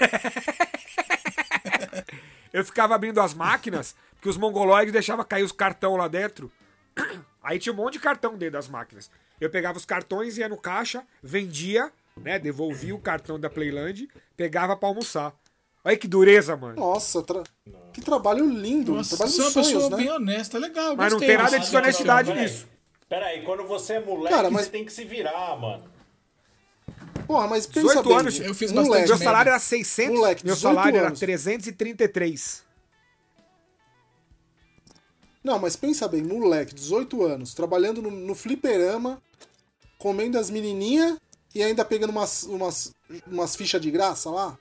Eu 2.52 2.64
ficava 2.64 2.94
abrindo 2.94 3.20
as 3.20 3.34
máquinas, 3.34 3.96
porque 4.14 4.28
os 4.28 4.36
mongoloides 4.36 4.92
deixavam 4.92 5.24
cair 5.24 5.42
os 5.42 5.50
cartão 5.50 5.96
lá 5.96 6.06
dentro. 6.06 6.52
Aí 7.42 7.58
tinha 7.58 7.72
um 7.72 7.76
monte 7.76 7.94
de 7.94 7.98
cartão 7.98 8.38
dentro 8.38 8.52
das 8.52 8.68
máquinas. 8.68 9.10
Eu 9.40 9.50
pegava 9.50 9.76
os 9.76 9.84
cartões, 9.84 10.38
ia 10.38 10.48
no 10.48 10.56
caixa, 10.56 11.02
vendia, 11.20 11.90
né? 12.16 12.38
Devolvia 12.38 12.94
o 12.94 13.00
cartão 13.00 13.40
da 13.40 13.50
Playland, 13.50 14.08
pegava 14.36 14.76
pra 14.76 14.88
almoçar. 14.88 15.32
Olha 15.84 15.96
que 15.98 16.08
dureza, 16.08 16.56
mano. 16.56 16.76
Nossa, 16.76 17.22
tra- 17.22 17.42
que 17.92 18.00
trabalho 18.00 18.48
lindo. 18.48 18.94
Nossa, 18.94 19.16
trabalho 19.16 19.32
você 19.36 19.40
é 19.40 19.44
uma 19.44 19.50
sonhos, 19.50 19.68
pessoa 19.72 19.90
né? 19.90 19.96
bem 19.98 20.10
honesta, 20.10 20.58
legal. 20.58 20.96
Mas 20.96 21.12
não 21.12 21.20
tem 21.20 21.36
nada 21.36 21.58
de 21.58 21.64
desonestidade 21.66 22.28
Peraí, 22.30 22.42
nisso. 22.42 22.66
Peraí, 23.08 23.42
quando 23.42 23.64
você 23.66 23.94
é 23.94 24.00
moleque, 24.00 24.34
Cara, 24.34 24.50
mas- 24.50 24.64
você 24.66 24.70
tem 24.72 24.84
que 24.84 24.92
se 24.92 25.04
virar, 25.04 25.56
mano. 25.60 25.84
Porra, 27.26 27.46
mas 27.48 27.66
pensa 27.66 27.80
18 27.88 28.08
bem. 28.08 28.18
anos, 28.18 28.40
Eu 28.40 28.54
fiz 28.54 28.72
moleque, 28.72 28.90
bastante 28.90 29.08
Meu 29.08 29.18
salário 29.18 29.50
era 29.50 29.58
600, 29.58 30.18
Moleque, 30.18 30.44
meu 30.46 30.54
18 30.54 30.74
salário 30.74 30.98
era 30.98 31.06
anos. 31.08 31.18
333. 31.20 32.64
Não, 35.42 35.58
mas 35.58 35.76
pensa 35.76 36.08
bem, 36.08 36.22
moleque, 36.22 36.74
18 36.74 37.22
anos, 37.24 37.52
trabalhando 37.54 38.00
no, 38.00 38.10
no 38.10 38.34
fliperama, 38.34 39.22
comendo 39.98 40.38
as 40.38 40.48
menininhas 40.48 41.18
e 41.54 41.62
ainda 41.62 41.84
pegando 41.84 42.10
umas, 42.10 42.44
umas, 42.44 42.92
umas 43.26 43.54
fichas 43.54 43.80
de 43.80 43.90
graça 43.90 44.30
lá. 44.30 44.58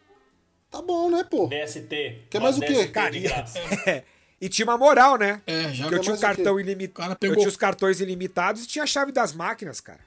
Tá 0.74 0.82
bom, 0.82 1.08
né, 1.08 1.24
pô? 1.24 1.46
DST. 1.46 2.24
Quer 2.32 2.42
mais 2.42 2.58
o 2.58 2.62
quê? 2.62 2.88
Cara, 2.88 3.12
graça. 3.12 3.60
É. 3.86 4.04
E 4.42 4.50
tinha 4.50 4.66
uma 4.66 4.76
moral, 4.78 5.18
né? 5.20 5.40
É, 5.46 5.72
já 5.72 5.84
Porque 5.84 5.96
eu 5.96 6.02
tinha 6.02 6.16
o 6.16 6.20
cartão 6.20 6.60
ilimitado. 6.60 7.16
Eu 7.22 7.36
tinha 7.36 7.48
os 7.48 7.56
cartões 7.56 8.02
ilimitados 8.02 8.64
e 8.64 8.68
tinha 8.68 8.84
a 8.84 8.88
chave 8.88 9.12
das 9.12 9.34
máquinas, 9.34 9.80
cara. 9.80 10.00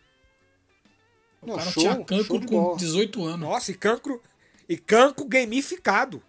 Não, 1.40 1.54
O 1.54 1.56
cara 1.56 1.70
show, 1.70 1.82
tinha 1.84 2.04
cancro 2.04 2.40
com 2.40 2.62
bola. 2.62 2.76
18 2.76 3.24
anos. 3.24 3.40
Nossa, 3.40 3.70
e 3.70 3.74
cancro. 3.74 4.20
E 4.68 4.76
cancro 4.76 5.24
gamificado. 5.24 6.20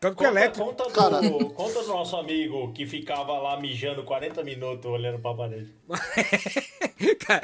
Cancro 0.00 0.16
Conta, 0.26 0.30
elétrico. 0.30 0.66
conta, 0.66 0.84
do, 0.84 0.90
Cara. 0.90 1.30
conta 1.54 1.82
do 1.82 1.88
nosso 1.88 2.16
amigo 2.16 2.72
que 2.72 2.86
ficava 2.86 3.38
lá 3.38 3.60
mijando 3.60 4.02
40 4.02 4.42
minutos 4.42 4.90
olhando 4.90 5.18
pra 5.20 5.34
parede. 5.34 5.72
Cara, 7.24 7.42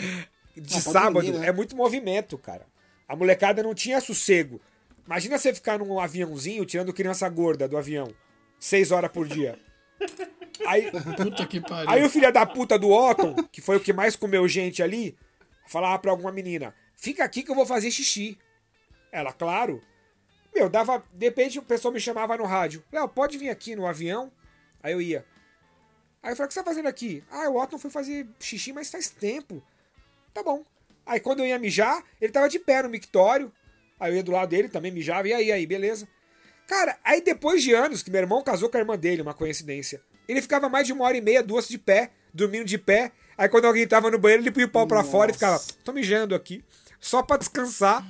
de 0.57 0.73
pode 0.73 0.81
sábado 0.81 1.33
né? 1.39 1.47
é 1.49 1.53
muito 1.53 1.77
movimento, 1.77 2.37
cara. 2.39 2.67
A 3.07 3.15
molecada 3.15 3.63
não 3.63 3.75
tinha 3.75 4.01
sossego. 4.01 4.61
Imagina 5.11 5.37
você 5.37 5.53
ficar 5.53 5.77
num 5.77 5.99
aviãozinho 5.99 6.65
tirando 6.65 6.93
criança 6.93 7.29
gorda 7.29 7.67
do 7.67 7.77
avião. 7.77 8.15
Seis 8.61 8.93
horas 8.93 9.11
por 9.11 9.27
dia. 9.27 9.59
Aí, 10.65 10.89
Puta 11.17 11.45
que 11.49 11.61
pariu. 11.61 11.91
aí 11.91 12.05
o 12.05 12.09
filho 12.09 12.33
da 12.33 12.47
puta 12.47 12.79
do 12.79 12.91
Otton, 12.91 13.35
que 13.51 13.61
foi 13.61 13.77
o 13.77 13.81
que 13.81 13.93
mais 13.93 14.15
comeu 14.15 14.47
gente 14.47 14.85
ali, 14.85 15.19
falava 15.67 15.99
pra 15.99 16.13
alguma 16.13 16.31
menina: 16.31 16.73
Fica 16.95 17.25
aqui 17.25 17.43
que 17.43 17.51
eu 17.51 17.57
vou 17.57 17.67
fazer 17.67 17.91
xixi. 17.91 18.39
Ela, 19.11 19.33
claro. 19.33 19.83
Meu, 20.55 20.69
dava. 20.71 21.03
De 21.13 21.27
repente 21.27 21.59
o 21.59 21.63
pessoal 21.63 21.93
me 21.93 21.99
chamava 21.99 22.37
no 22.37 22.45
rádio: 22.45 22.85
Léo, 22.93 23.09
pode 23.09 23.37
vir 23.37 23.51
aqui 23.51 23.75
no 23.75 23.89
avião? 23.89 24.31
Aí 24.81 24.93
eu 24.93 25.03
ia. 25.03 25.27
Aí 26.23 26.31
eu 26.31 26.37
falei: 26.37 26.47
O 26.47 26.49
que 26.49 26.55
você 26.55 26.61
tá 26.61 26.71
fazendo 26.71 26.87
aqui? 26.87 27.25
Ah, 27.33 27.49
o 27.49 27.61
Otton 27.61 27.79
foi 27.79 27.91
fazer 27.91 28.29
xixi, 28.39 28.73
mas 28.73 28.89
faz 28.89 29.11
tempo. 29.11 29.61
Tá 30.33 30.41
bom. 30.41 30.65
Aí 31.05 31.19
quando 31.19 31.41
eu 31.41 31.47
ia 31.47 31.59
mijar, 31.59 32.05
ele 32.21 32.31
tava 32.31 32.49
de 32.49 32.61
pé 32.61 32.81
no 32.85 32.89
mictório. 32.89 33.53
Aí 34.01 34.13
eu 34.13 34.17
ia 34.17 34.23
do 34.23 34.33
lado 34.33 34.49
dele, 34.49 34.69
também 34.69 34.91
mijava. 34.91 35.29
E 35.29 35.33
aí, 35.33 35.53
aí, 35.53 35.67
beleza. 35.67 36.09
Cara, 36.67 36.99
aí 37.05 37.21
depois 37.21 37.63
de 37.63 37.75
anos 37.75 38.03
que 38.03 38.11
meu 38.11 38.21
irmão 38.21 38.43
casou 38.43 38.71
com 38.71 38.77
a 38.77 38.81
irmã 38.81 38.97
dele, 38.97 39.23
uma 39.23 39.35
coincidência. 39.35 40.01
Ele 40.27 40.41
ficava 40.41 40.69
mais 40.69 40.87
de 40.87 40.93
uma 40.93 41.05
hora 41.05 41.17
e 41.17 41.21
meia, 41.21 41.43
duas 41.43 41.69
de 41.69 41.77
pé, 41.77 42.11
dormindo 42.33 42.65
de 42.65 42.79
pé. 42.79 43.13
Aí 43.37 43.49
quando 43.49 43.67
alguém 43.67 43.87
tava 43.87 44.11
no 44.11 44.19
banheiro, 44.19 44.43
ele 44.43 44.51
punha 44.51 44.67
o 44.67 44.71
pau 44.71 44.87
pra 44.87 45.05
fora 45.05 45.31
e 45.31 45.35
ficava, 45.35 45.61
tô 45.85 45.93
mijando 45.93 46.35
aqui. 46.35 46.65
Só 47.01 47.23
pra 47.23 47.37
descansar. 47.37 48.07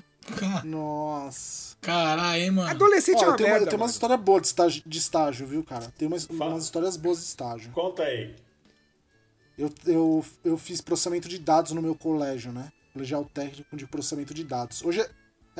Nossa. 0.65 1.77
Caralho, 1.81 2.43
hein, 2.43 2.51
mano. 2.51 2.69
Adolescente 2.69 3.19
Ó, 3.19 3.21
é 3.21 3.25
eu 3.25 3.29
uma 3.31 3.37
tenho, 3.37 3.49
uma, 3.49 3.53
merda. 3.53 3.67
eu 3.67 3.71
tenho 3.71 3.83
umas 3.83 3.93
histórias 3.93 4.21
boas 4.21 4.43
de 4.43 4.49
estágio, 4.49 4.83
de 4.85 4.99
estágio, 4.99 5.47
viu, 5.47 5.65
cara? 5.65 5.93
Tem 5.97 6.07
umas, 6.07 6.27
umas 6.27 6.65
histórias 6.65 6.97
boas 6.97 7.19
de 7.19 7.25
estágio. 7.25 7.73
Conta 7.73 8.03
aí. 8.03 8.35
Eu, 9.57 9.73
eu, 9.87 10.25
eu 10.45 10.59
fiz 10.59 10.81
processamento 10.81 11.29
de 11.29 11.39
dados 11.39 11.73
no 11.73 11.81
meu 11.81 11.95
colégio, 11.95 12.53
né? 12.53 12.71
Colegial 12.93 13.25
Técnico 13.25 13.77
de 13.77 13.87
Processamento 13.87 14.35
de 14.35 14.45
Dados. 14.45 14.83
Hoje 14.85 15.07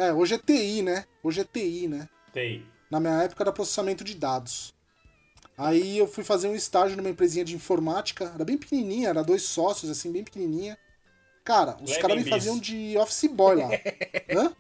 é, 0.01 0.09
é, 0.09 0.13
hoje 0.13 0.35
é 0.35 0.39
TI, 0.39 0.83
né? 0.83 1.05
Hoje 1.23 1.41
é 1.41 1.45
TI, 1.45 1.89
né? 1.89 2.09
Tem. 2.33 2.67
Na 2.91 2.99
minha 2.99 3.23
época 3.23 3.43
era 3.43 3.53
processamento 3.53 4.03
de 4.03 4.15
dados. 4.15 4.75
Aí 5.57 5.99
eu 5.99 6.09
fui 6.09 6.25
fazer 6.25 6.49
um 6.49 6.55
estágio 6.55 6.97
numa 6.97 7.11
empresinha 7.11 7.45
de 7.45 7.55
informática, 7.55 8.33
era 8.35 8.45
bem 8.45 8.57
pequenininha, 8.57 9.11
era 9.11 9.23
dois 9.23 9.43
sócios, 9.43 9.91
assim, 9.91 10.11
bem 10.11 10.25
pequenininha. 10.25 10.79
Cara, 11.45 11.77
os 11.83 11.91
Leve 11.91 12.01
caras 12.01 12.17
me 12.17 12.31
faziam 12.31 12.59
de 12.59 12.97
office 12.97 13.31
boy 13.31 13.57
lá. 13.57 13.69
Hã? 14.35 14.55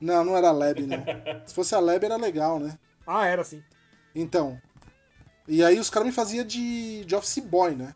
Não, 0.00 0.24
não 0.24 0.36
era 0.36 0.52
lab, 0.52 0.80
não. 0.86 1.04
Se 1.44 1.52
fosse 1.52 1.74
a 1.74 1.80
lab 1.80 2.04
era 2.04 2.16
legal, 2.16 2.60
né? 2.60 2.78
Ah, 3.04 3.26
era 3.26 3.42
assim. 3.42 3.62
Então. 4.14 4.60
E 5.46 5.64
aí 5.64 5.78
os 5.78 5.90
caras 5.90 6.06
me 6.06 6.14
faziam 6.14 6.44
de, 6.44 7.04
de 7.04 7.16
office 7.16 7.38
boy, 7.38 7.74
né? 7.74 7.94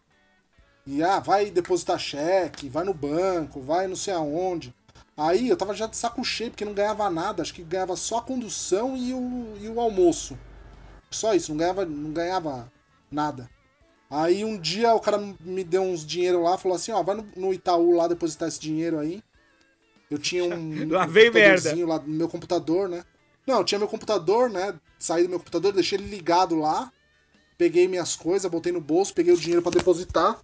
E 0.84 1.02
ah, 1.02 1.20
vai 1.20 1.50
depositar 1.50 1.98
cheque, 1.98 2.68
vai 2.68 2.82
no 2.84 2.94
banco, 2.94 3.60
vai 3.60 3.86
não 3.86 3.94
sei 3.94 4.14
aonde. 4.14 4.74
Aí 5.16 5.48
eu 5.48 5.56
tava 5.56 5.74
já 5.74 5.86
de 5.86 5.96
saco 5.96 6.24
cheio, 6.24 6.50
porque 6.50 6.64
não 6.64 6.72
ganhava 6.72 7.08
nada, 7.10 7.42
acho 7.42 7.52
que 7.54 7.62
ganhava 7.62 7.96
só 7.96 8.18
a 8.18 8.22
condução 8.22 8.96
e 8.96 9.12
o, 9.12 9.56
e 9.60 9.68
o 9.68 9.78
almoço. 9.80 10.38
Só 11.10 11.34
isso, 11.34 11.52
não 11.52 11.58
ganhava, 11.58 11.84
não 11.84 12.12
ganhava 12.12 12.72
nada. 13.10 13.50
Aí 14.10 14.44
um 14.44 14.58
dia 14.58 14.94
o 14.94 15.00
cara 15.00 15.18
me 15.40 15.64
deu 15.64 15.82
uns 15.82 16.04
dinheiro 16.04 16.42
lá, 16.42 16.58
falou 16.58 16.76
assim, 16.76 16.92
ó, 16.92 17.02
vai 17.02 17.14
no, 17.14 17.26
no 17.36 17.52
Itaú 17.52 17.92
lá 17.92 18.08
depositar 18.08 18.48
esse 18.48 18.60
dinheiro 18.60 18.98
aí. 18.98 19.22
Eu 20.10 20.18
tinha 20.18 20.44
um, 20.44 20.88
Lá 20.92 21.06
um 21.06 21.10
merda. 21.30 21.86
lá 21.86 21.98
no 21.98 22.08
meu 22.14 22.28
computador, 22.28 22.88
né? 22.88 23.04
Não, 23.46 23.58
eu 23.58 23.64
tinha 23.64 23.78
meu 23.78 23.88
computador, 23.88 24.50
né? 24.50 24.74
Saí 24.98 25.24
do 25.24 25.30
meu 25.30 25.38
computador, 25.38 25.72
deixei 25.72 25.98
ele 25.98 26.08
ligado 26.08 26.54
lá. 26.56 26.92
Peguei 27.56 27.88
minhas 27.88 28.14
coisas, 28.14 28.50
botei 28.50 28.72
no 28.72 28.80
bolso, 28.80 29.14
peguei 29.14 29.32
o 29.32 29.36
dinheiro 29.36 29.62
pra 29.62 29.72
depositar. 29.72 30.38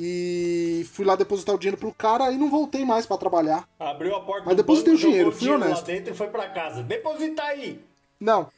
E 0.00 0.86
fui 0.92 1.04
lá 1.04 1.16
depositar 1.16 1.54
o 1.54 1.58
dinheiro 1.58 1.78
pro 1.78 1.92
cara 1.92 2.30
e 2.30 2.36
não 2.36 2.50
voltei 2.50 2.84
mais 2.84 3.06
pra 3.06 3.16
trabalhar. 3.16 3.66
Abriu 3.78 4.14
a 4.14 4.20
porta 4.20 4.44
Mas 4.46 4.54
do 4.54 4.62
depositei 4.62 4.92
banco, 4.92 5.06
o 5.06 5.08
dinheiro, 5.08 5.32
fui 5.32 5.40
dinheiro 5.40 5.62
honesto. 5.62 5.80
lá 5.80 5.86
dentro 5.86 6.12
e 6.12 6.16
foi 6.16 6.28
pra 6.28 6.48
casa. 6.48 6.82
Deposita 6.82 7.42
aí! 7.42 7.80
Não. 8.18 8.48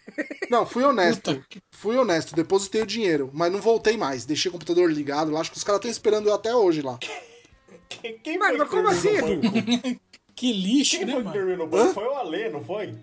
Não, 0.51 0.65
fui 0.67 0.85
honesto. 0.85 1.45
Fui 1.73 1.97
honesto, 1.97 2.35
depositei 2.35 2.83
o 2.83 2.87
dinheiro, 2.87 3.31
mas 3.33 3.53
não 3.53 3.61
voltei 3.61 3.97
mais. 3.97 4.25
Deixei 4.25 4.49
o 4.49 4.53
computador 4.53 4.91
ligado 4.91 5.31
lá, 5.31 5.41
acho 5.41 5.51
que 5.51 5.57
os 5.57 5.65
caras 5.65 5.79
estão 5.79 5.91
esperando 5.91 6.29
eu 6.29 6.35
até 6.35 6.55
hoje 6.55 6.81
lá. 6.83 6.99
Quem, 7.89 8.19
quem 8.19 8.39
Mano, 8.39 8.59
mas 8.59 8.69
que 8.69 8.77
como 8.77 8.89
assim, 8.89 9.09
Edu? 9.09 10.01
Que 10.39 10.53
lixo, 10.53 10.99
Quem 10.99 11.07
né, 11.07 11.13
foi 11.15 11.25
que 11.25 11.31
dormiu 11.33 11.57
no 11.57 11.67
banco? 11.67 11.91
Hã? 11.91 11.95
Foi 11.95 12.05
o 12.05 12.15
Alê, 12.15 12.49
não 12.49 12.63
foi? 12.65 12.95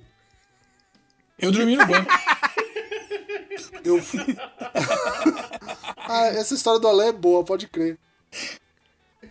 Eu 1.37 1.51
dormi 1.51 1.75
no 1.75 1.85
banco. 1.85 2.09
Eu 3.83 4.01
fui. 4.01 4.21
ah, 5.97 6.27
essa 6.27 6.53
história 6.53 6.79
do 6.79 6.87
Ale 6.87 7.09
é 7.09 7.11
boa, 7.11 7.43
pode 7.43 7.67
crer. 7.67 7.99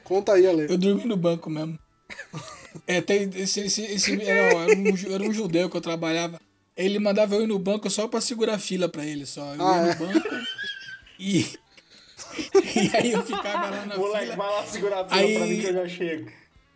Conta 0.02 0.32
aí, 0.34 0.46
Ale. 0.46 0.66
Eu 0.68 0.76
dormi 0.78 1.04
no 1.04 1.16
banco 1.16 1.48
mesmo. 1.50 1.78
É, 2.88 3.00
tem 3.00 3.30
esse, 3.36 3.60
esse, 3.60 3.82
esse 3.82 4.20
era, 4.20 4.52
era 4.62 4.76
um, 4.76 5.14
era 5.14 5.22
um 5.22 5.32
judeu 5.32 5.70
que 5.70 5.76
eu 5.76 5.80
trabalhava. 5.80 6.40
Ele 6.76 6.98
mandava 6.98 7.36
eu 7.36 7.42
ir 7.44 7.46
no 7.46 7.56
banco 7.56 7.88
só 7.88 8.08
pra 8.08 8.20
segurar 8.20 8.54
a 8.54 8.58
fila 8.58 8.88
pra 8.88 9.06
ele 9.06 9.24
só. 9.26 9.54
Eu 9.54 9.64
Ah, 9.64 9.76
ia 9.76 9.92
é? 9.92 9.94
no 9.94 10.06
banco 10.06 10.28
e. 11.18 11.46
E 12.74 12.96
aí 12.96 13.12
eu 13.12 13.22
ficava 13.24 13.70
lá 13.70 13.86
na 13.86 13.96
Moleque, 13.96 14.24
fila. 14.24 14.36
vai 14.36 14.52
lá 14.52 14.66
segurar 14.66 15.00
a 15.02 15.04
fila 15.08 15.20
Aí- 15.20 15.36
pra 15.36 15.46
mim 15.46 15.60
que 15.60 15.66
eu 15.68 15.72
já 15.72 15.88
chego. 15.88 16.30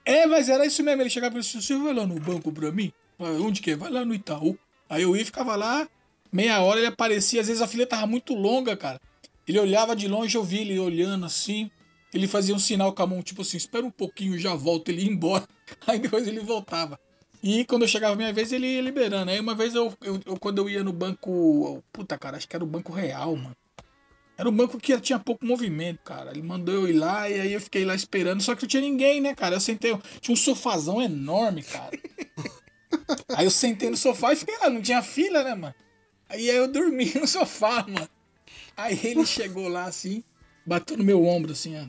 É, 0.05 0.25
mas 0.27 0.49
era 0.49 0.65
isso 0.65 0.83
mesmo. 0.85 1.03
Ele 1.03 1.11
chegava 1.11 1.37
e 1.37 1.41
disse: 1.41 1.61
Você 1.61 1.77
vai 1.77 1.93
lá 1.93 2.07
no 2.07 2.21
banco 2.21 2.53
pra 2.53 2.71
mim? 2.71 2.93
Onde 3.19 3.61
que 3.61 3.73
é? 3.73 3.77
Vai 3.77 3.91
lá 3.91 4.05
no 4.05 4.15
Itaú. 4.15 4.57
Aí 4.89 5.03
eu 5.03 5.17
ia 5.17 5.23
e 5.23 5.25
ficava 5.25 5.57
lá, 5.57 5.89
meia 6.33 6.61
hora 6.61 6.79
ele 6.79 6.87
aparecia. 6.87 7.41
Às 7.41 7.49
vezes 7.49 7.61
a 7.61 7.67
fila 7.67 7.85
tava 7.87 8.07
muito 8.07 8.35
longa, 8.35 8.77
cara. 8.77 9.01
Ele 9.49 9.59
olhava 9.59 9.97
de 9.97 10.07
longe, 10.07 10.37
eu 10.37 10.45
vi 10.45 10.59
ele 10.59 10.79
olhando 10.79 11.27
assim. 11.27 11.69
Ele 12.13 12.27
fazia 12.27 12.55
um 12.55 12.59
sinal 12.59 12.93
com 12.93 13.03
a 13.03 13.07
mão, 13.07 13.23
tipo 13.23 13.43
assim: 13.43 13.57
Espera 13.57 13.85
um 13.85 13.91
pouquinho, 13.91 14.39
já 14.39 14.55
volto. 14.55 14.89
Ele 14.89 15.03
ia 15.03 15.11
embora. 15.11 15.47
Aí 15.87 15.99
depois 15.99 16.27
ele 16.27 16.41
voltava. 16.41 16.99
E 17.43 17.65
quando 17.67 17.83
eu 17.83 17.89
chegava 17.89 18.15
a 18.15 18.17
minha 18.17 18.33
vez, 18.33 18.51
ele 18.53 18.67
ia 18.67 18.81
liberando. 18.81 19.31
Aí 19.31 19.39
uma 19.39 19.55
vez 19.55 19.75
eu, 19.75 19.93
eu, 20.03 20.21
eu- 20.27 20.39
quando 20.39 20.59
eu 20.59 20.69
ia 20.69 20.83
no 20.83 20.93
banco. 20.93 21.83
Puta, 21.93 22.19
cara, 22.19 22.37
acho 22.37 22.49
que 22.49 22.57
era 22.57 22.65
o 22.65 22.67
Banco 22.67 22.93
Real, 22.93 23.37
mano. 23.37 23.57
Era 24.37 24.49
um 24.49 24.53
banco 24.53 24.79
que 24.79 24.99
tinha 25.01 25.19
pouco 25.19 25.45
movimento, 25.45 25.99
cara. 26.05 26.31
Ele 26.31 26.43
mandou 26.43 26.73
eu 26.75 26.89
ir 26.89 26.93
lá 26.93 27.29
e 27.29 27.41
aí 27.41 27.53
eu 27.53 27.61
fiquei 27.61 27.85
lá 27.85 27.95
esperando. 27.95 28.41
Só 28.43 28.55
que 28.55 28.63
não 28.63 28.69
tinha 28.69 28.81
ninguém, 28.83 29.21
né, 29.21 29.35
cara? 29.35 29.57
Eu 29.57 29.61
sentei. 29.61 29.97
Tinha 30.21 30.33
um 30.33 30.37
sofazão 30.37 31.03
enorme, 31.03 31.63
cara. 31.63 31.91
Aí 33.37 33.45
eu 33.45 33.51
sentei 33.51 33.91
no 33.91 33.97
sofá 33.97 34.33
e 34.33 34.37
fiquei 34.37 34.57
lá. 34.59 34.71
Não 34.71 34.81
tinha 34.81 35.03
fila, 35.03 35.43
né, 35.45 35.55
mano? 35.55 35.75
Aí, 36.29 36.51
aí 36.51 36.57
eu 36.57 36.71
dormi 36.71 37.13
no 37.21 37.27
sofá, 37.27 37.85
mano. 37.87 38.09
Aí 38.77 38.99
ele 39.05 39.27
chegou 39.27 39.69
lá 39.69 39.85
assim, 39.85 40.23
bateu 40.69 40.97
no 40.97 41.05
meu 41.05 41.25
ombro, 41.25 41.53
assim, 41.53 41.75
ó. 41.77 41.87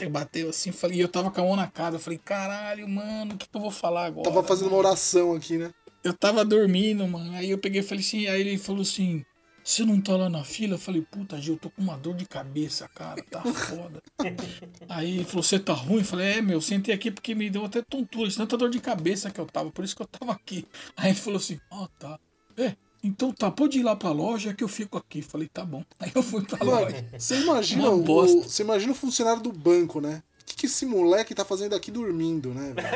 Eu, 0.00 0.10
bateu 0.10 0.48
assim, 0.48 0.72
falei, 0.72 0.98
e 0.98 1.00
eu 1.00 1.08
tava 1.08 1.30
com 1.30 1.40
a 1.40 1.44
mão 1.44 1.56
na 1.56 1.66
cara. 1.66 1.96
Eu 1.96 2.00
falei, 2.00 2.18
caralho, 2.18 2.88
mano, 2.88 3.34
o 3.34 3.38
que, 3.38 3.48
que 3.48 3.56
eu 3.56 3.60
vou 3.60 3.70
falar 3.70 4.06
agora? 4.06 4.28
Tava 4.28 4.42
fazendo 4.42 4.68
uma 4.68 4.76
mano? 4.76 4.88
oração 4.88 5.34
aqui, 5.34 5.58
né? 5.58 5.72
Eu 6.02 6.12
tava 6.14 6.44
dormindo, 6.44 7.06
mano. 7.06 7.32
Aí 7.34 7.50
eu 7.50 7.58
peguei 7.58 7.80
e 7.80 7.84
falei 7.84 8.02
assim, 8.02 8.26
aí 8.26 8.40
ele 8.40 8.58
falou 8.58 8.82
assim, 8.82 9.24
você 9.62 9.84
não 9.84 10.00
tá 10.00 10.16
lá 10.16 10.28
na 10.28 10.44
fila? 10.44 10.74
Eu 10.74 10.78
falei, 10.78 11.02
puta, 11.02 11.40
Gil, 11.40 11.54
eu 11.54 11.58
tô 11.58 11.70
com 11.70 11.82
uma 11.82 11.96
dor 11.96 12.14
de 12.14 12.26
cabeça, 12.26 12.88
cara, 12.88 13.22
tá 13.30 13.42
foda. 13.42 14.02
aí 14.88 15.16
ele 15.16 15.24
falou, 15.24 15.42
você 15.42 15.58
tá 15.58 15.72
ruim? 15.72 16.00
Eu 16.00 16.04
falei, 16.04 16.38
é, 16.38 16.42
meu, 16.42 16.60
sentei 16.60 16.94
aqui 16.94 17.10
porque 17.10 17.34
me 17.34 17.48
deu 17.48 17.64
até 17.64 17.80
tontura, 17.80 18.28
de 18.28 18.36
tanta 18.36 18.56
dor 18.58 18.68
de 18.68 18.80
cabeça 18.80 19.30
que 19.30 19.40
eu 19.40 19.46
tava, 19.46 19.70
por 19.70 19.84
isso 19.84 19.96
que 19.96 20.02
eu 20.02 20.06
tava 20.06 20.32
aqui. 20.32 20.66
Aí 20.96 21.10
ele 21.10 21.18
falou 21.18 21.38
assim, 21.38 21.58
ó, 21.70 21.86
tá. 21.98 22.18
É, 22.56 22.76
então 23.04 23.32
tá, 23.32 23.50
pode 23.50 23.78
ir 23.78 23.82
lá 23.82 23.94
pra 23.94 24.10
loja 24.10 24.54
que 24.54 24.64
eu 24.64 24.68
fico 24.68 24.96
aqui. 24.98 25.20
Falei, 25.22 25.46
tá 25.48 25.64
bom. 25.64 25.84
Aí 26.00 26.10
eu 26.14 26.22
fui 26.22 26.42
pra 26.42 26.58
Mano, 26.64 26.80
loja. 26.80 27.06
você 27.18 27.36
imagina, 27.40 27.82
Uma 27.82 27.90
o, 27.92 28.02
bosta. 28.02 28.48
você 28.48 28.62
imagina 28.62 28.92
o 28.92 28.94
funcionário 28.94 29.42
do 29.42 29.52
banco, 29.52 30.00
né? 30.00 30.22
O 30.40 30.44
que, 30.46 30.56
que 30.56 30.66
esse 30.66 30.84
moleque 30.86 31.34
tá 31.34 31.44
fazendo 31.44 31.74
aqui 31.74 31.90
dormindo, 31.90 32.52
né? 32.52 32.72
velho? 32.74 32.88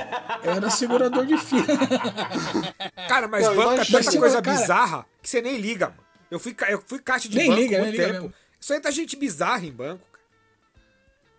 Era 0.57 0.71
segurador 0.71 1.25
de 1.27 1.37
fila. 1.39 1.65
Cara, 3.09 3.27
mas 3.29 3.45
Não, 3.47 3.57
banco 3.57 3.81
é 3.81 3.85
tanta 3.85 4.19
coisa 4.19 4.43
Cara- 4.43 4.61
bizarra 4.61 5.07
que 5.23 5.29
você 5.29 5.41
nem 5.41 5.57
liga, 5.59 5.89
mano. 5.89 6.03
Eu 6.31 6.39
fui, 6.39 6.55
eu 6.69 6.83
fui 6.87 6.99
caixa 6.99 7.29
de 7.29 7.37
Nem 7.37 7.49
banco 7.49 7.61
liga, 7.61 7.79
muito 7.79 7.91
liga 7.93 8.05
tempo. 8.07 8.15
mesmo. 8.25 8.35
Isso 8.61 8.73
aí 8.73 8.81
tá 8.81 8.91
gente 8.91 9.17
bizarra 9.17 9.65
em 9.65 9.73
banco. 9.73 10.05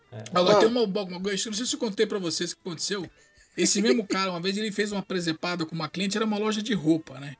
cara. 0.09 0.23
Agora 0.33 0.53
Não. 0.53 0.59
tem 0.61 0.69
uma, 0.69 0.81
uma 0.81 1.19
não 1.19 1.37
sei 1.37 1.65
se 1.65 1.73
eu 1.75 1.79
contei 1.79 2.07
pra 2.07 2.17
vocês 2.17 2.51
o 2.51 2.55
que 2.55 2.61
aconteceu. 2.61 3.09
Esse 3.55 3.81
mesmo 3.81 4.05
cara, 4.07 4.31
uma 4.31 4.39
vez 4.39 4.57
ele 4.57 4.71
fez 4.71 4.91
uma 4.91 5.03
presepada 5.03 5.65
com 5.65 5.75
uma 5.75 5.89
cliente, 5.89 6.17
era 6.17 6.25
uma 6.25 6.37
loja 6.37 6.61
de 6.63 6.73
roupa, 6.73 7.19
né? 7.19 7.35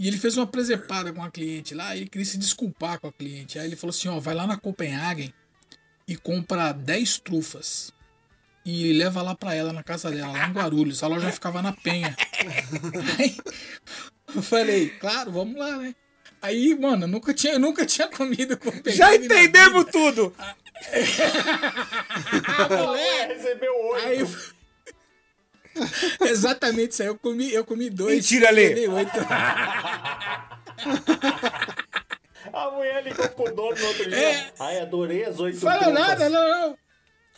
E 0.00 0.08
ele 0.08 0.16
fez 0.16 0.34
uma 0.38 0.46
presepada 0.46 1.12
com 1.12 1.22
a 1.22 1.30
cliente 1.30 1.74
lá 1.74 1.94
e 1.94 2.00
ele 2.00 2.08
queria 2.08 2.24
se 2.24 2.38
desculpar 2.38 2.98
com 2.98 3.06
a 3.08 3.12
cliente. 3.12 3.58
Aí 3.58 3.66
ele 3.66 3.76
falou 3.76 3.90
assim: 3.90 4.08
ó, 4.08 4.18
vai 4.18 4.34
lá 4.34 4.46
na 4.46 4.56
Copenhagen 4.56 5.30
e 6.08 6.16
compra 6.16 6.72
10 6.72 7.18
trufas. 7.18 7.92
E 8.64 8.94
leva 8.94 9.20
lá 9.20 9.34
pra 9.34 9.54
ela 9.54 9.74
na 9.74 9.82
casa 9.82 10.10
dela, 10.10 10.32
lá 10.32 10.48
em 10.48 10.52
Guarulhos. 10.52 11.02
A 11.02 11.06
loja 11.06 11.30
ficava 11.30 11.60
na 11.60 11.72
Penha. 11.74 12.16
Aí 13.18 13.36
eu 14.34 14.40
falei, 14.42 14.88
claro, 14.88 15.32
vamos 15.32 15.58
lá, 15.58 15.76
né? 15.76 15.94
Aí, 16.40 16.74
mano, 16.74 17.04
eu 17.04 17.08
nunca 17.08 17.34
tinha, 17.34 17.52
eu 17.52 17.58
nunca 17.60 17.84
tinha 17.84 18.08
comido 18.08 18.56
Copenhagen. 18.56 18.94
Já 18.94 19.14
entendemos 19.14 19.84
tudo! 19.92 20.34
Ah, 20.38 20.56
É, 22.68 22.76
moleque! 22.76 23.34
recebeu 23.34 23.74
oito. 23.92 24.06
Aí, 24.06 24.36
exatamente 26.22 26.92
isso 26.92 27.02
aí. 27.02 27.08
Eu 27.08 27.16
comi, 27.18 27.52
eu 27.52 27.64
comi 27.64 27.90
dois. 27.90 28.16
Mentira, 28.16 28.50
Lê. 28.50 28.86
A 32.52 32.70
mulher 32.70 33.04
ligou 33.04 33.28
pro 33.28 33.54
dono 33.54 33.76
no 33.76 33.86
outro 33.86 34.08
dia. 34.08 34.18
É. 34.18 34.52
Ai, 34.58 34.80
adorei 34.80 35.24
as 35.24 35.38
oito 35.38 35.60
Fala 35.60 35.90
nada, 35.90 36.28
não, 36.28 36.48
não. 36.48 36.76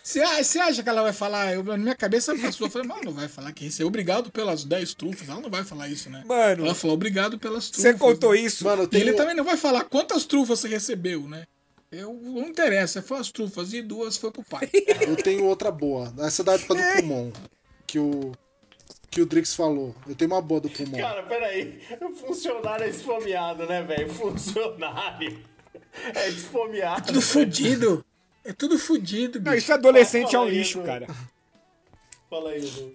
Você 0.02 0.58
acha 0.58 0.82
que 0.82 0.88
ela 0.88 1.02
vai 1.02 1.12
falar? 1.12 1.52
Eu, 1.52 1.62
na 1.62 1.76
minha 1.76 1.94
cabeça 1.94 2.36
passou. 2.36 2.66
Eu 2.66 2.70
falei, 2.70 2.88
mano, 2.88 3.04
não 3.04 3.12
vai 3.12 3.28
falar 3.28 3.52
que 3.52 3.66
isso 3.66 3.82
é 3.82 3.84
obrigado 3.84 4.32
pelas 4.32 4.64
10 4.64 4.94
trufas. 4.94 5.28
Ela 5.28 5.40
não 5.40 5.50
vai 5.50 5.62
falar 5.62 5.88
isso, 5.88 6.10
né? 6.10 6.24
Mano, 6.26 6.64
Ela 6.64 6.74
falou 6.74 6.94
obrigado 6.94 7.38
pelas 7.38 7.70
trufas. 7.70 7.92
você 7.92 7.98
contou 7.98 8.32
né? 8.32 8.40
isso? 8.40 8.64
Mano, 8.64 8.82
E 8.84 8.88
tenho. 8.88 9.02
ele 9.04 9.12
também 9.12 9.34
não 9.34 9.44
vai 9.44 9.56
falar 9.56 9.84
quantas 9.84 10.24
trufas 10.24 10.58
você 10.58 10.68
recebeu, 10.68 11.28
né? 11.28 11.44
Eu, 11.90 12.14
não 12.14 12.48
interessa, 12.48 13.02
foi 13.02 13.18
as 13.18 13.30
trufas 13.30 13.72
e 13.74 13.82
duas 13.82 14.16
foi 14.16 14.30
pro 14.30 14.42
pai. 14.42 14.68
Eu 15.06 15.14
tenho 15.14 15.44
outra 15.44 15.70
boa. 15.70 16.12
Essa 16.18 16.42
é 16.42 16.44
da 16.46 16.54
época 16.54 16.74
do 16.74 16.82
Kumon. 16.96 17.30
Que 17.92 17.98
o. 17.98 18.32
Que 19.10 19.20
o 19.20 19.26
Drix 19.26 19.54
falou. 19.54 19.94
Eu 20.08 20.14
tenho 20.14 20.30
uma 20.30 20.40
boa 20.40 20.62
do 20.62 20.70
Kumon. 20.70 20.96
Cara, 20.96 21.22
peraí. 21.24 21.78
Funcionário 22.26 22.86
é 22.86 22.88
esfomeado, 22.88 23.66
né, 23.66 23.82
velho? 23.82 24.08
Funcionário. 24.08 25.38
É 26.14 26.28
esfomeado. 26.30 27.08
Tudo 27.08 27.20
fudido. 27.20 28.02
É 28.42 28.54
tudo 28.54 28.78
fudido, 28.78 29.38
Não, 29.38 29.52
bicho. 29.52 29.58
isso 29.64 29.72
é 29.72 29.74
adolescente 29.74 30.34
é 30.34 30.38
um 30.38 30.44
aí, 30.44 30.56
lixo, 30.56 30.80
cara. 30.80 31.06
Fala 32.30 32.52
aí, 32.52 32.66
Edu. 32.66 32.94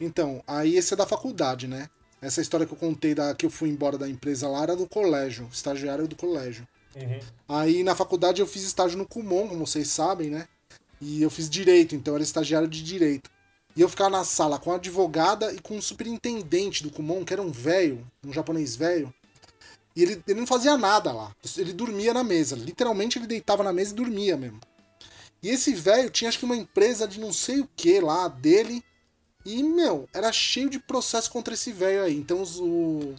Então, 0.00 0.42
aí 0.44 0.76
esse 0.76 0.92
é 0.92 0.96
da 0.96 1.06
faculdade, 1.06 1.68
né? 1.68 1.88
Essa 2.20 2.40
história 2.40 2.66
que 2.66 2.72
eu 2.72 2.76
contei 2.76 3.14
da 3.14 3.32
que 3.32 3.46
eu 3.46 3.50
fui 3.50 3.68
embora 3.68 3.96
da 3.96 4.08
empresa 4.08 4.48
lá 4.48 4.64
era 4.64 4.74
do 4.74 4.88
colégio, 4.88 5.48
estagiário 5.52 6.08
do 6.08 6.16
colégio. 6.16 6.66
Aí 7.48 7.84
na 7.84 7.94
faculdade 7.94 8.40
eu 8.40 8.46
fiz 8.48 8.64
estágio 8.64 8.98
no 8.98 9.06
Kumon, 9.06 9.46
como 9.46 9.64
vocês 9.64 9.86
sabem, 9.88 10.30
né? 10.30 10.48
E 11.00 11.22
eu 11.22 11.30
fiz 11.30 11.48
direito, 11.48 11.94
então 11.94 12.12
eu 12.12 12.16
era 12.16 12.24
estagiário 12.24 12.66
de 12.66 12.82
direito. 12.82 13.35
E 13.76 13.80
eu 13.82 13.88
ficava 13.88 14.08
na 14.10 14.24
sala 14.24 14.58
com 14.58 14.72
a 14.72 14.76
advogada 14.76 15.52
e 15.52 15.58
com 15.60 15.76
o 15.76 15.82
superintendente 15.82 16.82
do 16.82 16.90
Kumon, 16.90 17.24
que 17.24 17.32
era 17.34 17.42
um 17.42 17.50
velho, 17.52 18.06
um 18.24 18.32
japonês 18.32 18.74
velho. 18.74 19.12
E 19.94 20.02
ele, 20.02 20.22
ele 20.26 20.40
não 20.40 20.46
fazia 20.46 20.76
nada 20.78 21.12
lá. 21.12 21.34
Ele 21.58 21.72
dormia 21.72 22.14
na 22.14 22.24
mesa. 22.24 22.56
Literalmente 22.56 23.18
ele 23.18 23.26
deitava 23.26 23.62
na 23.62 23.72
mesa 23.72 23.92
e 23.92 23.96
dormia 23.96 24.36
mesmo. 24.36 24.60
E 25.42 25.48
esse 25.50 25.74
velho 25.74 26.10
tinha 26.10 26.28
acho 26.28 26.38
que 26.38 26.44
uma 26.44 26.56
empresa 26.56 27.06
de 27.06 27.20
não 27.20 27.32
sei 27.32 27.60
o 27.60 27.68
que 27.76 28.00
lá 28.00 28.28
dele. 28.28 28.82
E, 29.44 29.62
meu, 29.62 30.08
era 30.12 30.32
cheio 30.32 30.68
de 30.70 30.78
processo 30.78 31.30
contra 31.30 31.54
esse 31.54 31.70
velho 31.72 32.02
aí. 32.02 32.16
Então 32.16 32.40
os, 32.42 32.58
o- 32.58 33.14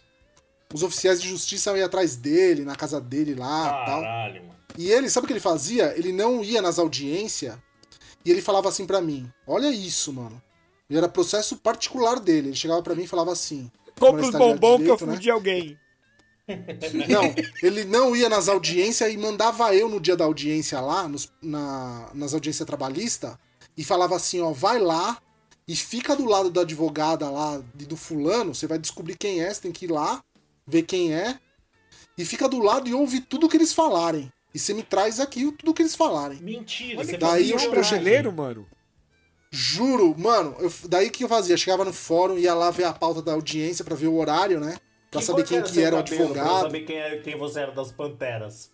os 0.73 0.83
oficiais 0.83 1.21
de 1.21 1.29
justiça 1.29 1.75
iam 1.77 1.85
atrás 1.85 2.15
dele, 2.15 2.65
na 2.65 2.75
casa 2.75 2.99
dele 2.99 3.33
lá 3.35 3.69
tal. 3.85 4.01
Caralho, 4.01 4.41
mano. 4.41 4.55
E 4.77 4.91
ele, 4.91 5.09
sabe 5.09 5.25
o 5.25 5.27
que 5.27 5.33
ele 5.33 5.39
fazia? 5.39 5.93
Ele 5.97 6.11
não 6.11 6.43
ia 6.43 6.61
nas 6.61 6.77
audiências 6.79 7.55
e 8.25 8.29
ele 8.31 8.41
falava 8.41 8.67
assim 8.69 8.85
pra 8.85 9.01
mim: 9.01 9.31
Olha 9.47 9.71
isso, 9.71 10.11
mano. 10.11 10.41
E 10.89 10.95
era 10.97 11.07
processo 11.09 11.57
particular 11.57 12.19
dele. 12.19 12.49
Ele 12.49 12.55
chegava 12.55 12.81
pra 12.81 12.95
mim 12.95 13.03
e 13.03 13.07
falava 13.07 13.31
assim: 13.31 13.69
Compra 13.99 14.21
Como 14.21 14.23
os 14.23 14.31
de 14.31 14.37
bombons 14.37 14.77
que 14.77 14.83
eu 14.83 14.95
direito, 14.95 15.05
né? 15.05 15.13
fudi 15.15 15.29
alguém. 15.31 15.77
Não, 17.09 17.35
ele 17.61 17.83
não 17.83 18.15
ia 18.15 18.29
nas 18.29 18.47
audiências 18.47 19.11
e 19.13 19.17
mandava 19.17 19.75
eu 19.75 19.89
no 19.89 19.99
dia 19.99 20.15
da 20.15 20.23
audiência 20.23 20.79
lá, 20.79 21.05
nos- 21.05 21.29
na- 21.41 22.09
nas 22.13 22.33
audiências 22.33 22.65
trabalhistas, 22.65 23.35
e 23.75 23.83
falava 23.83 24.15
assim, 24.15 24.39
ó, 24.39 24.53
vai 24.53 24.79
lá 24.79 25.21
e 25.67 25.75
fica 25.75 26.15
do 26.15 26.23
lado 26.23 26.49
da 26.49 26.61
advogada 26.61 27.29
lá 27.29 27.61
e 27.77 27.83
do 27.85 27.97
fulano, 27.97 28.55
você 28.55 28.65
vai 28.65 28.79
descobrir 28.79 29.17
quem 29.17 29.41
é, 29.41 29.53
você 29.53 29.63
tem 29.63 29.73
que 29.73 29.83
ir 29.85 29.91
lá, 29.91 30.23
ver 30.65 30.83
quem 30.83 31.13
é, 31.13 31.37
e 32.17 32.23
fica 32.23 32.47
do 32.47 32.59
lado 32.59 32.87
e 32.87 32.93
ouve 32.93 33.19
tudo 33.19 33.49
que 33.49 33.57
eles 33.57 33.73
falarem. 33.73 34.31
E 34.55 34.57
você 34.59 34.73
me 34.73 34.83
traz 34.83 35.19
aqui 35.19 35.51
tudo 35.51 35.73
que 35.73 35.81
eles 35.81 35.95
falarem. 35.95 36.39
Mentira, 36.41 36.99
Olha 36.99 37.05
você 37.09 37.17
daí 37.17 37.51
eu 37.51 37.57
um 37.57 37.59
homenagem. 37.59 37.69
brasileiro, 37.71 38.31
mano. 38.31 38.65
Juro, 39.49 40.13
mano, 40.17 40.55
eu, 40.59 40.71
daí 40.89 41.09
que 41.09 41.23
eu 41.23 41.29
fazia? 41.29 41.55
Chegava 41.57 41.85
no 41.85 41.93
fórum, 41.93 42.37
ia 42.37 42.53
lá 42.53 42.69
ver 42.69 42.83
a 42.83 42.93
pauta 42.93 43.21
da 43.21 43.31
audiência 43.33 43.83
pra 43.85 43.95
ver 43.95 44.07
o 44.07 44.17
horário, 44.17 44.59
né? 44.59 44.77
Pra 45.09 45.21
saber 45.21 45.43
cor 45.43 45.47
quem 45.47 45.61
que 45.63 45.81
era 45.81 45.95
o 45.95 45.99
cabelo, 46.03 46.17
Pra 46.17 46.25
eu 46.25 46.31
advogado. 46.33 46.61
saber 46.63 46.81
quem, 46.81 46.97
era, 46.97 47.17
quem 47.21 47.37
você 47.37 47.59
era 47.61 47.71
das 47.71 47.91
Panteras. 47.91 48.69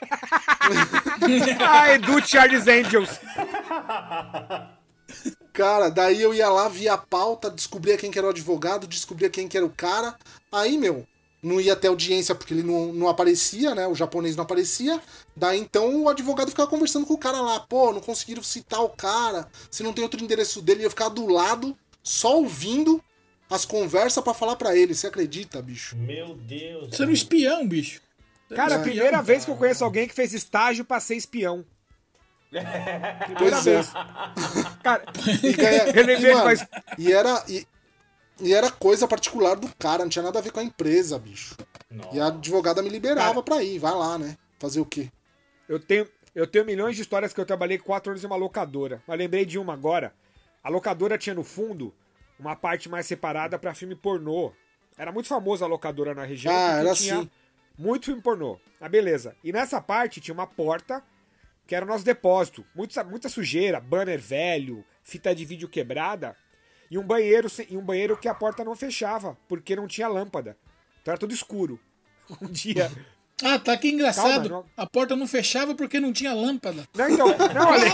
Ah, 1.60 1.92
Edu 1.94 2.26
Charles 2.26 2.66
Angels. 2.66 3.10
Cara, 5.52 5.88
daí 5.88 6.20
eu 6.20 6.34
ia 6.34 6.48
lá, 6.48 6.68
via 6.68 6.94
a 6.94 6.98
pauta, 6.98 7.50
descobria 7.50 7.96
quem 7.96 8.10
que 8.10 8.18
era 8.18 8.26
o 8.26 8.30
advogado, 8.30 8.86
descobria 8.86 9.30
quem 9.30 9.46
que 9.46 9.56
era 9.56 9.64
o 9.64 9.70
cara. 9.70 10.16
Aí, 10.50 10.76
meu, 10.76 11.06
não 11.42 11.60
ia 11.60 11.76
ter 11.76 11.88
audiência 11.88 12.34
porque 12.34 12.52
ele 12.52 12.64
não, 12.64 12.92
não 12.92 13.08
aparecia, 13.08 13.74
né? 13.74 13.86
O 13.86 13.94
japonês 13.94 14.34
não 14.34 14.42
aparecia. 14.42 15.00
Daí 15.36 15.58
então 15.58 16.02
o 16.04 16.08
advogado 16.08 16.50
ficava 16.50 16.68
conversando 16.70 17.06
com 17.06 17.14
o 17.14 17.18
cara 17.18 17.40
lá. 17.40 17.60
Pô, 17.60 17.92
não 17.92 18.00
conseguiram 18.00 18.42
citar 18.42 18.82
o 18.82 18.88
cara. 18.90 19.48
Se 19.70 19.82
não 19.82 19.92
tem 19.92 20.04
outro 20.04 20.22
endereço 20.22 20.62
dele, 20.62 20.80
eu 20.80 20.84
ia 20.84 20.90
ficar 20.90 21.08
do 21.08 21.26
lado, 21.26 21.76
só 22.02 22.36
ouvindo 22.36 23.02
as 23.50 23.64
conversas 23.64 24.22
pra 24.22 24.32
falar 24.34 24.56
pra 24.56 24.76
ele. 24.76 24.94
Você 24.94 25.06
acredita, 25.08 25.60
bicho? 25.60 25.96
Meu 25.96 26.34
Deus. 26.36 26.88
Você 26.90 27.02
era 27.02 27.10
um 27.10 27.14
espião, 27.14 27.66
bicho. 27.66 28.00
Cara, 28.54 28.76
a 28.76 28.78
É. 28.78 28.82
primeira 28.82 29.20
vez 29.22 29.44
que 29.44 29.50
eu 29.50 29.56
conheço 29.56 29.84
alguém 29.84 30.06
que 30.06 30.14
fez 30.14 30.32
estágio 30.32 30.84
pra 30.84 31.00
ser 31.00 31.16
espião. 31.16 31.64
Primeira 32.54 33.56
Pois 33.62 33.66
é. 33.66 33.82
Cara, 34.82 35.04
E, 35.42 35.52
ganha- 35.54 35.88
e, 35.90 36.32
mano, 36.32 36.44
mais- 36.44 36.66
e 36.98 37.12
era. 37.12 37.42
E, 37.48 37.66
e 38.40 38.52
era 38.54 38.70
coisa 38.70 39.08
particular 39.08 39.56
do 39.56 39.68
cara, 39.76 40.02
não 40.04 40.08
tinha 40.08 40.22
nada 40.22 40.38
a 40.38 40.42
ver 40.42 40.52
com 40.52 40.60
a 40.60 40.64
empresa, 40.64 41.18
bicho. 41.18 41.56
Nossa. 41.90 42.16
E 42.16 42.20
a 42.20 42.26
advogada 42.28 42.82
me 42.82 42.88
liberava 42.88 43.42
pra 43.42 43.62
ir, 43.62 43.78
vai 43.78 43.92
lá, 43.94 44.16
né? 44.18 44.36
Fazer 44.58 44.80
o 44.80 44.84
quê? 44.86 45.10
Eu 45.74 45.80
tenho, 45.80 46.08
eu 46.34 46.46
tenho 46.46 46.64
milhões 46.64 46.96
de 46.96 47.02
histórias 47.02 47.32
que 47.32 47.40
eu 47.40 47.46
trabalhei 47.46 47.78
quatro 47.78 48.10
anos 48.10 48.22
em 48.22 48.26
uma 48.26 48.36
locadora. 48.36 49.02
Mas 49.06 49.18
lembrei 49.18 49.44
de 49.44 49.58
uma 49.58 49.72
agora. 49.72 50.14
A 50.62 50.68
locadora 50.68 51.18
tinha 51.18 51.34
no 51.34 51.44
fundo 51.44 51.94
uma 52.38 52.56
parte 52.56 52.88
mais 52.88 53.06
separada 53.06 53.58
pra 53.58 53.74
filme 53.74 53.94
pornô. 53.94 54.52
Era 54.96 55.12
muito 55.12 55.28
famosa 55.28 55.64
a 55.64 55.68
locadora 55.68 56.14
na 56.14 56.24
região. 56.24 56.54
Ah, 56.54 56.80
era 56.80 56.94
tinha 56.94 57.18
assim. 57.18 57.30
muito 57.78 58.06
filme 58.06 58.22
pornô. 58.22 58.58
Ah, 58.80 58.88
beleza. 58.88 59.36
E 59.42 59.52
nessa 59.52 59.80
parte 59.80 60.20
tinha 60.20 60.34
uma 60.34 60.46
porta 60.46 61.02
que 61.66 61.74
era 61.74 61.84
o 61.84 61.88
nosso 61.88 62.04
depósito. 62.04 62.64
Muita, 62.74 63.02
muita 63.04 63.28
sujeira, 63.28 63.80
banner 63.80 64.20
velho, 64.20 64.84
fita 65.02 65.34
de 65.34 65.44
vídeo 65.44 65.68
quebrada. 65.68 66.36
E 66.90 66.98
um 66.98 67.06
banheiro 67.06 67.48
e 67.68 67.76
um 67.76 67.82
banheiro 67.82 68.16
que 68.16 68.28
a 68.28 68.34
porta 68.34 68.62
não 68.62 68.76
fechava, 68.76 69.36
porque 69.48 69.74
não 69.74 69.86
tinha 69.88 70.06
lâmpada. 70.06 70.56
Então 71.00 71.12
era 71.12 71.18
tudo 71.18 71.34
escuro. 71.34 71.80
Um 72.40 72.46
dia. 72.46 72.90
Ah, 73.42 73.58
tá 73.58 73.76
que 73.76 73.88
engraçado. 73.88 74.48
Calma, 74.48 74.66
A 74.76 74.86
porta 74.86 75.16
não 75.16 75.26
fechava 75.26 75.74
porque 75.74 75.98
não 75.98 76.12
tinha 76.12 76.32
lâmpada. 76.32 76.86
Não, 76.94 77.08
então. 77.08 77.26
Não, 77.54 77.68
Olha. 77.68 77.84
É 77.86 77.90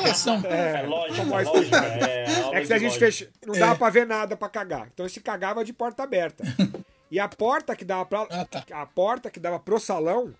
é 0.48 0.80
é 0.80 0.82
lógico. 0.86 1.26
É, 1.66 2.40
aula 2.42 2.56
É 2.56 2.60
que 2.60 2.66
se 2.66 2.74
a 2.74 2.78
gente 2.78 2.88
lógica. 2.88 3.06
fecha. 3.06 3.30
Não 3.46 3.54
dava 3.58 3.76
pra 3.76 3.88
ver 3.90 4.06
nada 4.06 4.36
pra 4.36 4.48
cagar. 4.50 4.88
Então 4.92 5.08
se 5.08 5.20
cagava 5.20 5.64
de 5.64 5.72
porta 5.72 6.02
aberta. 6.02 6.44
E 7.12 7.18
a 7.18 7.26
porta 7.28 7.74
que 7.74 7.84
dava 7.84 8.06
pra. 8.06 8.24
Ah, 8.30 8.44
tá. 8.44 8.64
A 8.70 8.86
porta 8.86 9.32
que 9.32 9.40
dava 9.40 9.58
pro 9.58 9.80
salão 9.80 10.32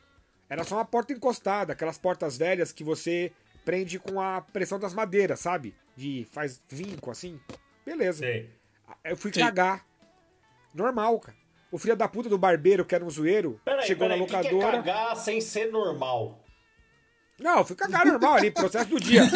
era 0.49 0.63
só 0.63 0.77
uma 0.77 0.85
porta 0.85 1.13
encostada, 1.13 1.73
aquelas 1.73 1.99
portas 1.99 2.39
velhas 2.39 2.71
que 2.71 2.85
você 2.85 3.33
prende 3.65 3.99
com 3.99 4.21
a 4.21 4.41
pressão 4.41 4.79
das 4.79 4.95
madeiras, 4.95 5.41
sabe? 5.41 5.75
De 5.97 6.29
faz 6.31 6.61
vinco 6.69 7.11
assim. 7.11 7.41
Beleza. 7.85 8.19
Sei. 8.21 8.49
Eu 9.03 9.17
fui 9.17 9.33
Sim. 9.33 9.41
cagar. 9.41 9.85
Normal, 10.73 11.19
cara. 11.19 11.37
O 11.73 11.79
filho 11.79 11.95
da 11.97 12.09
puta 12.09 12.29
do 12.29 12.37
barbeiro, 12.39 12.85
que 12.85 12.95
era 12.95 13.05
um 13.05 13.11
zoeiro, 13.11 13.61
Peraí, 13.65 13.87
chegou 13.87 14.07
peraí, 14.09 14.19
na 14.19 14.25
o 14.25 14.27
que 14.27 14.33
que 14.41 14.49
é 14.49 14.51
locadora. 14.53 14.83
cagar 14.83 15.17
sem 15.17 15.41
ser 15.41 15.71
normal? 15.71 16.39
Não, 17.39 17.59
eu 17.59 17.65
fui 17.65 17.77
cagar 17.77 18.05
normal 18.05 18.35
ali, 18.35 18.51
processo 18.51 18.89
do 18.91 18.99
dia. 19.01 19.23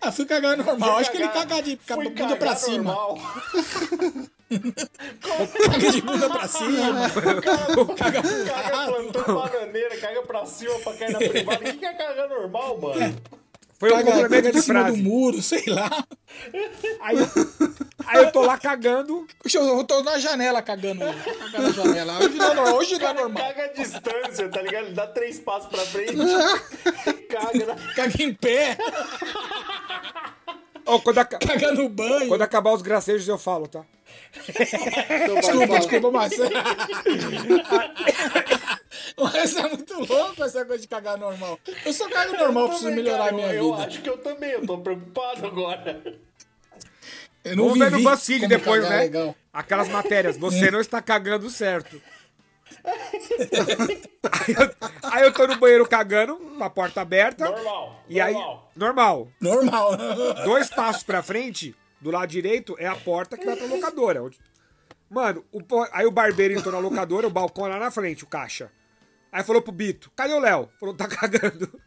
Ah, 0.00 0.12
fui 0.12 0.24
cagar 0.24 0.56
normal. 0.56 0.98
Acho 0.98 1.10
que 1.10 1.16
ele 1.16 1.26
cagar- 1.28 1.48
caga 1.48 1.62
de 1.62 1.76
Fui 1.76 2.04
bunda 2.04 2.10
cagar 2.22 2.38
pra 2.38 2.54
cima. 2.56 2.94
Caga 5.66 5.90
de 5.90 6.00
bunda 6.02 6.30
pra 6.30 6.46
cima. 6.46 7.10
Caga 7.98 8.22
plantando 8.86 9.34
bananeira, 9.34 9.96
caga 9.96 10.22
pra 10.22 10.46
cima 10.46 10.78
pra 10.78 10.92
cair 10.94 11.10
na 11.12 11.18
privada. 11.18 11.58
O 11.58 11.64
que 11.64 11.72
que 11.72 11.84
é 11.86 11.92
cagar 11.94 12.28
normal, 12.28 12.78
mano? 12.80 13.16
Foi 13.78 13.90
um 13.92 13.96
Caga, 13.96 14.12
complemento 14.12 14.44
caga 14.44 14.52
de 14.52 14.62
cima 14.62 14.78
do 14.80 14.86
frase. 14.86 15.02
muro, 15.02 15.42
sei 15.42 15.64
lá. 15.66 15.90
Aí, 17.00 17.16
aí 18.06 18.24
eu 18.24 18.30
tô 18.32 18.42
lá 18.42 18.58
cagando. 18.58 19.26
Eu 19.52 19.84
tô 19.84 20.02
na 20.02 20.18
janela 20.18 20.60
cagando. 20.62 21.00
Na 21.52 21.70
janela. 21.70 22.18
Hoje 22.18 22.36
não 22.36 22.46
é 22.50 22.54
normal. 22.54 22.74
Hoje 22.76 22.98
não 22.98 23.08
é 23.08 23.12
normal. 23.14 23.42
Caga 23.44 23.64
a 23.64 23.68
distância, 23.68 24.48
tá 24.48 24.62
ligado? 24.62 24.86
Ele 24.86 24.94
dá 24.94 25.06
três 25.06 25.38
passos 25.40 25.68
pra 25.68 25.80
frente 25.80 26.14
e 26.14 27.12
caga 27.28 27.66
na... 27.66 27.94
Caga 27.94 28.22
em 28.22 28.34
pé. 28.34 28.76
Ó, 30.86 30.98
quando, 31.00 31.18
aca- 31.18 31.38
Caga 31.38 31.72
no 31.72 31.88
banho. 31.88 32.28
quando 32.28 32.42
acabar 32.42 32.72
os 32.72 32.80
gracejos 32.82 33.26
eu 33.28 33.36
falo, 33.38 33.66
tá? 33.66 33.84
Então 34.48 35.34
Desculpa, 35.40 35.78
desculpa, 35.78 36.10
Marcelo. 36.12 36.50
Mas 39.18 39.56
é 39.56 39.62
muito 39.68 39.94
louco 40.04 40.42
essa 40.44 40.64
coisa 40.64 40.80
de 40.82 40.88
cagar 40.88 41.18
normal. 41.18 41.58
Eu 41.84 41.92
só 41.92 42.08
cago 42.08 42.36
normal, 42.36 42.68
preciso 42.68 42.88
também, 42.90 43.04
melhorar 43.04 43.22
a 43.24 43.24
cara, 43.26 43.36
minha 43.36 43.52
eu, 43.52 43.52
vida. 43.52 43.82
Eu 43.82 43.86
acho 43.88 44.02
que 44.02 44.08
eu 44.08 44.18
também, 44.18 44.50
eu 44.50 44.66
tô 44.66 44.78
preocupado 44.78 45.46
agora. 45.46 46.02
Eu 47.44 47.56
não 47.56 47.64
Vamos 47.68 47.78
ver 47.78 47.90
no 47.90 48.02
BuzzFeed 48.02 48.46
depois, 48.48 48.82
né? 48.88 48.98
legal. 48.98 49.34
Aquelas 49.52 49.88
matérias, 49.88 50.36
você 50.36 50.70
não 50.70 50.80
está 50.80 51.00
cagando 51.00 51.48
certo. 51.48 52.00
Aí, 52.84 54.54
eu, 54.56 55.10
aí 55.10 55.22
eu 55.24 55.32
tô 55.32 55.46
no 55.46 55.56
banheiro 55.56 55.86
cagando, 55.88 56.36
com 56.36 56.62
a 56.64 56.70
porta 56.70 57.00
aberta. 57.00 57.48
Normal, 57.48 58.04
E 58.08 58.20
aí, 58.20 58.32
normal. 58.34 58.70
normal. 58.76 59.28
Normal. 59.40 59.96
Dois 60.44 60.68
passos 60.70 61.02
pra 61.02 61.22
frente, 61.22 61.74
do 62.00 62.10
lado 62.10 62.28
direito, 62.28 62.76
é 62.78 62.86
a 62.86 62.96
porta 62.96 63.36
que 63.36 63.44
vai 63.44 63.56
pra 63.56 63.66
locadora. 63.66 64.22
onde- 64.22 64.38
Mano, 65.08 65.44
o 65.52 65.60
aí 65.92 66.04
o 66.06 66.10
barbeiro 66.10 66.54
entrou 66.54 66.72
na 66.72 66.80
locadora, 66.80 67.26
o 67.26 67.30
balcão 67.30 67.66
lá 67.68 67.78
na 67.78 67.90
frente, 67.90 68.24
o 68.24 68.26
caixa. 68.26 68.70
Aí 69.30 69.44
falou 69.44 69.62
pro 69.62 69.70
Bito, 69.72 70.10
cadê 70.16 70.32
o 70.34 70.40
Léo? 70.40 70.68
Falou, 70.80 70.94
tá 70.94 71.06
cagando. 71.08 71.80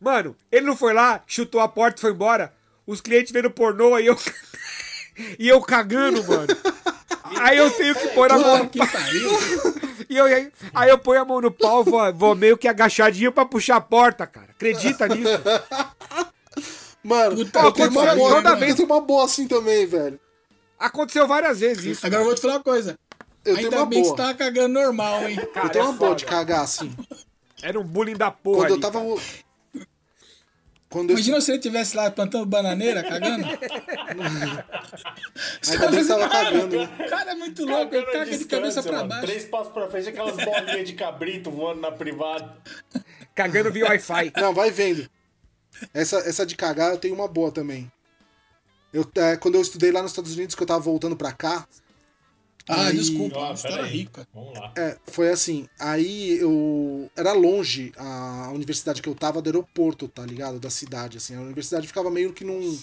Mano, 0.00 0.36
ele 0.52 0.66
não 0.66 0.76
foi 0.76 0.92
lá, 0.94 1.22
chutou 1.26 1.60
a 1.60 1.68
porta 1.68 1.98
e 1.98 2.00
foi 2.00 2.12
embora. 2.12 2.54
Os 2.86 3.00
clientes 3.00 3.32
vendo 3.32 3.50
pornô, 3.50 3.94
aí 3.94 4.06
eu. 4.06 4.16
e 5.38 5.48
eu 5.48 5.60
cagando, 5.60 6.22
mano. 6.24 6.46
Aí 7.38 7.56
eu 7.58 7.70
tenho 7.70 7.94
que 7.94 8.08
pôr 8.08 8.30
a 8.30 8.38
mão 8.38 8.58
no 8.58 8.68
que 8.68 8.78
pau. 8.78 8.86
E 10.08 10.16
eu, 10.16 10.24
aí, 10.26 10.52
aí 10.72 10.88
eu 10.88 10.98
ponho 10.98 11.20
a 11.20 11.24
mão 11.24 11.40
no 11.40 11.50
pau, 11.50 11.82
vou, 11.82 12.14
vou 12.14 12.34
meio 12.36 12.56
que 12.56 12.68
agachadinho 12.68 13.32
pra 13.32 13.44
puxar 13.44 13.76
a 13.76 13.80
porta, 13.80 14.24
cara. 14.24 14.46
Acredita 14.50 15.08
nisso? 15.08 15.32
Mano, 17.02 17.36
Puta, 17.36 17.58
eu 17.60 17.72
tenho 17.72 17.90
uma 17.90 18.14
boa, 18.14 18.34
toda 18.36 18.50
eu 18.50 18.56
vez. 18.56 18.74
tenho 18.76 18.86
uma 18.88 19.00
boa 19.00 19.24
assim 19.24 19.48
também, 19.48 19.84
velho. 19.84 20.18
Aconteceu 20.78 21.26
várias 21.26 21.58
vezes 21.58 21.84
isso. 21.84 22.06
Agora 22.06 22.22
eu 22.22 22.26
vou 22.26 22.34
te 22.36 22.40
falar 22.40 22.54
uma 22.54 22.62
coisa. 22.62 22.96
Eu 23.44 23.54
tenho 23.54 23.66
Ainda 23.66 23.76
uma 23.78 23.86
bem 23.86 24.02
que 24.02 24.08
boa. 24.08 24.16
você 24.16 24.22
tava 24.22 24.34
cagando 24.38 24.68
normal, 24.74 25.28
hein? 25.28 25.38
Eu 25.40 25.68
tenho 25.70 25.84
uma 25.86 25.94
é 25.94 25.96
boa 25.96 26.08
foda. 26.10 26.14
de 26.16 26.24
cagar 26.24 26.60
assim. 26.62 26.92
Era 27.62 27.78
um 27.80 27.84
bullying 27.84 28.16
da 28.16 28.30
porra. 28.30 28.58
Quando 28.58 28.68
eu 28.70 28.74
ali, 28.74 28.82
tava. 28.82 29.00
cara. 29.00 29.20
Quando 30.88 31.10
eu. 31.10 31.14
Imagina 31.14 31.40
se 31.40 31.50
ele 31.50 31.58
estivesse 31.58 31.96
lá 31.96 32.10
plantando 32.10 32.46
bananeira, 32.46 33.02
cagando. 33.02 33.44
Ainda 35.68 35.90
bem 35.90 36.02
que 36.02 36.08
tava 36.08 36.28
cagando, 36.28 36.76
né? 36.76 36.88
O 37.00 37.10
cara 37.10 37.32
é 37.32 37.34
muito 37.34 37.66
louco, 37.66 37.94
ele 37.94 38.06
caga 38.06 38.38
de 38.38 38.44
cabeça 38.44 38.82
pra 38.82 38.92
mano. 38.98 39.08
baixo. 39.08 39.26
Três 39.26 39.44
passos 39.46 39.72
pra 39.72 39.88
frente, 39.88 40.08
aquelas 40.08 40.36
bolinhas 40.36 40.86
de 40.86 40.94
cabrito 40.94 41.50
voando 41.50 41.80
na 41.80 41.90
privada. 41.90 42.56
Cagando 43.34 43.72
via 43.72 43.86
Wi-Fi. 43.86 44.32
Não, 44.36 44.54
vai 44.54 44.70
vendo. 44.70 45.08
Essa, 45.92 46.18
essa 46.18 46.46
de 46.46 46.56
cagar 46.56 46.92
eu 46.92 46.98
tenho 46.98 47.14
uma 47.14 47.28
boa 47.28 47.50
também. 47.50 47.90
Eu, 48.92 49.06
é, 49.16 49.36
quando 49.36 49.56
eu 49.56 49.60
estudei 49.62 49.90
lá 49.90 50.00
nos 50.00 50.12
Estados 50.12 50.34
Unidos, 50.34 50.54
que 50.54 50.62
eu 50.62 50.66
tava 50.66 50.80
voltando 50.80 51.16
pra 51.16 51.32
cá, 51.32 51.66
Ah, 52.68 52.86
Aí- 52.86 52.96
desculpa, 52.96 53.38
uma 53.38 53.52
história 53.54 53.76
peraí. 53.78 53.92
rica. 53.92 54.26
Vamos 54.34 54.58
lá. 54.58 54.72
é, 54.76 54.96
foi 55.06 55.28
assim. 55.30 55.68
Aí 55.78 56.38
eu. 56.38 57.08
Era 57.16 57.32
longe 57.32 57.92
a 57.96 58.50
universidade 58.52 59.00
que 59.00 59.08
eu 59.08 59.14
tava 59.14 59.40
do 59.40 59.48
aeroporto, 59.48 60.08
tá 60.08 60.24
ligado? 60.26 60.58
Da 60.58 60.68
cidade, 60.70 61.16
assim. 61.18 61.36
A 61.36 61.40
universidade 61.40 61.86
ficava 61.86 62.10
meio 62.10 62.32
que 62.32 62.44
num. 62.44 62.78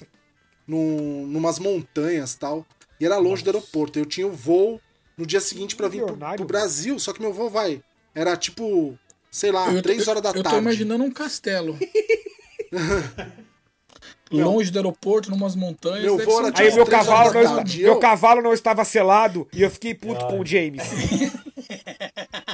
num 0.65 1.27
numas 1.27 1.59
montanhas 1.59 2.33
tal. 2.35 2.65
E 2.99 3.05
era 3.05 3.17
longe 3.17 3.43
do 3.43 3.49
aeroporto. 3.49 3.99
Eu 3.99 4.05
tinha 4.05 4.25
o 4.25 4.31
voo 4.31 4.79
no 5.17 5.25
dia 5.25 5.41
seguinte 5.41 5.75
pra 5.75 5.87
vir 5.89 6.05
pro, 6.05 6.15
pro 6.17 6.45
Brasil, 6.45 6.97
só 6.97 7.11
que 7.11 7.19
meu 7.21 7.33
voo 7.33 7.49
vai. 7.49 7.83
Era 8.15 8.37
tipo. 8.37 8.97
Sei 9.29 9.51
lá, 9.51 9.69
Eu 9.71 9.81
três 9.81 10.07
horas 10.07 10.21
da 10.21 10.29
eu, 10.29 10.33
tarde. 10.43 10.49
Eu 10.49 10.51
tô 10.53 10.57
imaginando 10.61 11.03
um 11.03 11.11
castelo. 11.11 11.77
Longe 14.31 14.71
do 14.71 14.79
aeroporto, 14.79 15.29
numas 15.29 15.55
montanhas. 15.55 16.03
Meu 16.03 16.17
voo 16.17 16.39
era 16.39 16.51
tipo 16.51 16.61
Aí 16.67 16.73
meu 16.73 16.85
cavalo, 16.87 17.33
não, 17.33 17.63
meu 17.63 17.93
Eu- 17.93 17.99
cavalo 17.99 18.41
não 18.41 18.53
estava 18.53 18.83
selado 18.83 19.47
e 19.53 19.61
eu 19.61 19.69
fiquei 19.69 19.93
puto 19.93 20.25
com 20.27 20.39
o 20.39 20.45
James. 20.45 20.81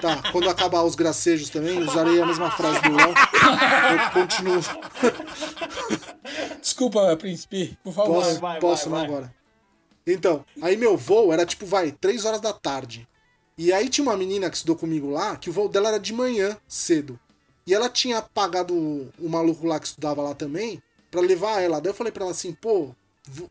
Tá, 0.01 0.31
quando 0.31 0.49
acabar 0.49 0.83
os 0.83 0.95
gracejos 0.95 1.49
também, 1.49 1.77
usarei 1.79 2.21
a 2.21 2.25
mesma 2.25 2.49
frase 2.51 2.81
do 2.81 2.95
Léo. 2.95 3.09
Eu 3.09 4.11
continuo. 4.13 4.61
Desculpa, 6.61 7.15
príncipe, 7.17 7.77
por 7.83 7.93
favor. 7.93 8.23
Posso, 8.23 8.39
Vai, 8.39 8.59
posso 8.59 8.89
vai, 8.89 8.99
não 9.01 9.07
vai. 9.07 9.15
agora. 9.17 9.35
Então, 10.07 10.45
aí 10.61 10.77
meu 10.77 10.97
voo 10.97 11.31
era 11.33 11.45
tipo, 11.45 11.65
vai, 11.65 11.91
3 11.91 12.25
horas 12.25 12.41
da 12.41 12.53
tarde. 12.53 13.07
E 13.57 13.73
aí 13.73 13.89
tinha 13.89 14.03
uma 14.03 14.15
menina 14.15 14.49
que 14.49 14.55
estudou 14.55 14.75
comigo 14.75 15.09
lá, 15.09 15.35
que 15.35 15.49
o 15.49 15.53
voo 15.53 15.67
dela 15.67 15.89
era 15.89 15.99
de 15.99 16.13
manhã, 16.13 16.57
cedo. 16.67 17.19
E 17.67 17.73
ela 17.73 17.89
tinha 17.89 18.21
pagado 18.21 18.73
o, 18.73 19.09
o 19.19 19.29
maluco 19.29 19.67
lá 19.67 19.79
que 19.79 19.87
estudava 19.87 20.21
lá 20.21 20.33
também, 20.33 20.81
pra 21.09 21.21
levar 21.21 21.61
ela. 21.61 21.79
Daí 21.79 21.91
eu 21.91 21.95
falei 21.95 22.11
pra 22.11 22.23
ela 22.23 22.31
assim, 22.31 22.53
pô, 22.53 22.95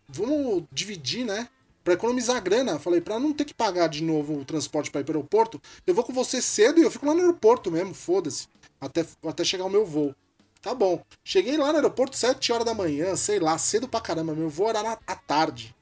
vamos 0.09 0.65
dividir, 0.73 1.25
né? 1.25 1.49
Pra 1.85 1.95
economizar 1.95 2.43
grana. 2.43 2.79
Falei, 2.79 3.01
pra 3.01 3.19
não 3.19 3.33
ter 3.33 3.45
que 3.45 3.55
pagar 3.55 3.89
de 3.89 4.03
novo 4.03 4.41
o 4.41 4.45
transporte 4.45 4.91
pra 4.91 5.01
ir 5.01 5.05
pro 5.05 5.17
aeroporto, 5.17 5.61
eu 5.87 5.95
vou 5.95 6.05
com 6.05 6.13
você 6.13 6.43
cedo 6.43 6.81
e 6.81 6.83
eu 6.83 6.91
fico 6.91 7.07
lá 7.07 7.15
no 7.15 7.21
aeroporto 7.21 7.71
mesmo, 7.71 7.95
foda-se. 7.95 8.47
Até, 8.81 9.05
até 9.25 9.45
chegar 9.45 9.65
o 9.65 9.71
meu 9.71 9.85
voo. 9.85 10.15
Tá 10.61 10.75
bom. 10.75 11.03
Cheguei 11.25 11.57
lá 11.57 11.69
no 11.69 11.77
aeroporto 11.77 12.17
7 12.17 12.53
horas 12.53 12.65
da 12.65 12.75
manhã, 12.75 13.15
sei 13.17 13.39
lá, 13.39 13.57
cedo 13.57 13.89
pra 13.89 14.01
caramba. 14.01 14.35
Meu 14.35 14.49
voo 14.49 14.69
era 14.69 14.83
na, 14.83 14.99
à 15.07 15.15
tarde. 15.15 15.75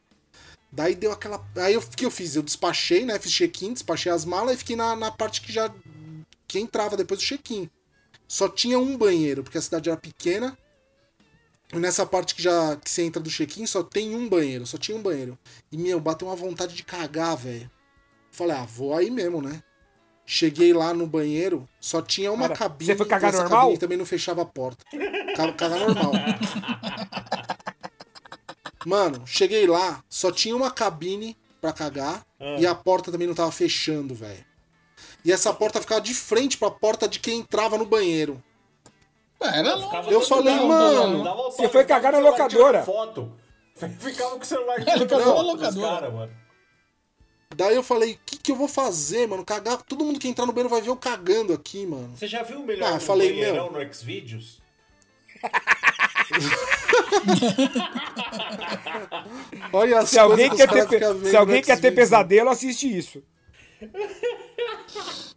Daí 0.71 0.95
deu 0.95 1.13
aquela. 1.13 1.43
Aí 1.57 1.77
o 1.77 1.81
que 1.81 2.05
eu 2.05 2.11
fiz? 2.11 2.37
Eu 2.37 2.43
despachei, 2.43 3.05
né? 3.05 3.19
Fiz 3.19 3.33
check-in, 3.33 3.73
despachei 3.73 4.13
as 4.13 4.25
malas 4.25 4.55
e 4.55 4.59
fiquei 4.59 4.77
na, 4.77 4.95
na 4.95 5.11
parte 5.11 5.41
que 5.41 5.53
já. 5.53 5.73
que 6.47 6.59
entrava 6.59 6.97
depois 6.97 7.21
do 7.21 7.25
check-in. 7.25 7.71
Só 8.29 8.49
tinha 8.49 8.79
um 8.79 8.97
banheiro, 8.97 9.43
porque 9.43 9.59
a 9.59 9.63
cidade 9.63 9.89
era 9.89 9.99
pequena. 9.99 10.57
E 11.73 11.79
nessa 11.79 12.07
parte 12.07 12.35
que 12.35 12.43
já 12.43 12.77
que 12.77 12.89
você 12.91 13.03
entra 13.03 13.21
do 13.21 13.29
check-in 13.31 13.67
só 13.67 13.83
tem 13.83 14.15
um 14.15 14.29
banheiro, 14.29 14.67
só 14.67 14.79
tinha 14.79 14.97
um 14.97 15.03
banheiro. 15.03 15.37
E 15.71 15.77
meu, 15.77 15.99
bateu 16.01 16.29
uma 16.29 16.37
vontade 16.37 16.75
de 16.75 16.83
cagar, 16.85 17.37
velho. 17.37 17.71
Falei, 18.31 18.57
ah, 18.57 18.65
vou 18.65 18.95
aí 18.95 19.11
mesmo, 19.11 19.43
né? 19.43 19.63
Cheguei 20.25 20.73
lá 20.73 20.93
no 20.93 21.07
banheiro, 21.07 21.69
só 21.81 22.03
tinha 22.03 22.33
uma 22.33 22.49
Cara, 22.49 22.59
cabine. 22.59 22.91
você 22.93 22.97
foi 22.97 23.07
cagar 23.07 23.33
e 23.33 23.37
normal? 23.37 23.61
cabine 23.63 23.79
também 23.79 23.99
não 23.99 24.07
fechava 24.07 24.43
a 24.43 24.47
porta. 24.47 24.85
Ca- 25.37 25.53
Cagar 25.53 25.79
normal. 25.81 26.13
Mano, 28.85 29.23
cheguei 29.27 29.67
lá, 29.67 30.03
só 30.09 30.31
tinha 30.31 30.57
uma 30.57 30.71
cabine 30.71 31.37
pra 31.61 31.73
cagar 31.73 32.25
Ah. 32.41 32.57
e 32.59 32.67
a 32.67 32.75
porta 32.75 33.11
também 33.11 33.27
não 33.27 33.35
tava 33.35 33.51
fechando, 33.51 34.15
velho. 34.15 34.45
E 35.25 35.33
essa 35.33 35.53
porta 35.53 35.81
ficava 35.81 36.01
de 36.01 36.15
frente 36.15 36.57
pra 36.57 36.71
porta 36.71 37.09
de 37.09 37.19
quem 37.19 37.41
entrava 37.41 37.77
no 37.77 37.85
banheiro. 37.87 38.43
Era 39.41 39.69
Eu 39.71 39.81
todo 40.21 40.27
falei, 40.27 40.55
mano, 40.57 41.25
você 41.51 41.69
foi 41.69 41.85
cagar 41.85 42.13
na 42.13 42.19
locadora. 42.19 42.83
Foto. 42.83 43.33
Ficava 44.01 44.31
com 44.37 44.43
o 44.43 44.45
celular 44.45 44.83
cagou 44.85 45.19
na 45.19 45.43
locadora. 45.43 45.95
cara, 46.01 46.11
mano. 46.11 46.33
Daí 47.55 47.77
eu 47.77 47.83
falei, 47.83 48.15
o 48.15 48.19
que, 48.27 48.39
que 48.39 48.51
eu 48.53 48.57
vou 48.57 48.69
fazer, 48.69 49.27
mano? 49.29 49.45
Cagar. 49.45 49.83
Todo 49.83 50.05
mundo 50.05 50.19
que 50.19 50.29
entrar 50.29 50.47
no 50.47 50.53
banheiro 50.53 50.69
vai 50.71 50.81
ver 50.81 50.89
eu 50.89 50.97
cagando 50.97 51.53
aqui, 51.53 51.87
mano. 51.87 52.17
Você 52.17 52.27
já 52.27 52.43
viu 52.43 52.61
o 52.61 52.67
melhor 52.67 52.95
Ah, 52.95 53.01
falei, 53.01 53.31
banheirão 53.31 53.71
no 53.71 53.95
Xvideos? 53.95 54.61
Olha 59.73 60.05
Se 60.07 60.19
alguém, 60.19 60.51
quer 60.55 60.69
ter, 60.69 61.27
se 61.29 61.37
alguém 61.37 61.63
quer 61.63 61.77
ter 61.77 61.89
Xvideos. 61.89 61.95
pesadelo, 61.95 62.51
assiste 62.51 62.97
isso. 62.97 63.23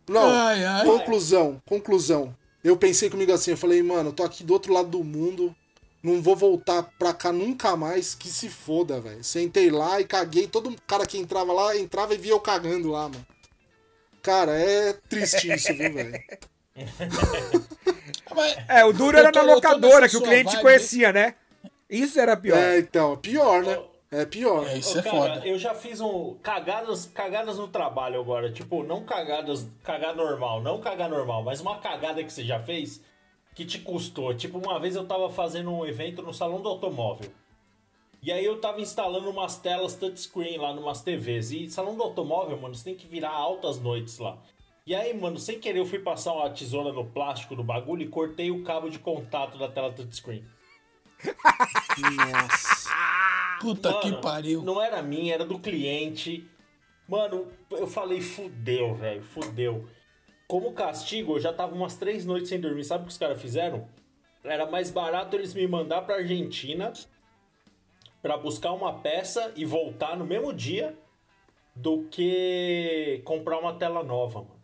Não, 0.08 0.30
Ai, 0.30 0.64
ai. 0.66 0.86
conclusão, 0.86 1.62
conclusão. 1.66 2.36
Eu 2.64 2.76
pensei 2.78 3.10
comigo 3.10 3.32
assim, 3.32 3.52
eu 3.52 3.58
falei, 3.58 3.82
mano, 3.82 4.10
eu 4.10 4.14
tô 4.14 4.24
aqui 4.24 4.44
do 4.44 4.54
outro 4.54 4.74
lado 4.74 4.90
do 4.90 5.04
mundo, 5.04 5.56
não 6.04 6.22
vou 6.22 6.36
voltar 6.36 6.84
pra 7.00 7.14
cá 7.14 7.32
nunca 7.32 7.76
mais, 7.78 8.14
que 8.16 8.28
se 8.30 8.50
foda, 8.50 9.00
velho. 9.00 9.24
Sentei 9.24 9.70
lá 9.70 10.00
e 10.02 10.06
caguei, 10.06 10.48
todo 10.48 10.76
cara 10.86 11.06
que 11.06 11.18
entrava 11.18 11.54
lá, 11.54 11.78
entrava 11.78 12.14
e 12.14 12.18
via 12.18 12.32
eu 12.34 12.40
cagando 12.40 12.90
lá, 12.92 13.04
mano. 13.04 13.26
Cara, 14.22 14.52
é 14.60 14.94
triste 15.08 15.52
isso, 15.54 15.74
viu, 15.74 15.94
velho? 15.94 16.14
É, 18.68 18.86
o 18.86 18.94
duro 18.94 19.18
era 19.18 19.32
tô- 19.32 19.40
na 19.40 19.54
locadora, 19.54 20.08
que 20.08 20.16
o 20.16 20.22
cliente 20.22 20.46
vibe. 20.46 20.62
conhecia, 20.62 21.12
né? 21.12 21.36
Isso 21.90 22.20
era 22.20 22.38
pior. 22.38 22.58
É, 22.58 22.78
então, 22.80 23.18
pior, 23.18 23.64
né? 23.64 23.78
É 24.12 24.26
pior. 24.26 24.68
É, 24.68 24.78
isso 24.78 24.96
Ô, 24.96 25.00
é 25.00 25.04
cara, 25.04 25.18
foda. 25.18 25.48
eu 25.48 25.58
já 25.60 25.76
fiz 25.76 26.02
um 26.02 26.36
cagadas, 26.42 27.06
cagadas 27.06 27.58
no 27.58 27.68
trabalho 27.68 28.20
agora, 28.20 28.52
tipo, 28.52 28.84
não 28.84 29.04
cagadas, 29.04 29.70
cagar 29.84 30.16
normal, 30.16 30.62
não 30.62 30.80
cagar 30.80 31.10
normal, 31.10 31.44
mas 31.44 31.62
uma 31.62 31.78
cagada 31.78 32.24
que 32.24 32.34
você 32.34 32.44
já 32.44 32.60
fez 32.60 33.04
que 33.54 33.66
te 33.66 33.80
custou. 33.80 34.34
Tipo, 34.34 34.58
uma 34.58 34.80
vez 34.80 34.96
eu 34.96 35.06
tava 35.06 35.30
fazendo 35.30 35.70
um 35.72 35.86
evento 35.86 36.22
no 36.22 36.34
salão 36.34 36.62
do 36.62 36.70
automóvel. 36.70 37.30
E 38.22 38.32
aí 38.32 38.44
eu 38.44 38.60
tava 38.60 38.82
instalando 38.82 39.30
umas 39.30 39.58
telas 39.58 39.96
touchscreen 39.96 40.58
lá 40.58 40.74
numas 40.74 41.02
TVs. 41.02 41.52
E 41.52 41.70
salão 41.70 41.96
do 41.96 42.04
automóvel, 42.04 42.58
mano, 42.60 42.74
você 42.74 42.86
tem 42.86 42.96
que 42.96 43.08
virar 43.08 43.32
altas 43.32 43.80
noites 43.80 44.18
lá. 44.18 44.38
E 44.86 44.96
aí, 44.96 45.14
mano, 45.14 45.38
sem 45.38 45.60
querer 45.60 45.80
eu 45.80 45.86
fui 45.86 46.00
passar 46.00 46.34
uma 46.34 46.50
tesoura 46.50 46.92
no 46.92 47.06
plástico 47.06 47.56
do 47.56 47.64
bagulho 47.64 48.02
e 48.02 48.08
cortei 48.08 48.50
o 48.50 48.64
cabo 48.64 48.90
de 48.90 48.98
contato 48.98 49.58
da 49.58 49.68
tela 49.68 49.92
touchscreen. 49.92 50.44
Nossa. 51.98 52.90
Puta 53.60 53.94
que 54.00 54.10
Mano, 54.10 54.22
pariu. 54.22 54.62
Não 54.64 54.82
era 54.82 55.02
minha, 55.02 55.34
era 55.34 55.46
do 55.46 55.60
cliente. 55.60 56.48
Mano, 57.08 57.48
eu 57.72 57.88
falei, 57.88 58.22
fudeu, 58.22 58.96
velho, 58.96 59.24
fudeu. 59.24 59.88
Como 60.48 60.74
castigo, 60.74 61.36
eu 61.36 61.40
já 61.40 61.54
tava 61.54 61.76
umas 61.76 61.96
três 61.96 62.26
noites 62.26 62.50
sem 62.50 62.60
dormir. 62.60 62.84
Sabe 62.84 63.04
o 63.04 63.06
que 63.08 63.12
os 63.12 63.18
caras 63.18 63.42
fizeram? 63.42 63.88
Era 64.44 64.66
mais 64.66 64.90
barato 64.90 65.36
eles 65.36 65.54
me 65.54 65.68
mandar 65.68 66.04
pra 66.04 66.16
Argentina 66.16 66.94
pra 68.22 68.38
buscar 68.38 68.72
uma 68.72 69.00
peça 69.00 69.52
e 69.56 69.66
voltar 69.66 70.18
no 70.18 70.26
mesmo 70.26 70.54
dia 70.54 70.98
do 71.76 72.04
que 72.10 73.22
comprar 73.26 73.60
uma 73.60 73.74
tela 73.76 74.04
nova, 74.04 74.42
mano. 74.42 74.59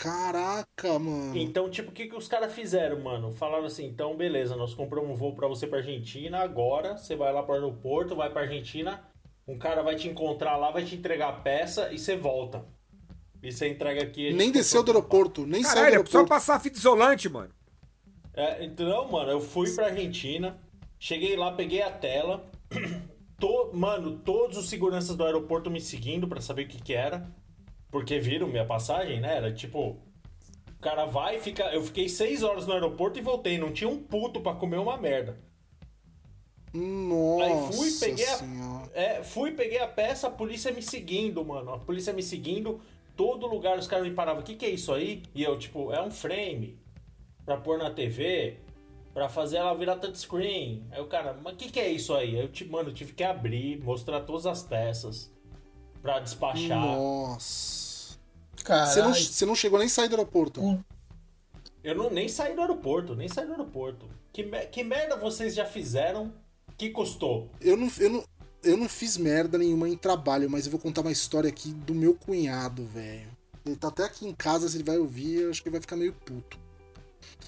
Caraca, 0.00 0.98
mano. 0.98 1.36
Então, 1.36 1.68
tipo, 1.68 1.90
o 1.90 1.92
que, 1.92 2.06
que 2.06 2.16
os 2.16 2.26
caras 2.26 2.54
fizeram, 2.54 2.98
mano? 3.00 3.30
Falaram 3.32 3.66
assim, 3.66 3.84
então, 3.84 4.16
beleza, 4.16 4.56
nós 4.56 4.72
compramos 4.72 5.10
um 5.10 5.14
voo 5.14 5.34
pra 5.34 5.46
você 5.46 5.66
pra 5.66 5.78
Argentina, 5.78 6.38
agora 6.38 6.96
você 6.96 7.14
vai 7.14 7.30
lá 7.32 7.42
pro 7.42 7.52
aeroporto, 7.54 8.16
vai 8.16 8.30
pra 8.30 8.42
Argentina, 8.42 9.04
um 9.46 9.58
cara 9.58 9.82
vai 9.82 9.96
te 9.96 10.08
encontrar 10.08 10.56
lá, 10.56 10.70
vai 10.70 10.84
te 10.86 10.96
entregar 10.96 11.28
a 11.28 11.32
peça 11.32 11.92
e 11.92 11.98
você 11.98 12.16
volta. 12.16 12.64
E 13.42 13.52
você 13.52 13.68
entrega 13.68 14.02
aqui... 14.02 14.32
Nem 14.32 14.50
desceu 14.50 14.82
do 14.82 14.90
aeroporto, 14.90 15.46
nem 15.46 15.62
saiu 15.62 15.74
do 15.74 15.76
Caralho, 15.76 15.86
é 15.86 15.90
só 15.90 15.98
aeroporto. 15.98 16.28
passar 16.28 16.60
fita 16.60 16.78
isolante, 16.78 17.28
mano. 17.28 17.50
É, 18.32 18.64
então, 18.64 19.06
mano, 19.10 19.30
eu 19.30 19.40
fui 19.40 19.70
pra 19.74 19.86
Argentina, 19.86 20.58
cheguei 20.98 21.36
lá, 21.36 21.52
peguei 21.52 21.82
a 21.82 21.90
tela, 21.90 22.48
to- 23.38 23.70
mano, 23.74 24.18
todos 24.18 24.56
os 24.56 24.68
seguranças 24.70 25.14
do 25.14 25.24
aeroporto 25.24 25.70
me 25.70 25.80
seguindo 25.80 26.26
pra 26.26 26.40
saber 26.40 26.64
o 26.64 26.68
que 26.68 26.80
que 26.82 26.94
era, 26.94 27.30
porque 27.90 28.18
viram 28.18 28.46
minha 28.46 28.64
passagem, 28.64 29.20
né? 29.20 29.36
Era 29.36 29.52
tipo, 29.52 29.98
o 30.68 30.80
cara 30.80 31.04
vai, 31.04 31.38
fica, 31.40 31.64
eu 31.74 31.82
fiquei 31.82 32.08
seis 32.08 32.42
horas 32.42 32.66
no 32.66 32.72
aeroporto 32.72 33.18
e 33.18 33.22
voltei, 33.22 33.58
não 33.58 33.72
tinha 33.72 33.90
um 33.90 33.98
puto 33.98 34.40
pra 34.40 34.54
comer 34.54 34.78
uma 34.78 34.96
merda. 34.96 35.38
Nossa 36.72 37.44
Aí 37.44 37.72
fui, 37.72 37.90
peguei 37.98 38.26
senhora. 38.26 38.90
a, 38.94 39.00
é, 39.00 39.22
fui, 39.22 39.52
peguei 39.52 39.80
a 39.80 39.88
peça, 39.88 40.28
a 40.28 40.30
polícia 40.30 40.70
me 40.70 40.82
seguindo, 40.82 41.44
mano. 41.44 41.74
A 41.74 41.78
polícia 41.78 42.12
me 42.12 42.22
seguindo, 42.22 42.80
todo 43.16 43.46
lugar 43.46 43.76
os 43.76 43.88
caras 43.88 44.06
me 44.06 44.14
paravam. 44.14 44.40
O 44.40 44.44
que, 44.44 44.54
que 44.54 44.64
é 44.64 44.70
isso 44.70 44.92
aí? 44.92 45.22
E 45.34 45.42
eu, 45.42 45.58
tipo, 45.58 45.92
é 45.92 46.00
um 46.00 46.10
frame 46.10 46.78
pra 47.44 47.56
pôr 47.56 47.76
na 47.76 47.90
TV, 47.90 48.58
pra 49.12 49.28
fazer 49.28 49.56
ela 49.56 49.74
virar 49.74 49.96
touchscreen. 49.96 50.86
Aí 50.92 51.00
o 51.00 51.06
cara, 51.06 51.36
mas 51.42 51.54
o 51.54 51.56
que, 51.56 51.70
que 51.70 51.80
é 51.80 51.90
isso 51.90 52.14
aí? 52.14 52.38
Eu, 52.38 52.48
mano, 52.68 52.90
eu 52.90 52.94
tive 52.94 53.12
que 53.12 53.24
abrir, 53.24 53.82
mostrar 53.82 54.20
todas 54.20 54.46
as 54.46 54.62
peças 54.62 55.32
pra 56.00 56.20
despachar. 56.20 56.78
Nossa. 56.78 57.79
Você 58.64 59.02
não, 59.02 59.14
você 59.14 59.46
não 59.46 59.54
chegou 59.54 59.78
nem 59.78 59.86
a 59.86 59.90
sair 59.90 60.08
do 60.08 60.16
aeroporto. 60.16 60.62
Hum. 60.62 60.82
Eu 61.82 61.94
não, 61.94 62.10
nem 62.10 62.28
saí 62.28 62.54
do 62.54 62.60
aeroporto, 62.60 63.14
nem 63.14 63.28
saí 63.28 63.46
do 63.46 63.52
aeroporto. 63.52 64.06
Que, 64.32 64.44
que 64.44 64.84
merda 64.84 65.16
vocês 65.16 65.54
já 65.54 65.64
fizeram 65.64 66.32
que 66.76 66.90
custou? 66.90 67.50
Eu 67.60 67.76
não, 67.76 67.90
eu, 67.98 68.10
não, 68.10 68.24
eu 68.62 68.76
não 68.76 68.88
fiz 68.88 69.16
merda 69.16 69.58
nenhuma 69.58 69.88
em 69.88 69.96
trabalho, 69.96 70.48
mas 70.48 70.66
eu 70.66 70.72
vou 70.72 70.80
contar 70.80 71.00
uma 71.00 71.12
história 71.12 71.48
aqui 71.48 71.72
do 71.72 71.94
meu 71.94 72.14
cunhado, 72.14 72.84
velho. 72.86 73.28
Ele 73.64 73.76
tá 73.76 73.88
até 73.88 74.04
aqui 74.04 74.26
em 74.26 74.34
casa, 74.34 74.68
se 74.68 74.76
ele 74.76 74.84
vai 74.84 74.98
ouvir, 74.98 75.42
eu 75.42 75.50
acho 75.50 75.62
que 75.62 75.68
ele 75.68 75.74
vai 75.74 75.80
ficar 75.80 75.96
meio 75.96 76.12
puto. 76.12 76.58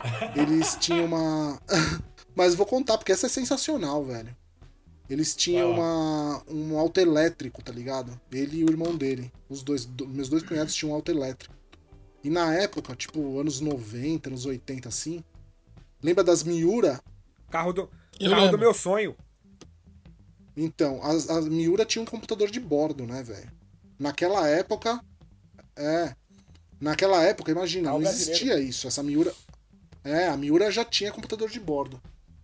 Eles 0.37 0.77
tinham 0.81 1.05
uma. 1.05 1.61
mas 2.35 2.53
eu 2.53 2.59
vou 2.59 2.67
contar, 2.67 2.99
porque 2.99 3.13
essa 3.13 3.27
é 3.27 3.29
sensacional, 3.29 4.05
velho. 4.05 4.35
Eles 5.13 5.35
tinham 5.37 5.71
uma, 5.73 6.43
um 6.49 6.79
auto 6.79 6.99
elétrico, 6.99 7.63
tá 7.63 7.71
ligado? 7.73 8.19
Ele 8.31 8.59
e 8.61 8.65
o 8.65 8.71
irmão 8.71 8.97
dele. 8.97 9.31
Os 9.49 9.63
dois, 9.63 9.85
do- 9.85 10.09
meus 10.09 10.29
dois 10.29 10.43
cunhados 10.43 10.75
tinham 10.75 10.93
um 10.93 10.95
auto 10.95 11.11
elétrico. 11.11 11.55
E 12.25 12.31
na 12.31 12.55
época, 12.55 12.97
tipo, 12.97 13.39
anos 13.39 13.61
90, 13.61 14.31
anos 14.31 14.47
80, 14.47 14.89
assim. 14.89 15.23
Lembra 16.03 16.25
das 16.25 16.43
Miura? 16.43 17.03
Carro 17.51 17.73
do, 17.73 17.91
Eu 18.19 18.31
carro 18.31 18.41
do 18.43 18.45
lembro. 18.47 18.59
meu 18.61 18.73
sonho. 18.73 19.15
Então, 20.57 21.03
as, 21.03 21.29
as 21.29 21.47
Miura 21.49 21.85
tinha 21.85 22.03
um 22.03 22.07
computador 22.07 22.51
de 22.51 22.61
bordo, 22.61 23.07
né, 23.07 23.23
velho? 23.23 23.51
Naquela 23.99 24.49
época. 24.49 25.03
É. 25.77 26.15
Naquela 26.81 27.23
época, 27.23 27.51
imagina, 27.51 27.85
Carro 27.87 27.99
não 27.99 28.03
brasileiro. 28.05 28.33
existia 28.33 28.61
isso. 28.61 28.87
Essa 28.87 29.03
Miura. 29.03 29.35
É, 30.05 30.27
a 30.29 30.37
Miura 30.37 30.71
já 30.71 30.85
tinha 30.85 31.13
computador 31.13 31.49
de 31.51 31.61
bordo. 31.61 32.01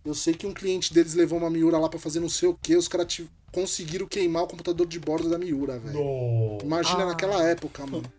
Eu 0.09 0.15
sei 0.15 0.33
que 0.33 0.47
um 0.47 0.53
cliente 0.53 0.91
deles 0.91 1.13
levou 1.13 1.37
uma 1.37 1.51
Miura 1.51 1.77
lá 1.77 1.87
pra 1.87 1.99
fazer 1.99 2.19
não 2.19 2.29
sei 2.29 2.49
o 2.49 2.55
que, 2.55 2.75
os 2.75 2.87
caras 2.87 3.21
conseguiram 3.51 4.07
queimar 4.07 4.43
o 4.43 4.47
computador 4.47 4.87
de 4.87 4.99
bordo 4.99 5.29
da 5.29 5.37
Miura, 5.37 5.77
velho. 5.77 6.57
Imagina 6.63 7.03
Ah. 7.03 7.05
naquela 7.05 7.43
época, 7.43 7.85
mano. 7.85 8.11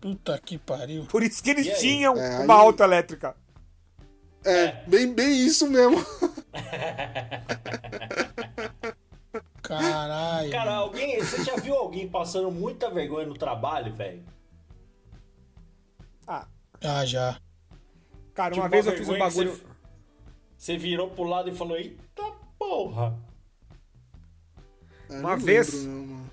Puta 0.00 0.36
que 0.44 0.58
pariu. 0.58 1.06
Por 1.06 1.22
isso 1.22 1.40
que 1.42 1.50
eles 1.50 1.66
E 1.66 1.78
tinham 1.78 2.16
É, 2.16 2.40
uma 2.40 2.54
aí- 2.54 2.60
auto 2.60 2.82
elétrica. 2.82 3.36
É, 4.44 4.84
bem, 4.86 5.14
bem 5.14 5.46
isso 5.46 5.68
mesmo. 5.70 5.96
Caralho. 9.62 10.50
Cara, 10.50 10.74
alguém. 10.74 11.18
Você 11.20 11.42
já 11.44 11.56
viu 11.56 11.74
alguém 11.74 12.08
passando 12.08 12.50
muita 12.50 12.90
vergonha 12.90 13.26
no 13.26 13.34
trabalho, 13.34 13.92
velho? 13.94 14.22
Ah, 16.26 16.46
Ah, 16.82 17.04
já. 17.06 17.38
cara, 18.34 18.50
Tipo, 18.54 18.62
uma 18.62 18.68
vez 18.68 18.86
uma 18.86 18.92
eu 18.92 18.98
fiz 18.98 19.08
um 19.08 19.18
bagulho. 19.18 19.52
você- 19.52 19.62
Você 20.64 20.78
virou 20.78 21.10
pro 21.10 21.24
lado 21.24 21.50
e 21.50 21.54
falou: 21.54 21.76
Eita 21.76 22.22
porra! 22.58 23.14
Ah, 25.10 25.18
Uma 25.18 25.36
vez- 25.36 25.84
lembro. 25.84 26.24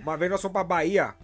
Uma 0.00 0.16
vez 0.16 0.28
nós 0.28 0.42
fomos 0.42 0.52
pra 0.54 0.64
Bahia, 0.64 1.14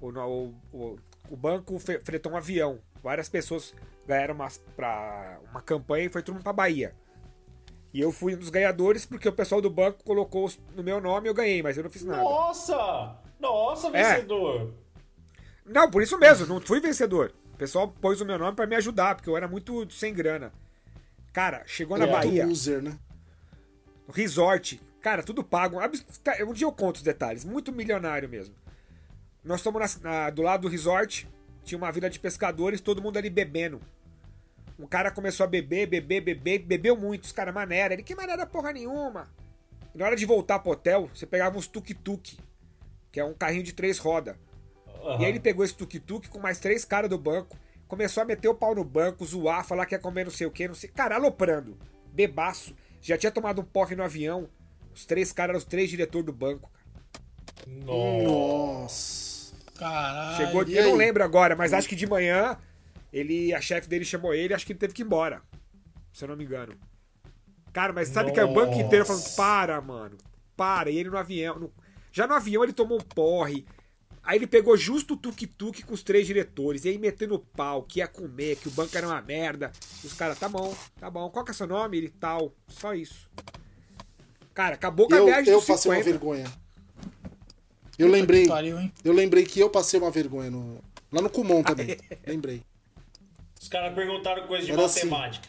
o, 0.00 0.08
o, 0.10 0.54
o, 0.72 0.96
o 1.30 1.36
banco 1.36 1.78
fretou 1.78 2.32
um 2.32 2.36
avião. 2.36 2.80
Várias 3.04 3.28
pessoas 3.28 3.72
ganharam 4.04 4.34
uma, 4.34 4.48
pra, 4.74 5.38
uma 5.52 5.62
campanha 5.62 6.06
e 6.06 6.08
foi 6.08 6.20
todo 6.20 6.34
mundo 6.34 6.42
pra 6.42 6.52
Bahia. 6.52 6.92
E 7.94 8.00
eu 8.00 8.10
fui 8.10 8.34
um 8.34 8.38
dos 8.38 8.50
ganhadores 8.50 9.06
porque 9.06 9.28
o 9.28 9.32
pessoal 9.32 9.60
do 9.60 9.70
banco 9.70 10.02
colocou 10.02 10.50
no 10.74 10.82
meu 10.82 11.00
nome 11.00 11.28
e 11.28 11.30
eu 11.30 11.34
ganhei, 11.34 11.62
mas 11.62 11.76
eu 11.76 11.84
não 11.84 11.90
fiz 11.90 12.02
nada. 12.02 12.20
Nossa! 12.20 13.16
Nossa, 13.38 13.96
É. 13.96 14.14
vencedor! 14.14 14.74
Não, 15.64 15.88
por 15.88 16.02
isso 16.02 16.18
mesmo, 16.18 16.46
não 16.48 16.60
fui 16.60 16.80
vencedor. 16.80 17.32
O 17.54 17.56
pessoal 17.56 17.86
pôs 17.86 18.20
o 18.20 18.24
meu 18.26 18.38
nome 18.40 18.56
pra 18.56 18.66
me 18.66 18.74
ajudar, 18.74 19.14
porque 19.14 19.30
eu 19.30 19.36
era 19.36 19.46
muito 19.46 19.88
sem 19.92 20.12
grana. 20.12 20.52
Cara, 21.38 21.62
chegou 21.66 21.96
na 21.96 22.04
É. 22.04 22.10
Bahia, 22.10 22.44
Loser, 22.44 22.82
né? 22.82 22.98
resort, 24.12 24.80
cara, 25.00 25.22
tudo 25.22 25.44
pago. 25.44 25.76
Um 26.44 26.52
dia 26.52 26.66
eu 26.66 26.72
conto 26.72 26.96
os 26.96 27.02
detalhes, 27.02 27.44
muito 27.44 27.70
milionário 27.70 28.28
mesmo. 28.28 28.56
Nós 29.44 29.60
estamos 29.60 30.00
na- 30.02 30.10
na- 30.10 30.30
do 30.30 30.42
lado 30.42 30.62
do 30.62 30.68
resort, 30.68 31.28
tinha 31.62 31.78
uma 31.78 31.92
vila 31.92 32.10
de 32.10 32.18
pescadores, 32.18 32.80
todo 32.80 33.00
mundo 33.00 33.18
ali 33.18 33.30
bebendo. 33.30 33.80
Um 34.76 34.84
cara 34.88 35.12
começou 35.12 35.44
a 35.44 35.46
beber, 35.46 35.86
beber, 35.86 36.20
beber, 36.22 36.58
bebeu 36.58 36.96
muito, 36.96 37.22
os 37.22 37.30
caras 37.30 37.54
maneira. 37.54 37.94
Ele, 37.94 38.02
que 38.02 38.16
maneira 38.16 38.44
porra 38.44 38.72
nenhuma. 38.72 39.28
E 39.94 39.98
na 39.98 40.06
hora 40.06 40.16
de 40.16 40.26
voltar 40.26 40.58
pro 40.58 40.72
hotel, 40.72 41.08
você 41.14 41.24
pegava 41.24 41.56
uns 41.56 41.68
tuk-tuk, 41.68 42.36
que 43.12 43.20
é 43.20 43.24
um 43.24 43.32
carrinho 43.32 43.62
de 43.62 43.74
três 43.74 43.98
rodas. 43.98 44.34
E 45.20 45.24
aí 45.24 45.30
ele 45.30 45.38
pegou 45.38 45.64
esse 45.64 45.74
tuk-tuk 45.74 46.28
com 46.28 46.40
mais 46.40 46.58
três 46.58 46.84
caras 46.84 47.08
do 47.08 47.16
banco, 47.16 47.56
começou 47.88 48.22
a 48.22 48.26
meter 48.26 48.46
o 48.48 48.54
pau 48.54 48.74
no 48.74 48.84
banco, 48.84 49.24
zoar, 49.24 49.64
falar 49.66 49.86
que 49.86 49.94
ia 49.94 49.98
comer 49.98 50.24
não 50.24 50.30
sei 50.30 50.46
o 50.46 50.50
que, 50.50 50.68
não 50.68 50.74
sei. 50.74 50.90
Cara, 50.90 51.16
aloprando. 51.16 51.76
Bebaço. 52.12 52.74
Já 53.00 53.16
tinha 53.18 53.32
tomado 53.32 53.60
um 53.60 53.64
porre 53.64 53.96
no 53.96 54.02
avião. 54.04 54.48
Os 54.94 55.04
três 55.04 55.32
caras 55.32 55.50
eram 55.50 55.58
os 55.58 55.64
três 55.64 55.88
diretores 55.90 56.26
do 56.26 56.32
banco. 56.32 56.70
cara. 56.70 57.74
Nossa. 57.84 59.54
Caralho. 59.76 60.36
Chegou, 60.36 60.62
eu 60.64 60.84
não 60.90 60.96
lembro 60.96 61.22
agora, 61.22 61.54
mas 61.54 61.72
acho 61.72 61.88
que 61.88 61.94
de 61.96 62.06
manhã 62.06 62.56
ele, 63.12 63.54
a 63.54 63.60
chefe 63.60 63.88
dele 63.88 64.04
chamou 64.04 64.34
ele, 64.34 64.52
acho 64.52 64.66
que 64.66 64.72
ele 64.72 64.78
teve 64.78 64.92
que 64.92 65.02
ir 65.02 65.04
embora. 65.04 65.42
Se 66.12 66.24
eu 66.24 66.28
não 66.28 66.36
me 66.36 66.44
engano. 66.44 66.74
Cara, 67.72 67.92
mas 67.92 68.08
sabe 68.08 68.32
que 68.32 68.40
é 68.40 68.44
o 68.44 68.52
banco 68.52 68.74
inteiro 68.74 69.06
falando, 69.06 69.34
para, 69.36 69.80
mano. 69.80 70.18
Para. 70.56 70.90
E 70.90 70.98
ele 70.98 71.10
no 71.10 71.16
avião. 71.18 71.58
no- 71.58 71.72
Já 72.10 72.26
no 72.26 72.34
avião 72.34 72.64
ele 72.64 72.72
tomou 72.72 72.98
um 72.98 73.04
porre. 73.04 73.64
Aí 74.28 74.36
ele 74.36 74.46
pegou 74.46 74.76
justo 74.76 75.14
o 75.14 75.16
tuk-tuk 75.16 75.82
com 75.84 75.94
os 75.94 76.02
três 76.02 76.26
diretores. 76.26 76.84
E 76.84 76.90
aí 76.90 76.98
metendo 76.98 77.36
o 77.36 77.38
pau, 77.38 77.82
que 77.82 78.00
ia 78.00 78.06
comer, 78.06 78.56
que 78.56 78.68
o 78.68 78.70
banco 78.70 78.94
era 78.94 79.06
uma 79.06 79.22
merda. 79.22 79.72
E 80.04 80.06
os 80.06 80.12
caras, 80.12 80.38
tá 80.38 80.50
bom, 80.50 80.76
tá 81.00 81.08
bom. 81.10 81.30
Qual 81.30 81.42
que 81.42 81.50
é 81.50 81.54
seu 81.54 81.66
nome? 81.66 81.96
Ele 81.96 82.10
tal. 82.10 82.52
Só 82.68 82.92
isso. 82.92 83.26
Cara, 84.52 84.74
acabou 84.74 85.08
com 85.08 85.14
a 85.14 85.18
Eu, 85.18 85.24
viagem 85.24 85.50
eu 85.50 85.62
passei 85.62 85.90
uma 85.90 85.96
50. 85.96 86.04
vergonha. 86.04 86.44
Eu 87.98 88.06
lembrei, 88.06 88.42
Que 88.42 88.48
pariu, 88.48 88.78
hein? 88.78 88.92
eu 89.02 89.14
lembrei 89.14 89.44
que 89.46 89.60
eu 89.60 89.70
passei 89.70 89.98
uma 89.98 90.10
vergonha 90.10 90.50
no, 90.50 90.78
lá 91.10 91.22
no 91.22 91.30
Kumon 91.30 91.62
também. 91.62 91.96
Ah, 92.12 92.16
Lembrei. 92.26 92.62
Os 93.58 93.66
caras 93.68 93.94
perguntaram 93.94 94.46
coisa 94.46 94.66
de 94.66 94.72
Era 94.72 94.84
assim. 94.84 95.06
matemática. 95.06 95.48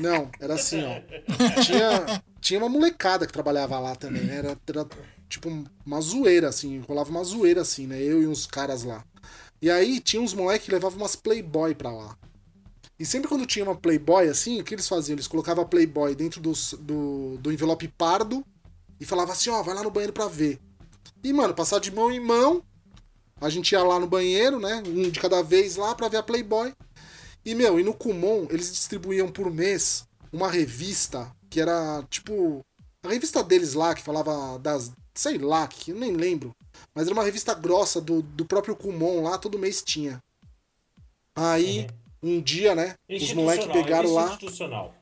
Não, 0.00 0.30
era 0.40 0.54
assim, 0.54 0.80
ó. 0.84 1.00
Tinha, 1.64 2.22
tinha 2.40 2.60
uma 2.60 2.68
molecada 2.68 3.26
que 3.26 3.32
trabalhava 3.32 3.78
lá 3.80 3.96
também, 3.96 4.22
né? 4.22 4.36
Era, 4.36 4.56
era 4.68 4.86
tipo 5.28 5.48
uma 5.84 6.00
zoeira, 6.00 6.48
assim, 6.48 6.80
rolava 6.80 7.10
uma 7.10 7.24
zoeira 7.24 7.60
assim, 7.62 7.86
né? 7.86 8.00
Eu 8.02 8.22
e 8.22 8.26
uns 8.26 8.46
caras 8.46 8.82
lá. 8.82 9.04
E 9.60 9.70
aí 9.70 10.00
tinha 10.00 10.20
uns 10.20 10.34
moleques 10.34 10.66
que 10.66 10.72
levavam 10.72 10.98
umas 10.98 11.16
Playboy 11.16 11.74
pra 11.74 11.90
lá. 11.90 12.16
E 12.98 13.04
sempre 13.04 13.28
quando 13.28 13.46
tinha 13.46 13.64
uma 13.64 13.76
Playboy 13.76 14.28
assim, 14.28 14.60
o 14.60 14.64
que 14.64 14.74
eles 14.74 14.88
faziam? 14.88 15.14
Eles 15.14 15.26
colocavam 15.26 15.64
a 15.64 15.66
Playboy 15.66 16.14
dentro 16.14 16.40
do, 16.40 16.52
do 17.38 17.52
envelope 17.52 17.88
pardo 17.88 18.44
e 18.98 19.04
falava 19.04 19.32
assim, 19.32 19.50
ó, 19.50 19.62
vai 19.62 19.74
lá 19.74 19.82
no 19.82 19.90
banheiro 19.90 20.12
pra 20.12 20.28
ver. 20.28 20.58
E, 21.22 21.32
mano, 21.32 21.54
passar 21.54 21.78
de 21.80 21.90
mão 21.90 22.10
em 22.10 22.20
mão, 22.20 22.62
a 23.40 23.48
gente 23.48 23.72
ia 23.72 23.82
lá 23.82 23.98
no 23.98 24.06
banheiro, 24.06 24.58
né? 24.58 24.82
Um 24.86 25.10
de 25.10 25.20
cada 25.20 25.42
vez 25.42 25.76
lá 25.76 25.94
pra 25.94 26.08
ver 26.08 26.18
a 26.18 26.22
Playboy. 26.22 26.72
E, 27.44 27.54
meu, 27.54 27.78
e 27.78 27.82
no 27.82 27.94
Kumon, 27.94 28.46
eles 28.50 28.72
distribuíam 28.72 29.28
por 29.30 29.50
mês 29.52 30.06
uma 30.32 30.50
revista 30.50 31.30
que 31.50 31.60
era, 31.60 32.02
tipo, 32.10 32.64
a 33.04 33.08
revista 33.08 33.42
deles 33.42 33.74
lá, 33.74 33.94
que 33.94 34.02
falava 34.02 34.58
das. 34.58 34.90
Sei 35.16 35.38
lá, 35.38 35.66
que 35.66 35.90
eu 35.90 35.96
nem 35.96 36.12
lembro. 36.12 36.54
Mas 36.94 37.06
era 37.06 37.14
uma 37.14 37.24
revista 37.24 37.54
grossa 37.54 38.00
do, 38.00 38.22
do 38.22 38.44
próprio 38.44 38.76
Kumon 38.76 39.22
lá, 39.22 39.38
todo 39.38 39.58
mês 39.58 39.82
tinha. 39.82 40.22
Aí, 41.34 41.86
um 42.22 42.40
dia, 42.40 42.74
né, 42.74 42.94
os 43.08 43.32
moleques 43.32 43.66
pegaram 43.66 44.12
lá, 44.12 44.28
Institucional. 44.30 44.94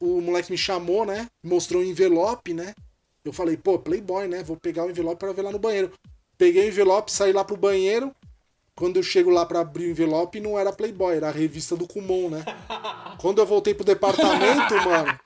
o 0.00 0.20
moleque 0.20 0.50
me 0.50 0.58
chamou, 0.58 1.04
né, 1.04 1.28
mostrou 1.42 1.82
o 1.82 1.84
envelope, 1.84 2.54
né. 2.54 2.74
Eu 3.24 3.32
falei, 3.32 3.56
pô, 3.56 3.78
Playboy, 3.78 4.26
né, 4.26 4.42
vou 4.42 4.56
pegar 4.56 4.84
o 4.84 4.90
envelope 4.90 5.18
pra 5.18 5.32
ver 5.32 5.42
lá 5.42 5.52
no 5.52 5.58
banheiro. 5.58 5.92
Peguei 6.36 6.64
o 6.64 6.68
envelope, 6.68 7.12
saí 7.12 7.32
lá 7.32 7.44
pro 7.44 7.56
banheiro. 7.56 8.14
Quando 8.74 8.96
eu 8.96 9.02
chego 9.02 9.28
lá 9.28 9.44
pra 9.44 9.60
abrir 9.60 9.86
o 9.86 9.90
envelope, 9.90 10.38
não 10.38 10.56
era 10.56 10.72
Playboy, 10.72 11.16
era 11.16 11.28
a 11.28 11.32
revista 11.32 11.76
do 11.76 11.86
Kumon, 11.86 12.30
né? 12.30 12.44
Quando 13.20 13.40
eu 13.40 13.46
voltei 13.46 13.74
pro 13.74 13.84
departamento, 13.84 14.74
mano. 14.76 15.18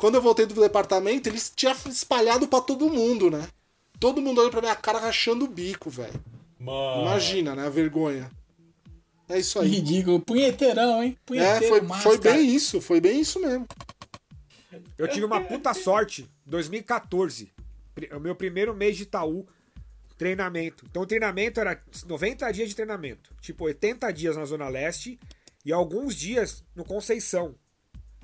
Quando 0.00 0.14
eu 0.14 0.22
voltei 0.22 0.46
do 0.46 0.54
departamento, 0.58 1.28
eles 1.28 1.52
tinham 1.54 1.74
espalhado 1.86 2.48
pra 2.48 2.60
todo 2.60 2.88
mundo, 2.88 3.30
né? 3.30 3.46
Todo 3.98 4.20
mundo 4.22 4.38
olhando 4.38 4.52
pra 4.52 4.62
minha 4.62 4.74
cara 4.74 4.98
rachando 4.98 5.44
o 5.44 5.48
bico, 5.48 5.90
velho. 5.90 6.18
Imagina, 7.02 7.54
né? 7.54 7.66
A 7.66 7.70
vergonha. 7.70 8.30
É 9.28 9.38
isso 9.38 9.58
aí. 9.60 9.68
Ridículo. 9.68 10.18
Punheteirão, 10.20 11.02
hein? 11.02 11.16
É, 11.20 11.26
Punheteiro, 11.26 11.68
foi, 11.68 11.80
máscara. 11.82 12.02
foi 12.16 12.18
bem 12.18 12.46
isso, 12.54 12.80
foi 12.80 13.00
bem 13.00 13.20
isso 13.20 13.38
mesmo. 13.40 13.66
Eu 14.96 15.06
tive 15.08 15.24
uma 15.26 15.40
puta 15.40 15.72
sorte, 15.74 16.28
2014. 16.46 17.50
pri- 17.94 18.08
O 18.14 18.20
meu 18.20 18.34
primeiro 18.34 18.74
mês 18.74 18.96
de 18.96 19.02
Itaú, 19.04 19.46
treinamento. 20.16 20.84
Então 20.90 21.02
o 21.02 21.06
treinamento 21.06 21.60
era 21.60 21.80
90 22.06 22.50
dias 22.52 22.68
de 22.70 22.74
treinamento. 22.74 23.34
Tipo, 23.40 23.64
80 23.64 24.10
dias 24.12 24.36
na 24.36 24.44
Zona 24.46 24.68
Leste 24.68 25.18
e 25.64 25.72
alguns 25.72 26.14
dias 26.16 26.64
no 26.74 26.84
Conceição. 26.84 27.54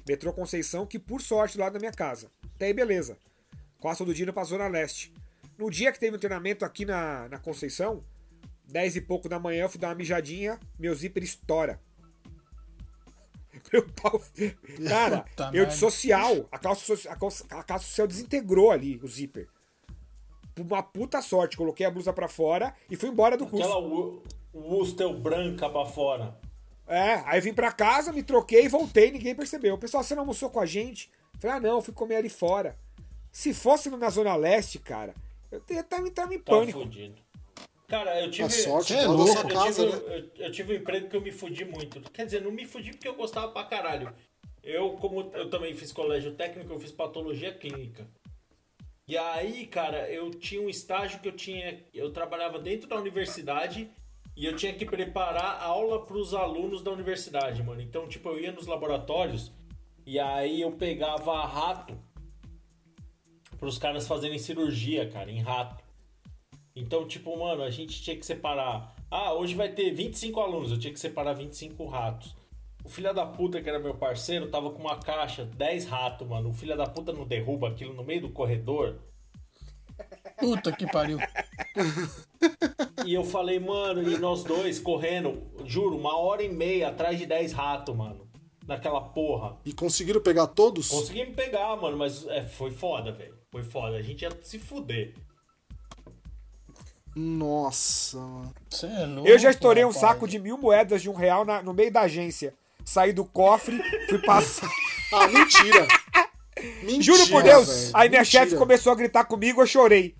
Metrô 0.06 0.32
Conceição, 0.32 0.86
que 0.86 0.98
por 0.98 1.20
sorte 1.20 1.56
do 1.56 1.60
lado 1.60 1.72
da 1.74 1.78
minha 1.78 1.92
casa. 1.92 2.30
Até 2.54 2.66
aí, 2.66 2.72
beleza. 2.72 3.18
Quase 3.78 3.98
todo 3.98 4.14
dia 4.14 4.22
indo 4.22 4.32
pra 4.32 4.44
Zona 4.44 4.68
Leste. 4.68 5.12
No 5.58 5.70
dia 5.70 5.90
que 5.90 5.98
teve 5.98 6.16
um 6.16 6.18
treinamento 6.18 6.64
aqui 6.64 6.84
na, 6.84 7.28
na 7.28 7.38
Conceição, 7.38 8.04
10 8.68 8.96
e 8.96 9.00
pouco 9.00 9.28
da 9.28 9.38
manhã, 9.38 9.64
eu 9.64 9.68
fui 9.68 9.80
dar 9.80 9.88
uma 9.88 9.94
mijadinha, 9.94 10.58
meu 10.78 10.94
zíper 10.94 11.22
estoura. 11.22 11.80
Meu 13.72 13.88
pau. 13.88 14.22
Cara, 14.86 15.24
eu 15.52 15.66
de 15.66 15.74
social, 15.74 16.46
a 16.52 16.58
calça, 16.58 17.10
a, 17.10 17.16
calça, 17.16 17.44
a 17.50 17.62
calça 17.64 17.86
social 17.86 18.06
desintegrou 18.06 18.70
ali, 18.70 19.00
o 19.02 19.08
zíper. 19.08 19.48
Por 20.54 20.64
uma 20.64 20.82
puta 20.82 21.20
sorte, 21.20 21.56
coloquei 21.56 21.84
a 21.84 21.90
blusa 21.90 22.12
pra 22.12 22.28
fora 22.28 22.74
e 22.90 22.96
fui 22.96 23.08
embora 23.08 23.36
do 23.36 23.46
curso. 23.46 23.66
Aquela 23.66 23.80
Worcester 24.54 25.12
branca 25.14 25.68
pra 25.68 25.84
fora. 25.84 26.38
É, 26.86 27.22
aí 27.26 27.40
vim 27.40 27.52
pra 27.52 27.72
casa, 27.72 28.12
me 28.12 28.22
troquei, 28.22 28.68
voltei, 28.68 29.10
ninguém 29.10 29.34
percebeu. 29.34 29.74
O 29.74 29.78
pessoal, 29.78 30.02
você 30.04 30.14
não 30.14 30.22
almoçou 30.22 30.48
com 30.50 30.60
a 30.60 30.66
gente? 30.66 31.10
Falei, 31.40 31.56
ah 31.56 31.60
não, 31.60 31.82
fui 31.82 31.92
comer 31.92 32.16
ali 32.16 32.28
fora. 32.28 32.76
Se 33.32 33.52
fosse 33.52 33.90
na 33.90 34.08
Zona 34.08 34.34
Leste, 34.36 34.78
cara, 34.78 35.14
eu 35.50 35.60
ia 35.70 35.80
estar 35.80 36.00
em 36.00 36.10
Tá 36.10 36.28
pânico. 36.44 36.80
fudido. 36.80 37.20
Cara, 37.88 38.20
eu 38.20 38.30
tive. 38.30 38.44
A 38.44 38.50
sorte 38.50 38.94
é 38.94 39.06
louco. 39.06 39.38
eu, 39.38 39.48
casa, 39.48 39.86
tive, 39.86 39.96
né? 39.96 40.30
eu, 40.38 40.44
eu 40.46 40.52
tive 40.52 40.72
um 40.72 40.76
emprego 40.76 41.08
que 41.08 41.16
eu 41.16 41.20
me 41.20 41.30
fudi 41.30 41.64
muito. 41.64 42.00
Quer 42.10 42.24
dizer, 42.24 42.40
não 42.42 42.50
me 42.50 42.64
fudi 42.66 42.90
porque 42.90 43.06
eu 43.06 43.14
gostava 43.14 43.48
pra 43.48 43.64
caralho. 43.64 44.12
Eu, 44.62 44.92
como 44.92 45.30
eu 45.34 45.48
também 45.50 45.74
fiz 45.74 45.92
colégio 45.92 46.34
técnico, 46.34 46.72
eu 46.72 46.80
fiz 46.80 46.90
patologia 46.90 47.52
clínica. 47.52 48.06
E 49.06 49.16
aí, 49.16 49.66
cara, 49.66 50.10
eu 50.10 50.30
tinha 50.32 50.60
um 50.60 50.68
estágio 50.68 51.20
que 51.20 51.28
eu 51.28 51.32
tinha. 51.36 51.80
Eu 51.94 52.12
trabalhava 52.12 52.58
dentro 52.58 52.88
da 52.88 52.96
universidade 52.96 53.88
e 54.36 54.44
eu 54.44 54.54
tinha 54.54 54.74
que 54.74 54.84
preparar 54.84 55.62
aula 55.62 56.04
pros 56.04 56.34
alunos 56.34 56.82
da 56.82 56.90
universidade, 56.90 57.62
mano. 57.62 57.80
Então, 57.80 58.06
tipo, 58.06 58.28
eu 58.28 58.38
ia 58.38 58.52
nos 58.52 58.66
laboratórios 58.66 59.50
e 60.04 60.18
aí 60.18 60.60
eu 60.60 60.72
pegava 60.72 61.44
rato 61.46 61.98
pros 63.58 63.78
caras 63.78 64.06
fazerem 64.06 64.38
cirurgia, 64.38 65.08
cara, 65.08 65.30
em 65.30 65.40
rato. 65.40 65.82
Então, 66.74 67.08
tipo, 67.08 67.34
mano, 67.38 67.62
a 67.62 67.70
gente 67.70 68.02
tinha 68.02 68.14
que 68.14 68.26
separar. 68.26 68.94
Ah, 69.10 69.32
hoje 69.32 69.54
vai 69.54 69.72
ter 69.72 69.90
25 69.92 70.38
alunos, 70.38 70.70
eu 70.70 70.78
tinha 70.78 70.92
que 70.92 71.00
separar 71.00 71.32
25 71.32 71.86
ratos. 71.86 72.36
O 72.84 72.88
filho 72.88 73.12
da 73.14 73.24
puta, 73.24 73.62
que 73.62 73.68
era 73.68 73.78
meu 73.78 73.94
parceiro, 73.94 74.50
tava 74.50 74.70
com 74.70 74.80
uma 74.80 74.98
caixa, 74.98 75.44
10 75.44 75.86
ratos, 75.86 76.28
mano. 76.28 76.50
O 76.50 76.54
filho 76.54 76.76
da 76.76 76.86
puta 76.86 77.12
não 77.12 77.26
derruba 77.26 77.68
aquilo 77.68 77.94
no 77.94 78.04
meio 78.04 78.20
do 78.20 78.30
corredor. 78.30 78.98
Puta 80.38 80.70
que 80.72 80.86
pariu. 80.90 81.18
E 83.04 83.14
eu 83.14 83.24
falei, 83.24 83.58
mano, 83.58 84.02
e 84.10 84.18
nós 84.18 84.44
dois 84.44 84.78
correndo, 84.78 85.42
juro, 85.64 85.96
uma 85.96 86.16
hora 86.18 86.42
e 86.42 86.48
meia 86.48 86.88
atrás 86.88 87.18
de 87.18 87.26
10 87.26 87.52
ratos, 87.52 87.94
mano. 87.96 88.26
naquela 88.66 89.00
porra. 89.00 89.56
E 89.64 89.72
conseguiram 89.72 90.20
pegar 90.20 90.48
todos? 90.48 90.88
Consegui 90.88 91.24
me 91.26 91.32
pegar, 91.32 91.76
mano, 91.76 91.96
mas 91.96 92.26
é, 92.26 92.42
foi 92.42 92.70
foda, 92.72 93.12
velho. 93.12 93.34
Foi 93.50 93.62
foda. 93.62 93.96
A 93.96 94.02
gente 94.02 94.22
ia 94.22 94.30
se 94.42 94.58
fuder. 94.58 95.14
Nossa, 97.14 98.18
mano. 98.18 98.54
É 98.82 99.06
louco, 99.06 99.28
Eu 99.28 99.38
já 99.38 99.50
estourei 99.50 99.84
um 99.84 99.88
rapaz. 99.88 100.00
saco 100.00 100.28
de 100.28 100.38
mil 100.38 100.58
moedas 100.58 101.00
de 101.00 101.08
um 101.08 101.14
real 101.14 101.44
na- 101.44 101.62
no 101.62 101.72
meio 101.72 101.90
da 101.92 102.02
agência. 102.02 102.52
Saí 102.84 103.12
do 103.12 103.24
cofre, 103.24 103.80
fui 104.08 104.18
passar. 104.18 104.70
Ah, 105.12 105.26
mentira. 105.28 105.86
Mentira, 106.82 107.02
Juro 107.02 107.28
por 107.30 107.42
Deus! 107.42 107.68
velho. 107.68 107.90
Aí 107.94 108.08
minha 108.08 108.24
chefe 108.24 108.56
começou 108.56 108.92
a 108.92 108.96
gritar 108.96 109.24
comigo, 109.24 109.60
eu 109.62 109.66
chorei. 109.66 110.14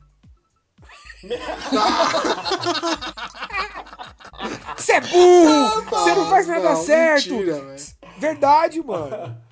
Você 4.77 4.93
é 4.93 5.01
burro! 5.01 5.83
Você 5.91 6.15
não 6.15 6.29
faz 6.29 6.47
nada 6.47 6.71
não, 6.71 6.77
certo! 6.77 7.35
Mentira. 7.35 7.77
Verdade, 8.19 8.83
mano. 8.83 9.43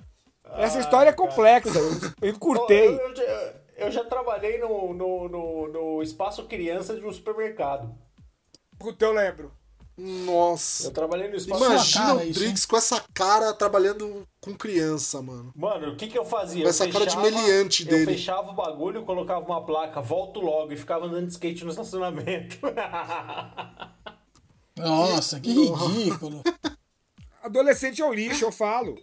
Essa 0.57 0.79
história 0.79 1.09
é 1.09 1.13
complexa. 1.13 1.77
Eu, 1.77 1.91
eu 2.21 2.29
encurtei. 2.29 2.87
Eu, 2.87 2.99
eu 3.09 3.15
já- 3.15 3.53
eu 3.77 3.91
já 3.91 4.03
trabalhei 4.05 4.57
no, 4.59 4.93
no, 4.93 5.27
no, 5.27 5.67
no 5.67 6.01
espaço 6.03 6.45
criança 6.47 6.95
de 6.95 7.05
um 7.05 7.11
supermercado. 7.11 7.93
Puta, 8.79 9.03
eu 9.05 9.11
lembro. 9.11 9.51
Nossa. 9.97 10.87
Eu 10.87 10.91
trabalhei 10.91 11.29
no 11.29 11.35
espaço. 11.37 11.63
Imagina 11.63 12.05
cara 12.05 12.17
o 12.17 12.23
isso, 12.23 12.39
Drix 12.39 12.65
com 12.65 12.75
essa 12.75 13.01
cara 13.13 13.53
trabalhando 13.53 14.27
com 14.41 14.53
criança, 14.53 15.21
mano. 15.21 15.53
Mano, 15.55 15.93
o 15.93 15.95
que 15.95 16.07
que 16.07 16.17
eu 16.17 16.25
fazia? 16.25 16.63
Com 16.63 16.67
Eu 16.67 16.69
essa 16.69 16.85
cara 16.89 17.05
de 17.05 17.15
fechava- 17.15 17.31
meliante 17.31 17.83
Eu 17.83 17.89
dele. 17.89 18.05
fechava 18.13 18.51
o 18.51 18.53
bagulho, 18.53 19.05
colocava 19.05 19.45
uma 19.45 19.65
placa, 19.65 20.01
volto 20.01 20.41
logo 20.41 20.73
e 20.73 20.77
ficava 20.77 21.05
andando 21.05 21.27
de 21.27 21.31
skate 21.33 21.63
no 21.63 21.69
estacionamento. 21.69 22.57
Nossa, 24.77 25.39
que 25.39 25.51
ridículo. 25.53 26.41
Adolescente 27.41 28.01
é 28.01 28.05
um 28.05 28.13
lixo, 28.13 28.43
eu 28.43 28.51
falo. 28.51 28.95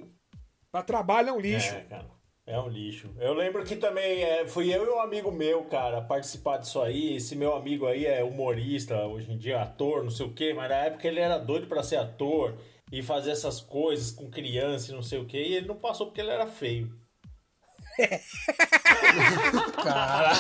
Pra 0.70 0.82
trabalho 0.82 1.30
é 1.30 1.32
um 1.32 1.40
lixo. 1.40 1.74
É, 1.74 1.80
cara. 1.82 2.10
É 2.52 2.58
um 2.60 2.68
lixo. 2.68 3.08
Eu 3.18 3.32
lembro 3.32 3.64
que 3.64 3.76
também 3.76 4.22
é, 4.22 4.46
fui 4.46 4.70
eu 4.74 4.84
e 4.84 4.88
um 4.90 5.00
amigo 5.00 5.32
meu, 5.32 5.64
cara, 5.64 6.02
participar 6.02 6.58
disso 6.58 6.82
aí. 6.82 7.16
Esse 7.16 7.34
meu 7.34 7.54
amigo 7.56 7.86
aí 7.86 8.04
é 8.04 8.22
humorista, 8.22 9.06
hoje 9.06 9.32
em 9.32 9.38
dia 9.38 9.62
ator, 9.62 10.02
não 10.02 10.10
sei 10.10 10.26
o 10.26 10.34
quê, 10.34 10.52
mas 10.52 10.68
na 10.68 10.76
época 10.76 11.08
ele 11.08 11.18
era 11.18 11.38
doido 11.38 11.66
pra 11.66 11.82
ser 11.82 11.96
ator 11.96 12.54
e 12.92 13.02
fazer 13.02 13.30
essas 13.30 13.58
coisas 13.62 14.10
com 14.10 14.30
criança 14.30 14.92
e 14.92 14.94
não 14.94 15.02
sei 15.02 15.18
o 15.18 15.24
quê, 15.24 15.38
e 15.42 15.54
ele 15.54 15.66
não 15.66 15.76
passou 15.76 16.06
porque 16.08 16.20
ele 16.20 16.28
era 16.30 16.46
feio. 16.46 16.92
Cara, 19.82 20.32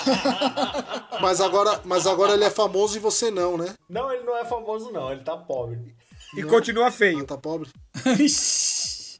Mas 1.20 1.40
agora, 1.40 1.80
mas 1.84 2.06
agora 2.06 2.32
ele 2.34 2.44
é 2.44 2.50
famoso 2.50 2.96
e 2.96 3.00
você 3.00 3.30
não, 3.30 3.56
né? 3.56 3.74
Não, 3.88 4.12
ele 4.12 4.24
não 4.24 4.36
é 4.36 4.44
famoso, 4.44 4.90
não, 4.92 5.10
ele 5.12 5.22
tá 5.22 5.36
pobre. 5.36 5.94
E 6.36 6.42
continua 6.44 6.86
Ah, 6.88 6.90
feio. 6.90 7.24
tá 7.24 7.36
pobre. 7.38 7.70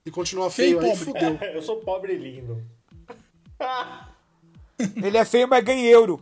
E 0.05 0.11
continua 0.11 0.51
Feio 0.51 0.80
feio, 0.80 0.82
e 0.82 0.90
aí 0.90 0.99
pobre. 0.99 1.05
fudeu. 1.38 1.49
Eu 1.55 1.62
sou 1.62 1.76
pobre 1.76 2.12
e 2.14 2.16
lindo. 2.16 2.61
Ele 5.03 5.17
é 5.17 5.25
feio, 5.25 5.49
mas 5.49 5.65
ganha 5.65 5.89
euro. 5.89 6.21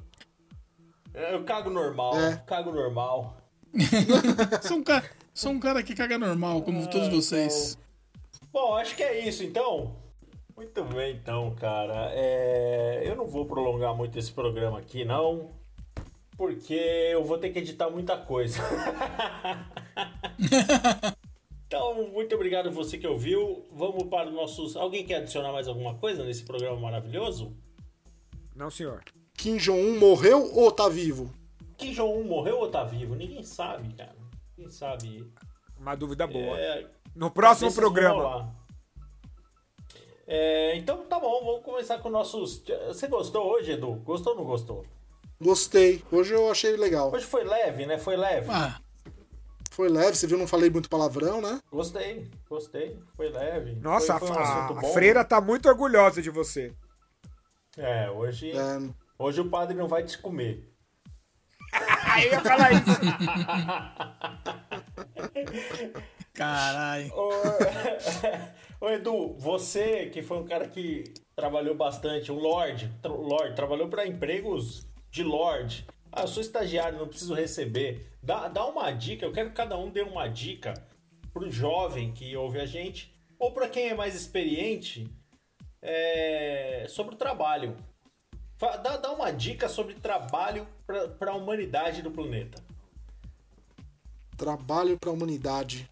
Eu 1.15 1.43
cago 1.45 1.71
normal, 1.71 2.17
É. 2.19 2.37
cago 2.47 2.73
normal. 2.73 3.37
sou, 4.63 4.79
um 4.79 4.83
cara, 4.83 5.09
sou 5.33 5.53
um 5.53 5.61
cara 5.61 5.83
que 5.83 5.95
caga 5.95 6.19
normal, 6.19 6.63
como 6.63 6.87
todos 6.89 7.09
vocês. 7.09 7.79
Bom, 8.53 8.75
acho 8.77 8.97
que 8.97 9.03
é 9.03 9.27
isso 9.29 9.45
então. 9.45 9.95
Muito 10.57 10.85
bem, 10.85 11.15
então, 11.15 11.55
cara. 11.55 12.11
É, 12.13 13.03
Eu 13.05 13.17
não 13.17 13.27
vou 13.27 13.47
prolongar 13.47 13.95
muito 13.95 14.19
esse 14.19 14.31
programa 14.31 14.79
aqui, 14.79 15.05
não. 15.05 15.51
Porque 16.37 16.75
eu 16.75 17.25
vou 17.25 17.39
ter 17.39 17.51
que 17.51 17.59
editar 17.61 17.89
muita 17.91 18.17
coisa. 18.17 18.61
então, 21.71 22.09
muito 22.09 22.35
obrigado 22.35 22.69
a 22.69 22.73
você 22.73 22.99
que 22.99 23.07
ouviu. 23.07 23.65
Vamos 23.71 24.03
para 24.09 24.29
os 24.29 24.35
nossos. 24.35 24.75
Alguém 24.75 25.07
quer 25.07 25.19
adicionar 25.19 25.53
mais 25.53 25.69
alguma 25.69 25.95
coisa 25.95 26.25
nesse 26.25 26.43
programa 26.43 26.77
maravilhoso? 26.81 27.57
Não, 28.57 28.69
senhor. 28.69 29.05
Kim 29.35 29.57
Jong-un 29.57 29.97
morreu 29.97 30.53
ou 30.53 30.73
tá 30.73 30.89
vivo? 30.89 31.33
Kim 31.79 31.93
Jong-un 31.93 32.25
morreu 32.25 32.59
ou 32.59 32.69
tá 32.69 32.83
vivo? 32.83 33.15
Ninguém 33.15 33.45
sabe, 33.45 33.95
cara. 33.95 34.17
Ninguém 34.59 34.73
sabe. 34.73 35.33
Uma 35.79 35.95
dúvida 35.95 36.27
boa. 36.27 36.59
É, 36.59 36.89
No 37.15 37.31
próximo 37.31 37.73
programa. 37.73 38.53
É, 40.27 40.77
então 40.77 41.05
tá 41.07 41.21
bom, 41.21 41.45
vamos 41.45 41.63
começar 41.63 41.99
com 41.99 42.11
nossos. 42.11 42.65
Você 42.89 43.07
gostou 43.07 43.47
hoje, 43.47 43.71
Edu? 43.73 43.93
Gostou 44.05 44.33
ou 44.33 44.39
não 44.41 44.45
gostou? 44.45 44.85
Gostei. 45.41 46.03
Hoje 46.11 46.35
eu 46.35 46.51
achei 46.51 46.77
legal. 46.77 47.13
Hoje 47.15 47.27
foi 47.27 47.45
leve, 47.45 47.87
né? 47.87 47.97
Foi 47.97 48.17
leve. 48.17 48.49
Ah, 48.51 48.81
Foi 49.81 49.89
leve, 49.89 50.15
você 50.15 50.27
viu, 50.27 50.37
não 50.37 50.47
falei 50.47 50.69
muito 50.69 50.91
palavrão, 50.91 51.41
né? 51.41 51.59
Gostei, 51.73 52.31
gostei. 52.47 52.99
Foi 53.17 53.31
leve. 53.31 53.77
Nossa, 53.77 54.19
foi, 54.19 54.29
foi 54.29 54.37
um 54.37 54.41
a, 54.41 54.79
a 54.79 54.85
freira 54.93 55.25
tá 55.25 55.41
muito 55.41 55.71
orgulhosa 55.71 56.21
de 56.21 56.29
você. 56.29 56.75
É, 57.79 58.11
hoje, 58.11 58.51
É, 58.51 58.79
hoje 59.19 59.41
o 59.41 59.49
padre 59.49 59.75
não 59.75 59.89
vai 59.89 60.03
te 60.05 60.19
comer. 60.19 60.71
Eu 62.23 62.31
ia 62.31 62.41
falar 62.43 62.73
isso. 62.73 63.01
caralho. 66.35 67.11
Ô, 67.15 67.31
Ô, 68.85 68.91
Edu, 68.91 69.35
você 69.39 70.11
que 70.11 70.21
foi 70.21 70.37
um 70.37 70.45
cara 70.45 70.69
que 70.69 71.05
trabalhou 71.35 71.75
bastante, 71.75 72.31
um 72.31 72.39
Lorde, 72.39 72.95
tra 73.01 73.11
Lorde, 73.11 73.57
trabalhou 73.57 73.89
para 73.89 74.07
empregos 74.07 74.87
de 75.11 75.23
Lorde. 75.23 75.87
Ah, 76.13 76.21
eu 76.21 76.29
sou 76.29 76.43
estagiário, 76.43 76.99
não 76.99 77.09
preciso 77.09 77.33
receber. 77.33 78.10
Dá, 78.23 78.49
dá 78.49 78.67
uma 78.67 78.91
dica, 78.93 79.25
eu 79.25 79.33
quero 79.33 79.51
que 79.51 79.57
cada 79.57 79.77
um 79.79 79.91
dê 79.91 80.03
uma 80.03 80.29
dica 80.29 80.75
pro 81.33 81.51
jovem 81.51 82.13
que 82.13 82.37
ouve 82.37 82.61
a 82.61 82.67
gente, 82.67 83.15
ou 83.39 83.53
para 83.53 83.69
quem 83.69 83.89
é 83.89 83.95
mais 83.95 84.15
experiente, 84.15 85.09
é, 85.81 86.87
sobre 86.89 87.15
o 87.15 87.19
trabalho. 87.19 87.77
Dá, 88.59 88.99
dá 88.99 89.11
uma 89.13 89.31
dica 89.31 89.69
sobre 89.71 89.95
trabalho 89.95 90.67
para 91.19 91.31
a 91.31 91.35
humanidade 91.35 92.03
do 92.03 92.11
planeta. 92.11 92.63
trabalho 94.37 94.99
pra 94.99 95.11
humanidade. 95.11 95.91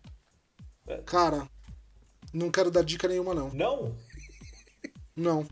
Cara, 1.07 1.49
não 2.33 2.51
quero 2.51 2.70
dar 2.70 2.83
dica 2.85 3.09
nenhuma, 3.09 3.35
não. 3.35 3.49
Não? 3.51 3.97
Não. 5.16 5.47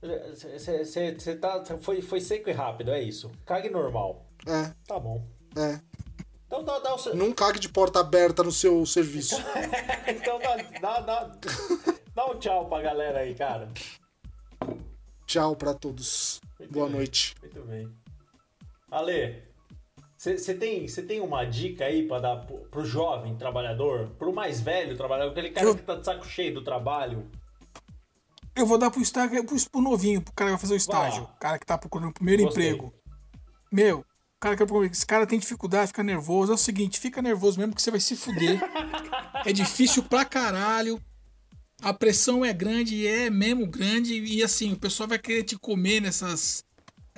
Você 0.00 1.36
tá, 1.36 1.64
foi, 1.80 2.00
foi 2.02 2.20
seco 2.20 2.48
e 2.48 2.52
rápido, 2.52 2.92
é 2.92 3.02
isso. 3.02 3.30
Cague 3.44 3.68
normal. 3.68 4.24
É, 4.46 4.72
Tá 4.86 4.98
bom. 4.98 5.26
é. 5.56 5.80
Então 6.50 6.64
dá, 6.64 6.80
dá 6.80 6.94
o 6.94 6.98
seu. 6.98 7.14
Não 7.14 7.32
cague 7.32 7.60
de 7.60 7.68
porta 7.68 8.00
aberta 8.00 8.42
no 8.42 8.50
seu 8.50 8.84
serviço. 8.84 9.36
Então 10.08 10.40
dá, 10.40 10.56
dá, 10.80 11.00
dá, 11.00 11.36
dá 12.12 12.26
um 12.26 12.38
tchau 12.40 12.68
pra 12.68 12.82
galera 12.82 13.20
aí, 13.20 13.32
cara. 13.34 13.68
Tchau 15.26 15.54
pra 15.54 15.72
todos. 15.72 16.40
Muito 16.58 16.72
Boa 16.72 16.86
bem. 16.88 16.96
noite. 16.96 17.34
Muito 17.40 17.62
bem. 17.62 17.88
Ale, 18.90 19.44
você 20.16 20.52
tem, 20.54 20.88
cê 20.88 21.02
tem 21.02 21.20
uma 21.20 21.44
dica 21.44 21.84
aí 21.84 22.08
pra 22.08 22.18
dar 22.18 22.36
pro, 22.44 22.58
pro 22.68 22.84
jovem 22.84 23.36
trabalhador, 23.36 24.08
pro 24.18 24.32
mais 24.32 24.60
velho 24.60 24.96
trabalhador, 24.96 25.30
aquele 25.30 25.50
cara 25.50 25.66
Eu- 25.68 25.76
que 25.76 25.82
tá 25.82 25.94
de 25.94 26.04
saco 26.04 26.26
cheio 26.26 26.52
do 26.54 26.64
trabalho? 26.64 27.30
Eu 28.56 28.66
vou 28.66 28.76
dar 28.76 28.90
pro 28.90 29.00
estágio, 29.00 29.44
pro, 29.46 29.56
pro 29.70 29.80
novinho, 29.80 30.20
pro 30.20 30.34
cara 30.34 30.50
que 30.50 30.54
vai 30.56 30.60
fazer 30.60 30.74
o 30.74 30.76
estágio. 30.76 31.22
O 31.22 31.38
cara 31.38 31.56
que 31.58 31.64
tá 31.66 31.78
procurando 31.78 32.10
o 32.10 32.14
primeiro 32.14 32.42
Gostei. 32.42 32.70
emprego. 32.70 32.92
Meu, 33.70 34.04
cara 34.40 34.56
que 34.56 34.64
esse 34.90 35.06
cara 35.06 35.26
tem 35.26 35.38
dificuldade, 35.38 35.88
fica 35.88 36.02
nervoso. 36.02 36.52
É 36.52 36.54
o 36.54 36.58
seguinte, 36.58 36.98
fica 36.98 37.20
nervoso 37.20 37.58
mesmo 37.58 37.74
que 37.74 37.82
você 37.82 37.90
vai 37.90 38.00
se 38.00 38.16
fuder. 38.16 38.58
é 39.44 39.52
difícil 39.52 40.02
pra 40.02 40.24
caralho. 40.24 41.00
A 41.82 41.92
pressão 41.94 42.44
é 42.44 42.52
grande, 42.52 43.06
é 43.06 43.30
mesmo 43.30 43.66
grande. 43.66 44.14
E 44.14 44.42
assim, 44.42 44.72
o 44.72 44.78
pessoal 44.78 45.08
vai 45.08 45.18
querer 45.18 45.44
te 45.44 45.58
comer 45.58 46.00
nessas. 46.00 46.64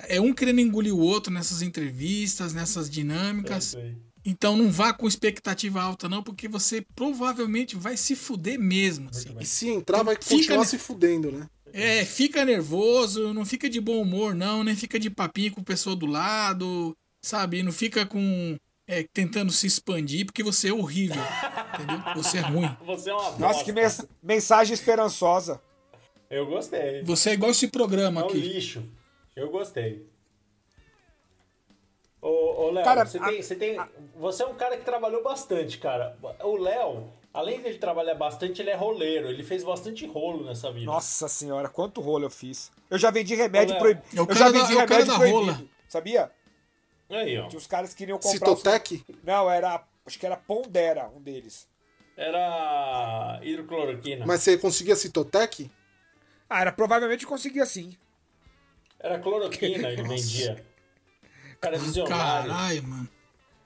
É 0.07 0.19
um 0.19 0.33
querendo 0.33 0.59
engolir 0.59 0.93
o 0.93 0.99
outro 0.99 1.31
nessas 1.31 1.61
entrevistas, 1.61 2.53
nessas 2.53 2.89
dinâmicas. 2.89 3.75
É. 3.75 3.95
Então 4.25 4.55
não 4.55 4.71
vá 4.71 4.93
com 4.93 5.07
expectativa 5.07 5.81
alta, 5.81 6.07
não, 6.07 6.23
porque 6.23 6.47
você 6.47 6.85
provavelmente 6.95 7.75
vai 7.75 7.97
se 7.97 8.15
fuder 8.15 8.57
mesmo. 8.57 9.09
Assim. 9.09 9.35
E 9.39 9.45
se 9.45 9.67
entrar, 9.67 10.01
vai 10.01 10.15
Fica 10.15 10.35
continuar 10.35 10.59
ne- 10.59 10.65
se 10.65 10.77
fudendo, 10.77 11.31
né? 11.31 11.47
É, 11.73 12.05
fica 12.05 12.45
nervoso, 12.45 13.33
não 13.33 13.45
fica 13.45 13.69
de 13.69 13.81
bom 13.81 14.01
humor, 14.01 14.35
não, 14.35 14.63
nem 14.63 14.75
fica 14.75 14.99
de 14.99 15.09
papinho 15.09 15.51
com 15.51 15.61
o 15.61 15.65
pessoal 15.65 15.95
do 15.95 16.05
lado, 16.05 16.95
sabe? 17.23 17.63
Não 17.63 17.71
fica 17.71 18.05
com. 18.05 18.55
é, 18.87 19.03
tentando 19.13 19.51
se 19.51 19.65
expandir, 19.65 20.25
porque 20.25 20.43
você 20.43 20.67
é 20.69 20.73
horrível. 20.73 21.21
entendeu? 21.73 22.13
Você 22.15 22.37
é 22.37 22.41
ruim. 22.41 22.69
Você 22.85 23.09
é 23.09 23.13
uma 23.13 23.23
Nossa, 23.23 23.37
bosta. 23.39 23.63
que 23.63 23.71
mens- 23.71 24.05
mensagem 24.21 24.73
esperançosa. 24.73 25.59
Eu 26.29 26.45
gostei. 26.45 27.01
Você 27.03 27.29
é 27.29 27.33
igual 27.33 27.49
esse 27.51 27.67
programa 27.69 28.21
É 28.21 28.23
um 28.23 28.27
aqui. 28.27 28.37
lixo. 28.37 28.83
Eu 29.35 29.49
gostei. 29.49 30.05
Ô, 32.21 32.27
ô 32.67 32.71
Léo, 32.71 32.83
Cara, 32.85 33.05
você, 33.05 33.17
a- 33.17 33.25
tem, 33.25 33.41
você 33.41 33.55
tem. 33.55 33.77
Você 34.15 34.43
é 34.43 34.45
um 34.45 34.55
cara 34.55 34.77
que 34.77 34.85
trabalhou 34.85 35.21
bastante, 35.23 35.77
cara. 35.77 36.17
O 36.43 36.57
Léo, 36.57 37.09
além 37.33 37.59
de 37.61 37.67
ele 37.67 37.77
trabalhar 37.77 38.15
bastante, 38.15 38.61
ele 38.61 38.69
é 38.69 38.75
roleiro. 38.75 39.27
Ele 39.29 39.43
fez 39.43 39.63
bastante 39.63 40.05
rolo 40.07 40.45
nessa 40.45 40.71
vida. 40.71 40.85
Nossa 40.85 41.27
senhora, 41.27 41.67
quanto 41.69 41.99
rolo 42.01 42.25
eu 42.25 42.29
fiz. 42.29 42.71
Eu 42.89 42.97
já 42.97 43.11
vendi 43.11 43.35
remédio 43.35 43.77
proibido. 43.77 44.05
É 44.15 44.19
Eu 44.19 44.25
cara 44.27 44.39
já 44.39 44.45
da- 44.51 44.59
vendi 44.59 44.71
é 44.73 44.75
o 44.75 44.87
cara 44.87 44.89
remédio 45.03 45.07
da 45.13 45.19
proibido. 45.19 45.51
rola. 45.53 45.63
Sabia? 45.89 46.31
Aí, 47.13 47.37
ó. 47.37 47.47
Que 47.47 47.57
os 47.57 47.67
caras 47.67 47.93
queriam 47.93 48.17
comprar. 48.17 48.29
os- 48.51 48.59
Citotec? 48.59 49.03
Não, 49.23 49.49
era. 49.49 49.83
Acho 50.05 50.19
que 50.19 50.25
era 50.25 50.35
Pondera, 50.35 51.09
um 51.15 51.21
deles. 51.21 51.67
Era 52.17 53.39
hidrocloroquina. 53.41 54.25
Mas 54.25 54.41
você 54.41 54.57
conseguia 54.57 54.95
Citotec? 54.95 55.69
Ah, 56.49 56.61
era 56.61 56.71
provavelmente 56.71 57.25
conseguia 57.25 57.65
sim. 57.65 57.97
Era 58.99 59.17
cloroquina 59.19 59.89
ele 59.89 60.03
vendia. 60.03 60.63
O 61.55 61.59
cara 61.59 61.75
é 61.75 61.79
visionário. 61.79 62.49
Caralho, 62.51 62.83
mano. 62.83 63.09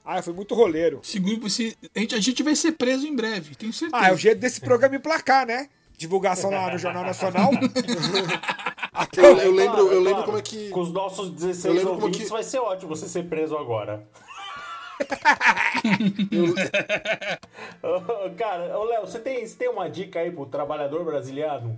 Ah, 0.04 0.22
foi 0.22 0.32
muito 0.32 0.54
roleiro. 0.54 1.00
Esse 1.04 1.18
grupo, 1.18 1.46
esse, 1.48 1.76
a, 1.94 1.98
gente, 1.98 2.14
a 2.14 2.20
gente 2.20 2.42
vai 2.42 2.54
ser 2.56 2.72
preso 2.72 3.06
em 3.06 3.14
breve, 3.14 3.54
tenho 3.54 3.72
certeza. 3.72 4.02
Ah, 4.02 4.08
é 4.08 4.12
o 4.12 4.16
jeito 4.16 4.38
desse 4.38 4.60
programa 4.60 4.96
emplacar, 4.96 5.46
né? 5.46 5.68
Divulgação 5.98 6.50
lá 6.50 6.70
no 6.72 6.78
Jornal 6.78 7.04
Nacional. 7.04 7.50
Eu, 9.16 9.24
eu 9.38 9.52
lembro, 9.52 9.74
Claro, 9.74 9.92
eu 9.92 10.00
lembro 10.00 10.10
claro. 10.10 10.24
como 10.26 10.38
é 10.38 10.42
que. 10.42 10.68
Com 10.70 10.80
os 10.80 10.92
nossos 10.92 11.28
Eu 11.28 11.34
16 11.34 11.74
lembro 11.74 11.90
como 11.90 12.02
ouvintes 12.02 12.24
que- 12.26 12.32
vai 12.32 12.42
ser 12.42 12.58
ótimo 12.58 12.96
você 12.96 13.08
ser 13.08 13.28
preso 13.28 13.56
agora. 13.56 14.04
Cara, 18.36 18.78
ô 18.78 18.84
Léo, 18.84 19.06
você 19.06 19.18
tem, 19.18 19.46
você 19.46 19.54
tem 19.56 19.68
uma 19.68 19.88
dica 19.88 20.20
aí 20.20 20.30
pro 20.30 20.46
trabalhador 20.46 21.04
brasileiro? 21.04 21.76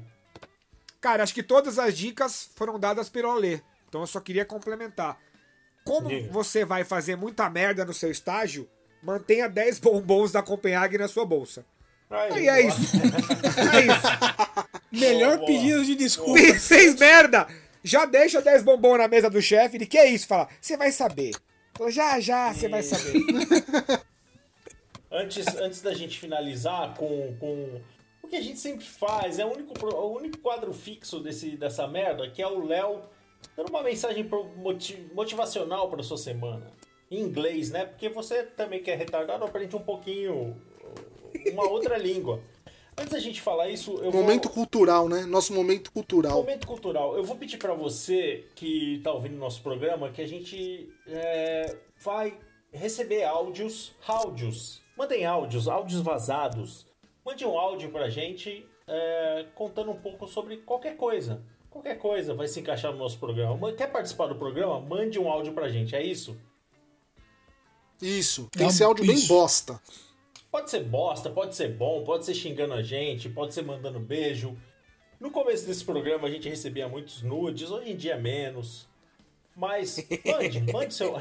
Cara, 1.00 1.22
acho 1.22 1.34
que 1.34 1.42
todas 1.42 1.78
as 1.78 1.96
dicas 1.96 2.50
foram 2.54 2.78
dadas 2.78 3.08
pelo 3.08 3.30
Alê. 3.30 3.60
Então 3.88 4.02
eu 4.02 4.06
só 4.06 4.20
queria 4.20 4.44
complementar. 4.44 5.18
Como 5.84 6.08
Diga. 6.08 6.30
você 6.30 6.64
vai 6.64 6.84
fazer 6.84 7.16
muita 7.16 7.48
merda 7.48 7.84
no 7.84 7.94
seu 7.94 8.10
estágio, 8.10 8.68
mantenha 9.02 9.48
10 9.48 9.78
bombons 9.78 10.30
da 10.32 10.42
Copenhague 10.42 10.98
na 10.98 11.08
sua 11.08 11.24
bolsa. 11.24 11.64
Aí 12.10 12.48
é 12.48 12.66
isso. 12.66 12.96
É 12.96 13.80
isso. 13.86 14.49
Melhor 14.92 15.36
Boa, 15.36 15.46
boa. 15.46 15.46
pedido 15.46 15.84
de 15.84 15.94
desculpa. 15.94 16.40
Fez 16.58 16.98
merda! 16.98 17.46
Já 17.82 18.04
deixa 18.04 18.42
10 18.42 18.62
bombons 18.62 18.98
na 18.98 19.08
mesa 19.08 19.30
do 19.30 19.40
chefe. 19.40 19.76
Ele, 19.76 19.86
que 19.86 19.96
é 19.98 20.06
isso? 20.06 20.26
Fala, 20.26 20.48
você 20.60 20.76
vai 20.76 20.92
saber. 20.92 21.32
Fala, 21.74 21.90
já, 21.90 22.20
já, 22.20 22.52
você 22.52 22.68
vai 22.68 22.82
saber. 22.82 23.22
Antes, 25.12 25.44
antes 25.56 25.82
da 25.82 25.92
gente 25.92 26.20
finalizar 26.20 26.94
com, 26.94 27.34
com 27.40 27.80
o 28.22 28.28
que 28.28 28.36
a 28.36 28.40
gente 28.40 28.60
sempre 28.60 28.84
faz, 28.84 29.40
é 29.40 29.44
o 29.44 29.52
único, 29.52 29.84
o 29.84 30.16
único 30.16 30.38
quadro 30.38 30.72
fixo 30.72 31.18
desse, 31.18 31.56
dessa 31.56 31.84
merda, 31.88 32.30
que 32.30 32.40
é 32.40 32.46
o 32.46 32.64
Léo 32.64 33.02
dando 33.56 33.70
uma 33.70 33.82
mensagem 33.82 34.28
motivacional 35.12 35.90
para 35.90 36.04
sua 36.04 36.16
semana. 36.16 36.70
Em 37.10 37.20
inglês, 37.22 37.70
né? 37.70 37.86
Porque 37.86 38.08
você 38.08 38.44
também 38.44 38.80
que 38.84 38.90
é 38.90 38.94
retardado, 38.94 39.44
aprende 39.44 39.74
um 39.74 39.80
pouquinho 39.82 40.56
uma 41.50 41.68
outra 41.68 41.98
língua. 41.98 42.40
Antes 43.00 43.12
da 43.12 43.18
gente 43.18 43.40
falar 43.40 43.70
isso, 43.70 43.92
eu 44.02 44.10
vou... 44.12 44.20
Momento 44.20 44.50
cultural, 44.50 45.08
né? 45.08 45.22
Nosso 45.24 45.54
momento 45.54 45.90
cultural. 45.90 46.34
Momento 46.36 46.66
cultural. 46.66 47.16
Eu 47.16 47.24
vou 47.24 47.34
pedir 47.36 47.56
pra 47.56 47.72
você 47.72 48.46
que 48.54 49.00
tá 49.02 49.10
ouvindo 49.10 49.36
nosso 49.36 49.62
programa 49.62 50.10
que 50.10 50.20
a 50.20 50.28
gente 50.28 50.86
é, 51.06 51.76
vai 52.02 52.36
receber 52.70 53.24
áudios, 53.24 53.92
áudios. 54.06 54.82
Mandem 54.98 55.24
áudios, 55.24 55.66
áudios 55.66 56.02
vazados. 56.02 56.86
Mande 57.24 57.44
um 57.46 57.58
áudio 57.58 57.90
pra 57.90 58.10
gente 58.10 58.66
é, 58.86 59.46
contando 59.54 59.90
um 59.90 59.96
pouco 60.00 60.26
sobre 60.26 60.58
qualquer 60.58 60.96
coisa. 60.98 61.42
Qualquer 61.70 61.96
coisa 61.98 62.34
vai 62.34 62.48
se 62.48 62.60
encaixar 62.60 62.92
no 62.92 62.98
nosso 62.98 63.18
programa. 63.18 63.56
Ma- 63.56 63.72
Quer 63.72 63.90
participar 63.90 64.26
do 64.26 64.34
programa? 64.34 64.78
Mande 64.78 65.18
um 65.18 65.30
áudio 65.30 65.54
pra 65.54 65.70
gente, 65.70 65.96
é 65.96 66.02
isso? 66.04 66.36
Isso. 68.02 68.48
Tem 68.52 68.66
que 68.66 68.72
ser 68.74 68.84
áudio 68.84 69.06
bem 69.06 69.26
bosta. 69.26 69.80
Pode 70.50 70.70
ser 70.70 70.82
bosta, 70.82 71.30
pode 71.30 71.54
ser 71.54 71.68
bom, 71.68 72.02
pode 72.02 72.24
ser 72.24 72.34
xingando 72.34 72.74
a 72.74 72.82
gente, 72.82 73.28
pode 73.28 73.54
ser 73.54 73.62
mandando 73.62 74.00
beijo. 74.00 74.56
No 75.20 75.30
começo 75.30 75.66
desse 75.66 75.84
programa 75.84 76.26
a 76.26 76.30
gente 76.30 76.48
recebia 76.48 76.88
muitos 76.88 77.22
nudes, 77.22 77.70
hoje 77.70 77.92
em 77.92 77.96
dia 77.96 78.16
menos. 78.16 78.88
Mas 79.54 80.04
mande, 80.24 80.60
mande 80.72 80.94
seu. 80.94 81.14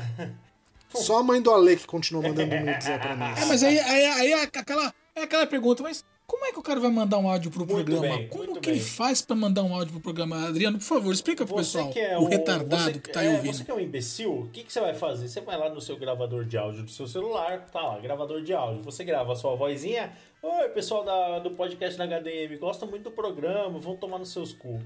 Só 0.90 1.18
a 1.18 1.24
mãe 1.24 1.42
do 1.42 1.54
Ale 1.54 1.78
que 1.78 1.86
continua 1.86 2.24
mandando 2.24 2.56
nudes 2.56 2.88
aí 2.88 2.98
pra 2.98 3.16
nós. 3.16 3.40
É, 3.40 3.46
mas 3.46 3.62
aí, 3.62 3.80
aí, 3.80 4.06
aí 4.06 4.32
é, 4.32 4.44
aquela, 4.44 4.94
é 5.16 5.22
aquela 5.22 5.46
pergunta, 5.46 5.84
mas 5.84 6.04
como 6.30 6.46
é 6.46 6.52
que 6.54 6.60
o 6.60 6.62
cara 6.64 6.80
vai 6.80 6.92
mandar 6.92 7.18
um 7.18 7.28
áudio 7.30 7.50
pro 7.52 7.66
Muito 7.66 7.86
programa? 7.86 8.18
bem, 8.18 8.28
como 8.30 8.62
que 8.62 8.70
ele 8.70 8.78
bem. 8.80 8.88
faz 8.88 9.22
pra 9.22 9.36
mandar 9.36 9.64
um 9.64 9.74
áudio 9.74 9.92
pro 9.94 10.02
programa? 10.02 10.48
Adriano, 10.48 10.78
por 10.78 10.84
favor, 10.86 11.12
explica 11.12 11.46
pro 11.46 11.56
Você 11.56 11.78
pessoal, 11.78 11.92
que 11.94 12.00
é 12.00 12.18
o 12.18 12.22
um- 12.22 12.26
retardado 12.30 12.84
você- 12.94 13.00
que 13.00 13.10
tá 13.12 13.20
aí 13.22 13.28
é, 13.28 13.32
ouvindo. 13.36 13.54
Você 13.54 13.64
que 13.64 13.72
é 13.72 13.74
um 13.74 13.80
imbecil, 13.80 14.32
o 14.42 14.48
que, 14.50 14.64
que 14.64 14.72
você 14.72 14.80
vai 14.80 14.94
fazer? 14.94 15.28
Você 15.28 15.42
vai 15.42 15.58
lá 15.58 15.70
no 15.70 15.82
seu 15.82 15.98
gravador 15.98 16.46
de 16.46 16.58
áudio 16.58 16.84
do 16.84 16.92
seu 16.92 17.08
celular, 17.08 17.66
tá 17.72 17.82
lá, 17.82 18.00
gravador 18.00 18.42
de 18.42 18.54
áudio. 18.54 18.84
Você 18.84 19.04
grava 19.04 19.34
a 19.34 19.36
sua 19.36 19.56
vozinha. 19.56 20.14
Oi, 20.42 20.70
pessoal 20.70 21.04
da, 21.04 21.40
do 21.40 21.52
podcast 21.52 21.98
da 21.98 22.06
HDM, 22.06 22.58
gosto 22.58 22.86
muito 22.88 23.04
do 23.04 23.12
programa, 23.12 23.78
vão 23.80 23.96
tomar 23.98 24.20
nos 24.20 24.30
seus 24.32 24.54
cu. 24.54 24.70
O 24.70 24.82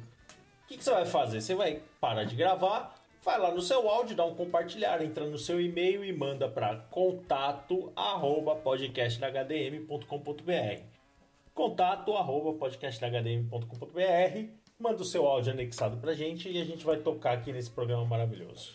que, 0.67 0.77
que 0.77 0.83
você 0.83 0.91
vai 0.91 1.05
fazer? 1.05 1.41
Você 1.41 1.53
vai 1.53 1.81
parar 2.01 2.23
de 2.23 2.35
gravar, 2.35 2.95
vai 3.23 3.37
lá 3.37 3.51
no 3.51 3.61
seu 3.61 3.87
áudio, 3.89 4.15
dá 4.15 4.25
um 4.25 4.33
compartilhar, 4.33 5.03
entra 5.03 5.25
no 5.25 5.37
seu 5.37 5.61
e-mail 5.61 6.03
e 6.03 6.11
manda 6.13 6.47
para 6.47 6.77
contato 6.89 7.91
arroba 7.95 8.55
contato 11.53 12.13
arroba 12.13 12.53
podcasthdhm.com.br 12.53 14.47
manda 14.79 15.01
o 15.01 15.05
seu 15.05 15.25
áudio 15.25 15.53
anexado 15.53 15.97
pra 15.97 16.13
gente 16.13 16.49
e 16.49 16.61
a 16.61 16.65
gente 16.65 16.85
vai 16.85 16.97
tocar 16.97 17.33
aqui 17.33 17.53
nesse 17.53 17.69
programa 17.69 18.03
maravilhoso. 18.05 18.71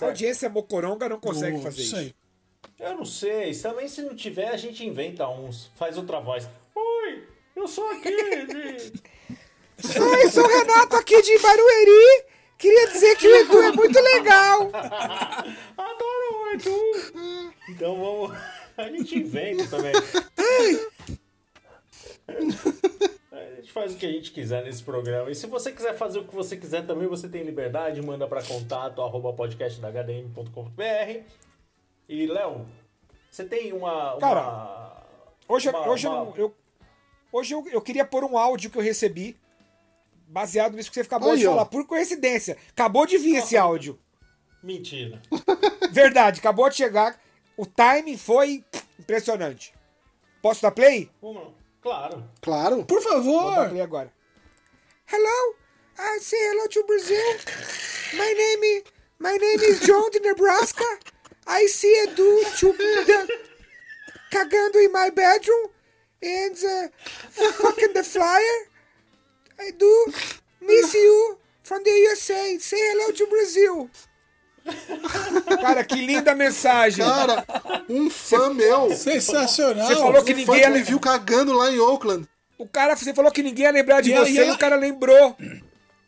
A 0.00 0.06
audiência 0.06 0.48
mocoronga 0.48 1.08
não 1.08 1.20
consegue 1.20 1.60
fazer 1.62 1.82
isso. 1.82 1.96
aí. 1.96 2.14
Eu 2.78 2.96
não 2.96 3.04
sei, 3.04 3.54
também 3.54 3.88
se 3.88 4.02
não 4.02 4.14
tiver 4.14 4.48
a 4.48 4.56
gente 4.56 4.84
inventa 4.84 5.28
uns, 5.28 5.70
faz 5.76 5.96
outra 5.96 6.20
voz. 6.20 6.48
Oi, 6.74 7.24
eu 7.54 7.68
sou 7.68 7.86
aquele. 7.92 8.16
Oi, 8.18 8.92
sou 10.30 10.44
o 10.44 10.48
Renato 10.48 10.96
aqui 10.96 11.22
de 11.22 11.38
Barueri. 11.38 12.24
Queria 12.58 12.88
dizer 12.88 13.16
que 13.16 13.28
o 13.28 13.36
Edu 13.36 13.62
é 13.62 13.72
muito 13.72 13.98
legal. 14.00 14.70
Adoro 15.76 16.34
o 16.34 16.48
Edu. 16.54 17.52
Então 17.68 17.94
vamos, 17.96 18.36
a 18.76 18.88
gente 18.90 19.18
inventa 19.18 19.66
também. 19.68 19.92
A 23.32 23.54
gente 23.56 23.70
faz 23.72 23.92
o 23.94 23.96
que 23.96 24.06
a 24.06 24.10
gente 24.12 24.30
quiser 24.32 24.64
nesse 24.64 24.82
programa. 24.82 25.30
E 25.30 25.34
se 25.34 25.46
você 25.46 25.70
quiser 25.72 25.94
fazer 25.96 26.18
o 26.20 26.24
que 26.24 26.34
você 26.34 26.56
quiser 26.56 26.86
também, 26.86 27.06
você 27.06 27.28
tem 27.28 27.42
liberdade. 27.42 28.00
Manda 28.02 28.26
para 28.26 28.42
contato 28.42 29.02
arroba 29.02 29.32
podcasthdhm.com.br. 29.34 31.20
E, 32.08 32.26
Léo, 32.26 32.66
você 33.30 33.44
tem 33.44 33.72
uma. 33.72 34.12
uma- 34.14 34.20
Cara, 34.20 35.02
Hoje, 35.48 35.68
eu- 35.68 35.72
uma- 35.74 35.88
hoje, 35.88 36.06
eu, 36.06 36.12
uma- 36.12 36.36
eu, 36.36 36.54
hoje 37.32 37.54
eu, 37.54 37.66
eu 37.68 37.80
queria 37.80 38.04
pôr 38.04 38.24
um 38.24 38.38
áudio 38.38 38.70
que 38.70 38.78
eu 38.78 38.82
recebi, 38.82 39.36
baseado 40.28 40.74
nisso 40.74 40.88
que 40.90 40.94
você 40.94 41.00
acabou 41.02 41.32
Aí, 41.32 41.38
de 41.38 41.46
ó. 41.46 41.50
falar, 41.50 41.66
por 41.66 41.86
coincidência. 41.86 42.56
Acabou 42.70 43.06
de 43.06 43.18
vir 43.18 43.36
esse 43.36 43.56
áudio. 43.56 43.98
Mentira. 44.62 45.20
Verdade, 45.92 46.40
acabou 46.40 46.68
de 46.68 46.76
chegar. 46.76 47.20
O 47.56 47.64
timing 47.66 48.16
foi 48.16 48.64
impressionante. 48.98 49.72
Posso 50.42 50.62
dar 50.62 50.70
play? 50.70 51.10
Vamos 51.20 51.42
lá. 51.42 51.48
Claro. 51.86 52.24
Claro. 52.42 52.84
Por 52.84 53.00
Vou 53.00 53.12
dar 53.12 53.22
favor! 53.22 53.68
play 53.68 53.80
agora. 53.80 54.12
Hello, 55.06 55.54
I 55.96 56.18
say 56.20 56.36
hello 56.36 56.66
to 56.66 56.82
Brazil. 56.84 57.36
My 58.18 58.32
name, 58.32 58.82
my 59.20 59.36
name 59.36 59.60
is 59.60 59.86
John 59.86 60.10
de 60.10 60.18
Nebraska. 60.18 60.84
I 61.46 61.66
see 61.66 61.94
to 62.16 62.42
the, 62.72 63.28
cagando 64.32 64.84
in 64.84 64.90
my 64.90 65.10
bedroom 65.10 65.68
and 66.20 66.56
uh, 66.56 66.88
fucking 67.52 67.92
the 67.94 68.02
flyer. 68.02 68.58
I 69.60 69.70
do 69.78 70.06
miss 70.62 70.92
you 70.92 71.38
from 71.62 71.84
the 71.84 71.90
USA. 71.90 72.58
Say 72.58 72.78
hello 72.80 73.12
to 73.12 73.26
Brazil. 73.30 73.90
Cara, 75.60 75.84
que 75.84 75.94
linda 75.96 76.34
mensagem. 76.34 77.04
Cara, 77.04 77.44
um 77.88 78.10
fã 78.10 78.52
meu. 78.52 78.94
Sensacional! 78.94 79.86
Você 79.86 79.94
falou 79.96 80.22
que 80.24 80.32
um 80.32 80.36
ninguém 80.36 80.46
fã 80.46 80.52
me 80.68 80.74
lembrar. 80.74 80.82
viu 80.84 81.00
cagando 81.00 81.52
lá 81.52 81.70
em 81.70 81.78
Oakland. 81.78 82.26
O 82.58 82.66
cara, 82.66 82.96
você 82.96 83.12
falou 83.14 83.30
que 83.30 83.42
ninguém 83.42 83.64
ia 83.66 83.70
lembrar 83.70 84.00
de 84.00 84.10
E 84.12 84.14
você 84.16 84.44
e 84.44 84.48
e, 84.48 84.50
o 84.50 84.58
cara 84.58 84.76
lembrou. 84.76 85.36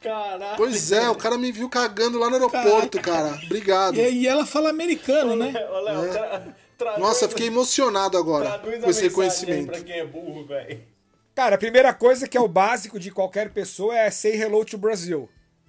Caralho. 0.01 0.57
Pois 0.57 0.93
é, 0.93 1.09
o 1.11 1.15
cara 1.17 1.37
me 1.37 1.51
viu 1.51 1.69
cagando 1.69 2.19
lá 2.19 2.29
no 2.29 2.35
aeroporto, 2.37 3.01
cara. 3.01 3.39
Obrigado. 3.45 3.97
E, 3.97 4.23
e 4.23 4.27
ela 4.29 4.47
fala 4.47 4.71
americano, 4.71 5.35
né? 5.35 5.53
Ô, 5.71 5.81
Léo, 5.81 6.13
tra- 6.13 6.43
traduz- 6.79 7.01
Nossa, 7.03 7.29
fiquei 7.29 7.49
emocionado 7.49 8.17
agora 8.17 8.59
com 8.61 8.89
esse 8.91 9.03
aí 9.03 9.09
reconhecimento. 9.09 9.67
Pra 9.73 9.81
quem 9.81 9.99
é 9.99 10.07
burro, 10.07 10.47
velho. 10.47 10.81
Cara, 11.35 11.57
a 11.57 11.59
primeira 11.59 11.93
coisa 11.93 12.27
que 12.29 12.37
é 12.37 12.41
o 12.41 12.49
básico 12.49 12.99
de 12.99 13.11
qualquer 13.11 13.51
pessoa 13.51 13.97
é 13.97 14.11
say 14.11 14.41
hello 14.41 14.65
to 14.65 14.79
Brazil, 14.79 15.29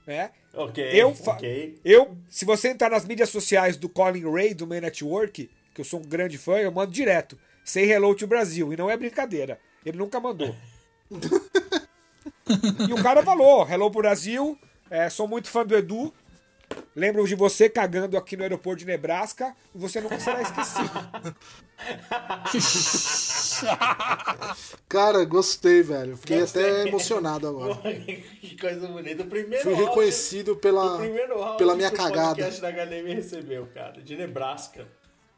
né? 0.10 0.32
Ok. 0.56 0.84
Eu, 0.92 1.14
fa- 1.14 1.34
ok. 1.34 1.80
eu, 1.86 2.18
se 2.28 2.44
você 2.44 2.70
entrar 2.70 2.90
nas 2.90 3.06
mídias 3.06 3.30
sociais 3.30 3.78
do 3.78 3.88
Colin 3.88 4.28
Ray, 4.28 4.56
do 4.56 4.66
Man 4.66 4.82
Network, 4.82 5.48
que 5.72 5.80
eu 5.82 5.86
sou 5.86 6.00
um 6.00 6.04
grande 6.04 6.36
fã, 6.36 6.58
eu 6.58 6.72
mando 6.72 6.92
direto. 6.92 7.38
Say 7.64 7.92
hello 7.92 8.16
to 8.16 8.26
Brasil. 8.26 8.74
E 8.74 8.76
não 8.76 8.90
é 8.90 8.98
brincadeira. 8.98 9.60
Ele 9.86 10.00
nunca 10.00 10.20
mandou. 10.20 10.56
e 12.90 12.92
o 12.92 13.04
cara 13.04 13.22
falou, 13.22 13.70
hello 13.70 13.92
pro 13.92 14.02
Brasil, 14.02 14.58
é, 14.90 15.08
sou 15.12 15.28
muito 15.28 15.48
fã 15.48 15.64
do 15.64 15.78
Edu. 15.78 16.12
Lembro 16.96 17.26
de 17.28 17.36
você 17.36 17.70
cagando 17.70 18.18
aqui 18.18 18.36
no 18.36 18.44
aeroporto 18.44 18.80
de 18.80 18.86
Nebraska 18.86 19.56
e 19.74 19.78
você 19.78 20.02
nunca 20.02 20.20
será 20.20 20.42
esquecido. 20.42 21.36
Cara, 24.88 25.24
gostei, 25.26 25.82
velho. 25.84 26.18
Fiquei 26.18 26.40
Gostei. 26.40 26.64
até 26.64 26.88
emocionado 26.88 27.48
agora. 27.48 27.76
que 28.42 28.58
coisa 28.60 28.88
bonita. 28.88 29.24
O 29.24 29.28
primeiro 29.28 29.64
Fui 29.64 29.74
áudio- 29.74 29.88
reconhecido 29.88 30.54
o 30.54 30.56
pela, 30.56 30.98
primeiro 30.98 31.34
áudio 31.42 31.58
pela 31.58 31.76
minha 31.76 31.90
que 31.90 31.96
o 31.96 31.98
cagada. 31.98 32.30
podcast 32.36 32.62
da 32.62 32.70
HDM 32.70 33.14
recebeu, 33.14 33.68
cara, 33.74 34.02
de 34.02 34.16
Nebraska. 34.16 34.88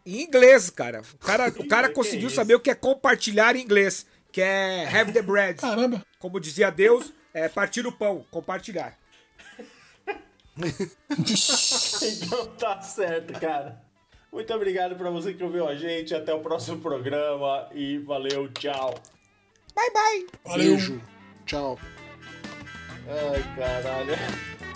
Em 0.06 0.22
inglês, 0.24 0.70
cara. 0.70 1.02
O 1.14 1.18
cara, 1.26 1.50
o 1.50 1.68
cara 1.68 1.88
Que 1.90 1.94
conseguiu 1.96 2.28
isso? 2.28 2.36
saber 2.36 2.56
o 2.56 2.60
que 2.60 2.72
é 2.72 2.76
compartilhar 2.76 3.56
em 3.56 3.62
inglês, 3.62 4.06
que 4.32 4.42
é 4.42 4.88
have 4.88 5.12
the 5.12 5.22
bread. 5.22 5.60
Caramba. 5.60 6.04
Como 6.20 6.40
dizia 6.40 6.70
Deus, 6.72 7.12
é 7.34 7.48
partir 7.48 7.86
o 7.86 7.92
pão, 7.92 8.26
compartilhar. 8.32 8.98
Então 10.58 12.48
tá 12.58 12.82
certo, 12.82 13.40
cara. 13.40 13.82
Muito 14.32 14.54
obrigado 14.54 14.96
pra 14.96 15.10
você 15.10 15.34
que 15.34 15.44
ouviu 15.44 15.68
a 15.68 15.76
gente. 15.76 16.16
Até 16.16 16.34
o 16.34 16.40
próximo 16.40 16.80
programa 16.80 17.68
e 17.74 17.98
valeu, 18.00 18.52
tchau. 18.54 18.96
Bye, 19.76 19.92
bye. 19.92 20.28
Valeu. 20.46 20.76
Beijo. 20.76 21.02
Tchau. 21.46 21.80
Ai, 23.08 23.56
caralho. 23.56 24.71